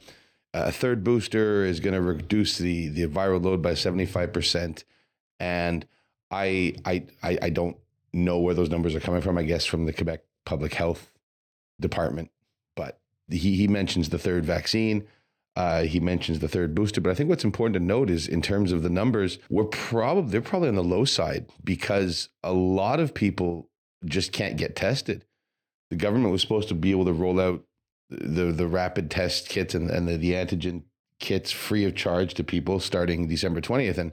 a 0.54 0.72
third 0.72 1.04
booster 1.04 1.64
is 1.64 1.80
going 1.80 1.94
to 1.94 2.02
reduce 2.02 2.58
the 2.58 2.90
the 2.90 3.08
viral 3.08 3.44
load 3.44 3.62
by 3.62 3.74
seventy 3.74 4.06
five 4.06 4.34
percent, 4.34 4.84
and 5.40 5.86
I, 6.32 6.76
I 6.86 7.04
I 7.24 7.38
I 7.44 7.50
don't 7.50 7.78
know 8.12 8.40
where 8.40 8.56
those 8.56 8.70
numbers 8.70 8.96
are 8.96 9.00
coming 9.00 9.22
from. 9.22 9.38
I 9.38 9.44
guess 9.44 9.66
from 9.66 9.86
the 9.86 9.94
Quebec 9.94 10.22
Public 10.46 10.74
Health 10.74 11.12
Department, 11.80 12.32
but 12.76 13.00
he 13.30 13.56
he 13.56 13.68
mentions 13.68 14.10
the 14.10 14.20
third 14.20 14.46
vaccine. 14.46 15.08
Uh, 15.56 15.84
he 15.84 16.00
mentions 16.00 16.40
the 16.40 16.48
third 16.48 16.74
booster, 16.74 17.02
but 17.02 17.10
I 17.10 17.16
think 17.16 17.30
what's 17.30 17.44
important 17.44 17.74
to 17.74 17.80
note 17.82 18.10
is 18.10 18.28
in 18.28 18.42
terms 18.42 18.72
of 18.72 18.82
the 18.82 18.90
numbers, 18.90 19.40
we're 19.50 19.66
probably 19.66 20.32
they're 20.32 20.42
probably 20.42 20.70
on 20.70 20.76
the 20.76 20.84
low 20.84 21.06
side 21.06 21.48
because 21.64 22.30
a 22.44 22.54
lot 22.54 23.00
of 23.00 23.14
people 23.14 23.70
just 24.06 24.32
can't 24.32 24.58
get 24.58 24.76
tested. 24.76 25.26
The 25.90 25.96
government 25.96 26.32
was 26.32 26.42
supposed 26.42 26.68
to 26.70 26.76
be 26.76 26.92
able 26.92 27.06
to 27.06 27.14
roll 27.14 27.40
out 27.40 27.64
the 28.10 28.52
the 28.52 28.68
rapid 28.68 29.10
test 29.12 29.50
kits 29.50 29.74
and, 29.76 29.90
and 29.90 30.08
the, 30.08 30.18
the 30.18 30.34
antigen 30.34 30.84
kits 31.20 31.52
free 31.52 31.84
of 31.86 31.96
charge 31.96 32.34
to 32.36 32.44
people 32.44 32.80
starting 32.80 33.28
December 33.28 33.62
twentieth, 33.62 33.98
and 33.98 34.12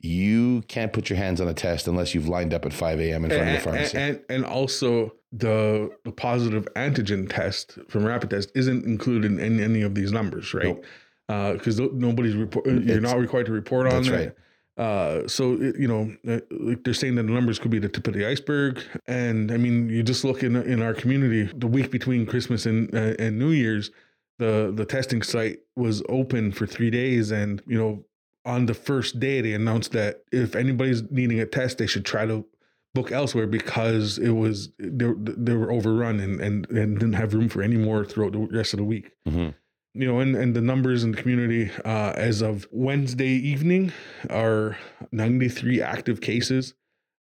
you 0.00 0.62
can't 0.68 0.92
put 0.92 1.08
your 1.08 1.16
hands 1.16 1.40
on 1.40 1.46
a 1.48 1.54
test 1.54 1.86
unless 1.86 2.14
you've 2.14 2.28
lined 2.28 2.52
up 2.52 2.64
at 2.66 2.72
five 2.72 2.98
a.m. 3.00 3.24
in 3.24 3.30
front 3.30 3.48
of 3.48 3.54
the 3.54 3.60
pharmacy. 3.60 3.98
and, 3.98 4.20
and 4.28 4.44
also 4.44 5.12
the 5.32 5.90
the 6.04 6.12
positive 6.12 6.66
antigen 6.76 7.28
test 7.28 7.78
from 7.88 8.04
rapid 8.04 8.30
test 8.30 8.50
isn't 8.54 8.84
included 8.84 9.30
in 9.40 9.60
any 9.60 9.82
of 9.82 9.94
these 9.94 10.12
numbers, 10.12 10.52
right? 10.54 10.64
Nope. 10.66 10.84
Uh, 11.28 11.52
because 11.54 11.78
nobody's 11.80 12.34
report. 12.34 12.66
You're 12.66 12.76
It's- 12.82 13.00
not 13.00 13.18
required 13.18 13.46
to 13.46 13.52
report 13.52 13.86
on 13.86 14.02
that's 14.02 14.08
it. 14.08 14.12
right. 14.12 14.32
Uh, 14.78 15.28
so 15.28 15.52
you 15.52 15.86
know, 15.86 16.10
uh, 16.26 16.40
they're 16.84 16.94
saying 16.94 17.16
that 17.16 17.24
the 17.24 17.32
numbers 17.32 17.58
could 17.58 17.70
be 17.70 17.78
the 17.78 17.88
tip 17.88 18.06
of 18.06 18.14
the 18.14 18.26
iceberg, 18.26 18.82
and 19.06 19.52
I 19.52 19.58
mean, 19.58 19.88
you 19.90 20.02
just 20.02 20.24
look 20.24 20.42
in 20.42 20.56
in 20.56 20.80
our 20.80 20.94
community, 20.94 21.50
the 21.54 21.66
week 21.66 21.90
between 21.90 22.24
Christmas 22.24 22.64
and 22.64 22.92
uh, 22.94 23.14
and 23.18 23.38
New 23.38 23.50
Year's, 23.50 23.90
the 24.38 24.72
the 24.74 24.86
testing 24.86 25.20
site 25.22 25.58
was 25.76 26.02
open 26.08 26.52
for 26.52 26.66
three 26.66 26.90
days, 26.90 27.30
and 27.30 27.60
you 27.66 27.76
know, 27.78 28.04
on 28.46 28.64
the 28.64 28.74
first 28.74 29.20
day 29.20 29.42
they 29.42 29.52
announced 29.52 29.92
that 29.92 30.22
if 30.32 30.56
anybody's 30.56 31.02
needing 31.10 31.38
a 31.40 31.46
test, 31.46 31.76
they 31.76 31.86
should 31.86 32.06
try 32.06 32.24
to 32.24 32.46
book 32.94 33.12
elsewhere 33.12 33.46
because 33.46 34.18
it 34.18 34.30
was 34.30 34.70
they, 34.78 35.06
they 35.16 35.54
were 35.54 35.70
overrun 35.70 36.18
and, 36.18 36.40
and 36.40 36.68
and 36.70 36.98
didn't 36.98 37.14
have 37.14 37.34
room 37.34 37.48
for 37.50 37.62
any 37.62 37.76
more 37.76 38.04
throughout 38.06 38.32
the 38.32 38.38
rest 38.38 38.72
of 38.72 38.78
the 38.78 38.84
week. 38.84 39.10
Mhm. 39.28 39.54
You 39.94 40.06
know, 40.06 40.20
and, 40.20 40.34
and 40.34 40.54
the 40.54 40.60
numbers 40.60 41.04
in 41.04 41.12
the 41.12 41.20
community 41.20 41.70
uh, 41.84 42.12
as 42.16 42.40
of 42.40 42.66
Wednesday 42.70 43.28
evening 43.28 43.92
are 44.30 44.78
93 45.12 45.82
active 45.82 46.20
cases 46.20 46.74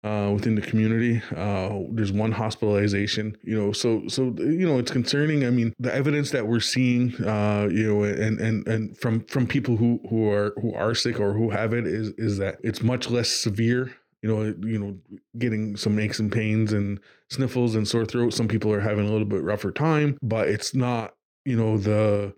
uh, 0.03 0.31
within 0.33 0.55
the 0.55 0.61
community. 0.61 1.21
Uh, 1.35 1.79
there's 1.91 2.11
one 2.11 2.31
hospitalization, 2.31 3.35
you 3.43 3.59
know, 3.59 3.71
so 3.71 4.07
so 4.07 4.33
you 4.37 4.67
know 4.67 4.77
it's 4.77 4.91
concerning. 4.91 5.45
I 5.45 5.49
mean, 5.49 5.73
the 5.79 5.93
evidence 5.93 6.31
that 6.31 6.47
we're 6.47 6.59
seeing, 6.59 7.15
uh, 7.23 7.67
you 7.71 7.87
know, 7.87 8.03
and 8.03 8.39
and 8.39 8.67
and 8.67 8.97
from 8.97 9.21
from 9.25 9.47
people 9.47 9.77
who 9.77 9.99
who 10.09 10.31
are 10.31 10.53
who 10.61 10.73
are 10.73 10.95
sick 10.95 11.19
or 11.19 11.33
who 11.33 11.49
have 11.49 11.73
it 11.73 11.85
is 11.85 12.09
is 12.17 12.37
that 12.37 12.59
it's 12.63 12.81
much 12.81 13.09
less 13.09 13.29
severe. 13.29 13.93
You 14.21 14.29
know, 14.29 14.53
you 14.67 14.77
know, 14.77 14.97
getting 15.37 15.77
some 15.77 15.97
aches 15.97 16.19
and 16.19 16.31
pains 16.31 16.73
and 16.73 16.99
sniffles 17.29 17.75
and 17.75 17.87
sore 17.87 18.05
throat. 18.05 18.33
Some 18.33 18.49
people 18.49 18.71
are 18.73 18.81
having 18.81 19.07
a 19.07 19.11
little 19.11 19.27
bit 19.27 19.43
rougher 19.43 19.71
time, 19.71 20.17
but 20.21 20.49
it's 20.49 20.75
not, 20.75 21.13
you 21.45 21.55
know, 21.55 21.77
the 21.77 22.33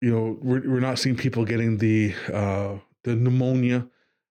you 0.00 0.10
know 0.10 0.38
we're, 0.42 0.60
we're 0.68 0.80
not 0.80 0.98
seeing 0.98 1.16
people 1.16 1.44
getting 1.44 1.78
the 1.78 2.14
uh 2.32 2.76
the 3.04 3.14
pneumonia 3.16 3.86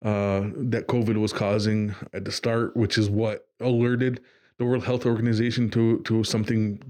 uh 0.05 0.43
that 0.57 0.87
covid 0.89 1.17
was 1.17 1.33
causing 1.33 1.95
at 2.15 2.25
the 2.25 2.33
start 2.33 2.77
which 2.77 2.97
is 2.97 3.11
what 3.11 3.47
alerted 3.61 4.21
the 4.59 4.65
world 4.65 4.85
health 4.85 5.05
organization 5.07 5.69
to 5.71 6.01
to 6.03 6.25
something 6.25 6.81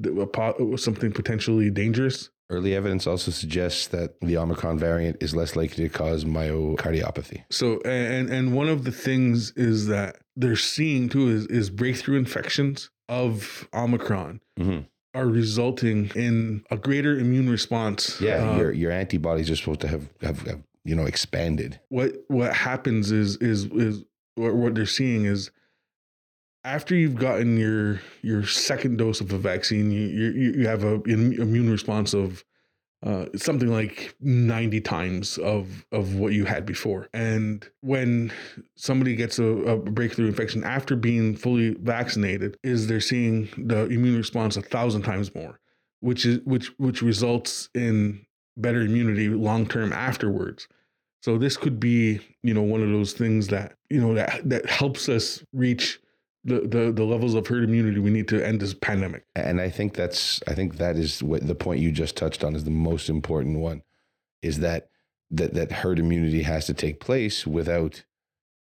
something 0.77 1.13
potentially 1.13 1.71
dangerous 1.71 2.31
Early 2.53 2.75
evidence 2.75 3.07
also 3.07 3.31
suggests 3.31 3.87
that 3.95 4.21
the 4.23 4.37
Omicron 4.37 4.77
variant 4.77 5.19
is 5.23 5.37
less 5.37 5.55
likely 5.55 5.85
to 5.85 5.89
cause 5.89 6.25
myocardiopathy. 6.25 7.45
so 7.51 7.81
and 7.85 8.29
and 8.29 8.53
one 8.55 8.69
of 8.69 8.83
the 8.85 8.91
things 8.91 9.53
is 9.53 9.87
that 9.87 10.17
they're 10.37 10.57
seeing 10.57 11.09
too 11.09 11.29
is 11.29 11.47
is 11.47 11.71
breakthrough 11.71 12.19
infections 12.19 12.91
of 13.09 13.69
omicron 13.73 14.41
Mhm. 14.59 14.87
Are 15.15 15.27
resulting 15.27 16.11
in 16.15 16.65
a 16.71 16.77
greater 16.77 17.19
immune 17.19 17.49
response 17.51 18.21
Yeah, 18.21 18.51
uh, 18.53 18.57
your 18.57 18.73
your 18.73 18.93
antibodies 18.93 19.51
are 19.51 19.57
supposed 19.57 19.81
to 19.81 19.89
have, 19.89 20.09
have, 20.21 20.41
have 20.47 20.63
you 20.85 20.95
know 20.95 21.05
expanded. 21.07 21.81
what 21.89 22.13
what 22.29 22.53
happens 22.55 23.11
is 23.11 23.37
is 23.39 23.65
is 23.67 24.05
what, 24.37 24.55
what 24.55 24.75
they're 24.75 24.87
seeing 24.87 25.25
is 25.25 25.51
after 26.65 26.95
you've 26.95 27.17
gotten 27.17 27.59
your 27.59 28.01
your 28.23 28.45
second 28.47 28.99
dose 28.99 29.21
of 29.21 29.33
a 29.33 29.39
vaccine 29.39 29.91
you 29.91 30.07
you, 30.07 30.53
you 30.53 30.67
have 30.67 30.85
a 30.85 30.95
an 31.07 31.33
immune 31.41 31.71
response 31.71 32.15
of 32.15 32.45
uh, 33.05 33.27
something 33.35 33.69
like 33.69 34.15
90 34.21 34.81
times 34.83 35.39
of 35.39 35.87
of 35.91 36.17
what 36.17 36.33
you 36.33 36.45
had 36.45 36.67
before. 36.67 37.09
And 37.15 37.67
when 37.81 38.33
somebody 38.77 39.17
gets 39.17 39.39
a, 39.39 39.45
a 39.45 39.77
breakthrough 39.79 40.27
infection 40.27 40.65
after 40.65 40.97
being 40.97 41.35
fully 41.35 41.75
vaccinated 41.81 42.59
is 42.63 42.87
they're 42.87 43.01
seeing 43.01 43.49
the 43.57 43.87
immune 43.87 44.17
response 44.17 44.57
a 44.57 44.63
thousand 44.63 45.03
times 45.03 45.35
more 45.35 45.61
which 46.01 46.25
is 46.27 46.41
which 46.45 46.69
which 46.79 47.03
results 47.03 47.69
in 47.75 48.25
better 48.57 48.81
immunity 48.81 49.29
long 49.29 49.67
term 49.67 49.93
afterwards. 49.93 50.67
So 51.23 51.37
this 51.37 51.57
could 51.57 51.79
be, 51.79 52.21
you 52.43 52.55
know, 52.55 52.63
one 52.63 52.83
of 52.83 52.89
those 52.89 53.13
things 53.13 53.49
that 53.49 53.77
you 53.89 54.01
know 54.01 54.15
that 54.15 54.41
that 54.49 54.67
helps 54.67 55.09
us 55.09 55.45
reach 55.53 56.01
the 56.45 56.61
the, 56.61 56.93
the 56.93 57.05
levels 57.05 57.35
of 57.35 57.47
herd 57.47 57.65
immunity 57.65 57.99
we 57.99 58.11
need 58.11 58.29
to 58.29 58.45
end 58.45 58.61
this 58.61 58.75
pandemic. 58.75 59.25
And 59.35 59.61
I 59.61 59.71
think 59.71 59.95
that's 59.95 60.41
I 60.49 60.55
think 60.55 60.77
that 60.79 60.97
is 60.97 61.23
what 61.23 61.47
the 61.47 61.55
point 61.55 61.81
you 61.81 61.93
just 61.93 62.17
touched 62.17 62.45
on 62.45 62.55
is 62.55 62.65
the 62.65 62.71
most 62.71 63.09
important 63.09 63.59
one, 63.59 63.83
is 64.43 64.61
that 64.61 64.89
that 65.31 65.55
that 65.55 65.73
herd 65.73 65.99
immunity 65.99 66.43
has 66.43 66.67
to 66.67 66.75
take 66.75 67.01
place 67.01 67.47
without 67.47 68.05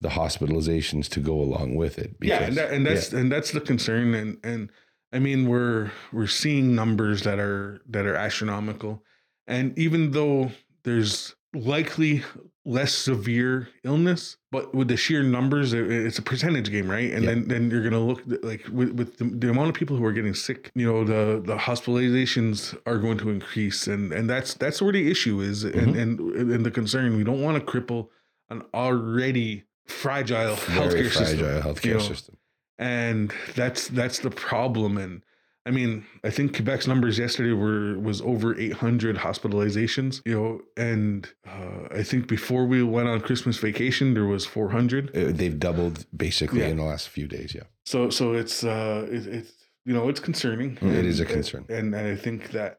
the 0.02 0.10
hospitalizations 0.10 1.10
to 1.10 1.20
go 1.20 1.34
along 1.34 1.76
with 1.76 2.00
it. 2.00 2.16
yeah, 2.22 2.44
and, 2.44 2.56
that, 2.56 2.72
and 2.72 2.86
that's 2.86 3.12
and 3.12 3.32
that's 3.32 3.52
the 3.52 3.62
concern. 3.62 4.14
And 4.14 4.38
and 4.44 4.70
I 5.12 5.20
mean, 5.20 5.48
we're 5.48 5.92
we're 6.12 6.28
seeing 6.28 6.76
numbers 6.76 7.24
that 7.24 7.40
are 7.40 7.82
that 7.90 8.06
are 8.06 8.16
astronomical, 8.16 9.04
and 9.48 9.78
even 9.78 10.12
though 10.12 10.52
there's 10.84 11.36
likely 11.54 12.24
less 12.70 12.93
severe 12.93 13.67
illness, 13.84 14.38
but 14.51 14.76
with 14.76 14.89
the 14.89 14.95
sheer 14.95 15.24
numbers, 15.24 15.74
it's 15.74 16.20
a 16.20 16.22
percentage 16.22 16.70
game, 16.70 16.89
right? 16.89 17.11
And 17.11 17.24
Yeah. 17.24 17.32
then 17.32 17.47
then 17.47 17.72
you're 17.72 17.82
gonna 17.82 17.99
look 17.99 18.22
like 18.43 18.63
with, 18.72 18.91
with 18.91 19.17
the, 19.17 19.26
the 19.26 19.49
amount 19.49 19.70
of 19.70 19.76
people 19.76 19.97
who 19.97 20.05
are 20.05 20.11
getting 20.13 20.36
sick, 20.36 20.72
you 20.76 20.86
know, 20.86 21.03
the 21.03 21.41
the 21.43 21.57
hospitalizations 21.57 22.78
are 22.86 22.99
going 22.99 23.17
to 23.17 23.30
increase, 23.32 23.88
and 23.88 24.13
and 24.13 24.30
that's 24.30 24.53
that's 24.53 24.82
where 24.84 24.93
the 24.93 25.09
issue 25.09 25.41
is, 25.41 25.63
and 25.63 25.74
mm-hmm. 25.74 25.99
and 25.99 26.51
and 26.53 26.63
the 26.63 26.72
concern. 26.72 27.17
We 27.17 27.24
don't 27.24 27.41
want 27.41 27.57
to 27.57 27.72
cripple 27.72 28.09
an 28.49 28.61
already 28.74 29.63
fragile 29.86 30.55
very 30.55 30.80
healthcare 30.80 31.11
fragile 31.11 31.26
system 31.26 31.61
healthcare 31.63 31.86
you 31.86 31.93
know? 31.95 31.99
system. 31.99 32.38
and 32.78 33.34
that's 33.55 33.88
that's 33.88 34.20
the 34.20 34.30
problem 34.30 34.99
and 34.99 35.24
i 35.70 35.72
mean 35.80 35.91
i 36.30 36.30
think 36.36 36.47
quebec's 36.55 36.88
numbers 36.91 37.15
yesterday 37.26 37.53
were 37.63 37.97
was 38.09 38.20
over 38.34 38.47
800 38.59 39.15
hospitalizations 39.28 40.13
you 40.30 40.36
know 40.38 40.51
and 40.91 41.32
uh, 41.53 41.82
i 41.99 42.03
think 42.09 42.22
before 42.38 42.63
we 42.74 42.80
went 42.95 43.07
on 43.13 43.17
christmas 43.28 43.57
vacation 43.57 44.05
there 44.17 44.30
was 44.36 44.43
400 44.45 45.15
Uh, 45.15 45.32
They've 45.39 45.59
doubled 45.67 46.05
basically 46.26 46.59
Yeah. 46.61 46.70
in 46.74 46.78
the 46.78 46.84
last 46.93 47.05
few 47.17 47.28
days. 47.28 47.49
Yeah. 47.57 47.67
so 47.91 48.09
so 48.17 48.24
it's 48.41 48.57
uh 48.76 49.01
it, 49.17 49.24
it's 49.38 49.53
you 49.88 49.93
know 49.95 50.05
it's 50.11 50.20
concerning 50.30 50.72
It 50.99 51.05
is 51.13 51.20
a 51.20 51.26
concern. 51.36 51.63
and, 51.78 51.88
and 51.97 52.05
i 52.15 52.17
think 52.26 52.39
that 52.57 52.72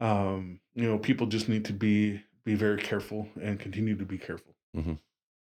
um 0.00 0.40
you 0.80 0.86
know 0.88 0.98
people 1.08 1.26
just 1.36 1.46
need 1.52 1.64
to 1.70 1.74
be 1.86 1.96
be 2.50 2.54
very 2.66 2.80
careful 2.90 3.20
and 3.44 3.52
continue 3.66 3.96
to 4.02 4.06
be 4.14 4.18
careful 4.28 4.52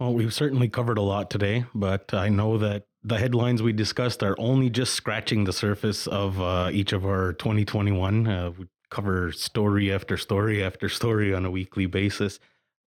Well, 0.01 0.15
we've 0.19 0.35
certainly 0.43 0.69
covered 0.79 0.99
a 0.99 1.07
lot 1.15 1.31
today, 1.31 1.65
but 1.87 2.05
I 2.13 2.29
know 2.39 2.59
that 2.67 2.83
the 3.05 3.19
headlines 3.19 3.63
we 3.63 3.73
discussed 3.73 4.23
are 4.23 4.37
only 4.39 4.71
just 4.71 4.95
scratching 4.95 5.45
the 5.45 5.53
surface 5.53 6.07
of 6.07 6.41
uh, 6.41 6.71
each 6.73 6.93
of 6.93 7.05
our 7.05 7.33
2021. 7.35 8.27
Uh, 8.29 8.51
we 8.57 8.67
cover 8.91 9.33
story 9.33 9.93
after 9.93 10.17
story 10.17 10.63
after 10.63 10.89
story 10.89 11.35
on 11.35 11.45
a 11.45 11.51
weekly 11.51 11.87
basis. 11.87 12.39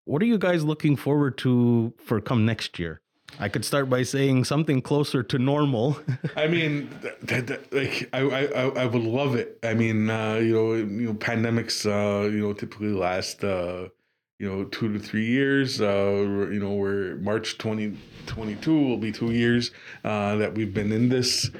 What 0.04 0.22
are 0.22 0.26
you 0.26 0.38
guys 0.38 0.64
looking 0.64 0.96
forward 0.96 1.36
to 1.38 1.92
for 1.98 2.20
come 2.20 2.46
next 2.46 2.78
year? 2.78 3.00
I 3.40 3.48
could 3.48 3.64
start 3.64 3.90
by 3.90 4.04
saying 4.04 4.44
something 4.44 4.80
closer 4.80 5.22
to 5.24 5.38
normal. 5.38 5.98
I 6.36 6.46
mean, 6.46 6.88
th- 7.26 7.46
th- 7.46 7.60
like 7.72 8.08
I, 8.12 8.20
I, 8.20 8.44
I- 8.44 8.82
I 8.82 8.86
would 8.86 9.02
love 9.02 9.34
it. 9.34 9.58
I 9.64 9.74
mean, 9.74 10.08
uh, 10.08 10.34
you 10.36 10.54
know, 10.54 10.74
you 10.74 10.84
know, 11.08 11.14
pandemics, 11.14 11.84
uh, 11.84 12.28
you 12.28 12.38
know, 12.40 12.52
typically 12.52 12.92
last, 12.92 13.42
uh, 13.42 13.88
you 14.38 14.48
know, 14.48 14.64
two 14.64 14.92
to 14.92 14.98
three 14.98 15.26
years. 15.26 15.80
Uh, 15.80 16.48
you 16.52 16.60
know, 16.60 16.74
we're 16.74 17.16
March 17.16 17.58
twenty 17.58 17.96
twenty 18.26 18.54
two 18.56 18.78
will 18.78 18.98
be 18.98 19.12
two 19.12 19.32
years 19.32 19.70
uh, 20.04 20.36
that 20.36 20.54
we've 20.54 20.74
been 20.74 20.92
in 20.92 21.08
this. 21.08 21.50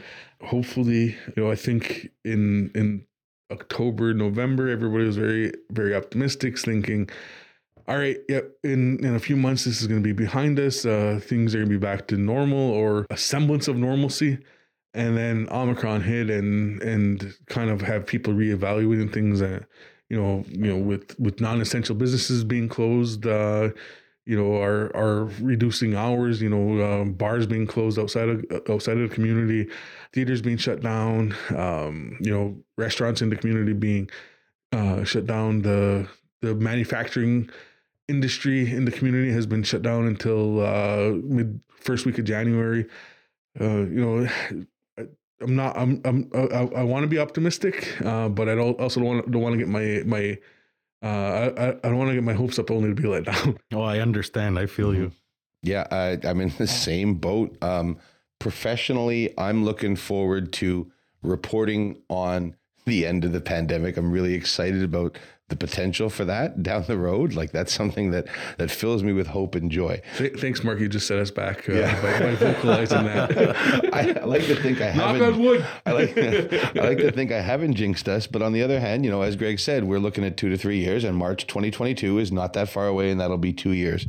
Hopefully, 0.43 1.17
you 1.35 1.43
know, 1.43 1.51
I 1.51 1.57
think 1.57 2.11
in 2.25 2.71
in 2.75 3.07
October, 3.51 4.13
November, 4.13 4.69
everybody 4.69 5.05
was 5.05 5.17
very, 5.17 5.53
very 5.71 5.95
optimistic, 5.95 6.59
thinking, 6.59 7.09
all 7.89 7.97
right, 7.97 8.19
yep, 8.29 8.51
in, 8.65 9.05
in 9.05 9.15
a 9.15 9.21
few 9.21 9.37
months, 9.37 9.65
this 9.65 9.81
is 9.81 9.87
going 9.87 10.03
to 10.03 10.05
be 10.05 10.13
behind 10.13 10.59
us. 10.59 10.85
Uh, 10.85 11.21
things 11.23 11.55
are 11.55 11.59
going 11.59 11.71
to 11.71 11.79
be 11.79 11.81
back 11.81 12.09
to 12.09 12.17
normal 12.17 12.59
or 12.59 13.07
a 13.11 13.17
semblance 13.17 13.69
of 13.69 13.77
normalcy. 13.77 14.39
And 14.95 15.17
then 15.17 15.47
Omicron 15.51 16.01
hit 16.03 16.31
and 16.31 16.83
and 16.83 17.35
kind 17.49 17.71
of 17.71 17.83
have 17.83 18.07
people 18.07 18.33
reevaluating 18.33 19.13
things. 19.13 19.43
Uh, 19.43 19.61
you 20.09 20.21
know, 20.21 20.45
you 20.49 20.67
know, 20.67 20.77
with 20.77 21.19
with 21.19 21.41
non-essential 21.41 21.95
businesses 21.95 22.45
being 22.45 22.69
closed, 22.69 23.27
uh, 23.27 23.71
you 24.25 24.37
know, 24.37 24.61
are 24.61 24.95
are 24.97 25.25
reducing 25.41 25.95
hours. 25.95 26.41
You 26.41 26.51
know, 26.51 26.85
um, 26.85 27.13
bars 27.13 27.47
being 27.47 27.67
closed 27.67 27.99
outside 27.99 28.29
of 28.29 28.45
outside 28.69 28.99
of 28.99 29.09
the 29.09 29.15
community, 29.15 29.69
theaters 30.13 30.43
being 30.43 30.59
shut 30.59 30.81
down. 30.81 31.35
Um, 31.55 32.17
you 32.21 32.33
know, 32.33 32.57
restaurants 32.77 33.23
in 33.23 33.31
the 33.31 33.37
community 33.37 33.73
being 33.73 34.11
uh, 34.73 35.05
shut 35.05 35.27
down. 35.27 35.63
The 35.63 36.09
the 36.41 36.55
manufacturing 36.55 37.51
industry 38.09 38.71
in 38.71 38.85
the 38.85 38.93
community 38.93 39.33
has 39.33 39.47
been 39.47 39.63
shut 39.63 39.83
down 39.83 40.07
until 40.07 40.65
uh, 40.65 41.13
mid 41.25 41.61
first 41.81 42.07
week 42.07 42.19
of 42.19 42.25
January. 42.25 42.87
Uh, 43.61 43.79
you 43.79 44.01
know, 44.01 44.29
I'm 45.41 45.57
not. 45.57 45.77
I'm. 45.77 46.01
I'm. 46.05 46.31
I, 46.35 46.81
I 46.81 46.83
want 46.83 47.05
to 47.05 47.09
be 47.09 47.19
optimistic, 47.19 48.01
uh, 48.05 48.29
but 48.29 48.49
I 48.49 48.55
don't 48.55 48.79
also 48.81 49.01
don't 49.01 49.09
want. 49.09 49.31
Don't 49.31 49.43
want 49.43 49.53
to 49.55 49.59
get 49.59 49.69
my 49.69 50.03
my. 50.07 50.39
Uh, 51.03 51.07
I, 51.07 51.47
I 51.47 51.69
I 51.69 51.89
don't 51.89 51.99
want 51.99 52.09
to 52.11 52.15
get 52.15 52.25
my 52.25 52.33
hopes 52.33 52.59
up 52.59 52.71
only 52.71 52.89
to 52.89 52.95
be 52.95 53.07
let 53.07 53.25
down. 53.25 53.59
oh, 53.73 53.83
I 53.83 53.99
understand. 54.01 54.59
I 54.59 54.67
feel 54.67 54.95
you. 54.95 55.13
Yeah, 55.63 55.87
I, 55.91 56.19
I'm 56.25 56.41
in 56.41 56.53
the 56.57 56.67
same 56.67 57.15
boat. 57.15 57.57
Um, 57.63 57.99
professionally, 58.39 59.35
I'm 59.37 59.65
looking 59.65 59.97
forward 59.97 60.53
to 60.55 60.91
reporting 61.23 62.03
on 62.09 62.57
the 62.85 63.05
end 63.05 63.25
of 63.25 63.33
the 63.33 63.41
pandemic. 63.41 63.97
I'm 63.97 64.13
really 64.13 64.35
excited 64.35 64.83
about 64.83 65.19
the 65.49 65.57
potential 65.57 66.11
for 66.11 66.25
that 66.25 66.63
down 66.63 66.83
the 66.89 66.99
road, 66.99 67.33
like 67.35 67.53
that's 67.53 67.73
something 67.73 68.11
that 68.11 68.27
that 68.59 68.71
fills 68.71 69.03
me 69.05 69.13
with 69.13 69.29
hope 69.29 69.55
and 69.55 69.71
joy. 69.71 70.01
Th- 70.19 70.33
thanks, 70.39 70.65
Mark. 70.65 70.81
You 70.81 70.89
just 70.89 71.07
set 71.07 71.19
us 71.19 71.31
back 71.31 71.69
uh, 71.69 71.73
Yeah. 71.75 72.03
by, 72.03 72.19
by 72.21 72.35
vocalizing 72.35 73.05
that. 73.05 73.57
I, 73.95 74.13
I 74.21 74.25
like 74.25 74.45
to 74.47 74.57
think 74.57 74.81
I 74.81 74.87
haven't. 74.91 75.23
on 75.23 75.39
wood. 75.39 75.65
I 75.87 75.93
like 75.93 76.19
I 76.19 76.81
like 76.81 76.99
to 76.99 77.13
think 77.13 77.31
I 77.31 77.41
haven't 77.41 77.75
jinxed 77.75 78.09
us, 78.09 78.27
but 78.27 78.43
on 78.43 78.53
the 78.53 78.63
other 78.63 78.81
hand, 78.81 79.05
you 79.05 79.11
know, 79.11 79.23
as 79.23 79.37
Greg 79.37 79.61
said, 79.61 79.85
we're 79.85 80.01
looking 80.01 80.25
at 80.25 80.37
two 80.37 80.49
to 80.49 80.57
three 80.59 80.79
years, 80.79 81.05
and 81.05 81.17
March 81.17 81.47
2022 81.47 82.19
is 82.19 82.33
not 82.33 82.53
that 82.55 82.69
far 82.69 82.89
away, 82.89 83.11
and 83.11 83.21
that'll 83.21 83.39
be 83.39 83.53
two 83.53 83.73
years. 83.73 84.07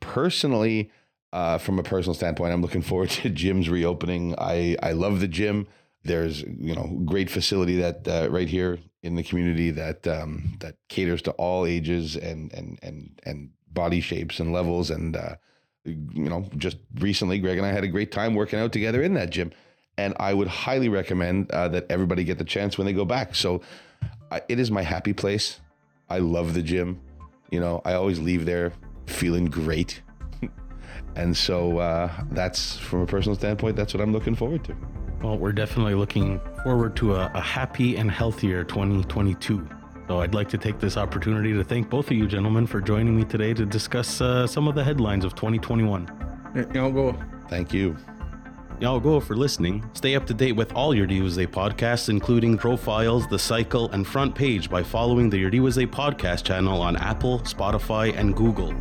Personally, 0.00 0.90
uh, 1.32 1.58
from 1.58 1.78
a 1.78 1.82
personal 1.82 2.14
standpoint, 2.14 2.52
I'm 2.52 2.62
looking 2.62 2.82
forward 2.82 3.10
to 3.10 3.28
gym's 3.30 3.68
reopening. 3.68 4.34
I 4.38 4.76
I 4.82 4.92
love 4.92 5.20
the 5.20 5.28
gym. 5.28 5.68
There's 6.02 6.42
you 6.42 6.74
know 6.74 7.00
great 7.04 7.30
facility 7.30 7.76
that 7.76 8.08
uh, 8.08 8.28
right 8.30 8.48
here 8.48 8.78
in 9.02 9.16
the 9.16 9.22
community 9.22 9.70
that 9.70 10.06
um, 10.06 10.56
that 10.60 10.76
caters 10.88 11.22
to 11.22 11.30
all 11.32 11.66
ages 11.66 12.16
and 12.16 12.52
and 12.52 12.78
and 12.82 13.20
and 13.24 13.50
body 13.72 14.00
shapes 14.00 14.40
and 14.40 14.52
levels 14.52 14.90
and. 14.90 15.16
Uh, 15.16 15.36
you 15.84 16.28
know, 16.28 16.46
just 16.56 16.76
recently, 16.96 17.38
Greg 17.38 17.56
and 17.56 17.66
I 17.66 17.72
had 17.72 17.84
a 17.84 17.88
great 17.88 18.12
time 18.12 18.34
working 18.34 18.58
out 18.58 18.70
together 18.70 19.02
in 19.02 19.14
that 19.14 19.30
gym. 19.30 19.50
And 19.96 20.14
I 20.20 20.34
would 20.34 20.46
highly 20.46 20.88
recommend 20.88 21.50
uh, 21.50 21.68
that 21.68 21.86
everybody 21.90 22.24
get 22.24 22.38
the 22.38 22.44
chance 22.44 22.76
when 22.76 22.86
they 22.86 22.92
go 22.92 23.04
back. 23.04 23.34
So 23.34 23.62
I, 24.30 24.42
it 24.48 24.58
is 24.58 24.70
my 24.70 24.82
happy 24.82 25.12
place. 25.12 25.60
I 26.08 26.18
love 26.18 26.54
the 26.54 26.62
gym. 26.62 27.00
You 27.50 27.60
know, 27.60 27.80
I 27.84 27.94
always 27.94 28.18
leave 28.18 28.46
there 28.46 28.72
feeling 29.06 29.46
great. 29.46 30.02
And 31.16 31.36
so 31.36 31.78
uh, 31.78 32.10
that's, 32.30 32.76
from 32.76 33.00
a 33.00 33.06
personal 33.06 33.36
standpoint, 33.36 33.76
that's 33.76 33.94
what 33.94 34.00
I'm 34.00 34.12
looking 34.12 34.34
forward 34.34 34.64
to. 34.64 34.76
Well, 35.22 35.36
we're 35.36 35.52
definitely 35.52 35.94
looking 35.94 36.40
forward 36.62 36.96
to 36.96 37.16
a, 37.16 37.30
a 37.34 37.40
happy 37.40 37.96
and 37.96 38.10
healthier 38.10 38.64
2022. 38.64 39.68
So 40.08 40.20
I'd 40.20 40.34
like 40.34 40.48
to 40.48 40.58
take 40.58 40.80
this 40.80 40.96
opportunity 40.96 41.52
to 41.52 41.62
thank 41.62 41.90
both 41.90 42.06
of 42.10 42.16
you 42.16 42.26
gentlemen 42.26 42.66
for 42.66 42.80
joining 42.80 43.16
me 43.16 43.24
today 43.24 43.54
to 43.54 43.66
discuss 43.66 44.20
uh, 44.20 44.46
some 44.46 44.66
of 44.66 44.74
the 44.74 44.82
headlines 44.82 45.24
of 45.24 45.34
2021. 45.34 46.10
Yeah, 46.54 46.82
I'll 46.82 46.90
go. 46.90 47.16
Thank 47.48 47.72
you. 47.72 47.96
Y'all 48.80 48.98
go 48.98 49.20
for 49.20 49.36
listening. 49.36 49.84
Stay 49.92 50.14
up 50.14 50.26
to 50.26 50.32
date 50.32 50.52
with 50.52 50.72
all 50.72 50.94
your 50.94 51.06
Day 51.06 51.18
podcasts, 51.46 52.08
including 52.08 52.56
profiles, 52.56 53.28
the 53.28 53.38
cycle, 53.38 53.90
and 53.90 54.06
front 54.06 54.34
page 54.34 54.70
by 54.70 54.82
following 54.82 55.28
the 55.28 55.36
Iorì:wase 55.36 55.86
podcast 55.86 56.44
channel 56.44 56.80
on 56.80 56.96
Apple, 56.96 57.40
Spotify, 57.40 58.16
and 58.16 58.34
Google. 58.34 58.74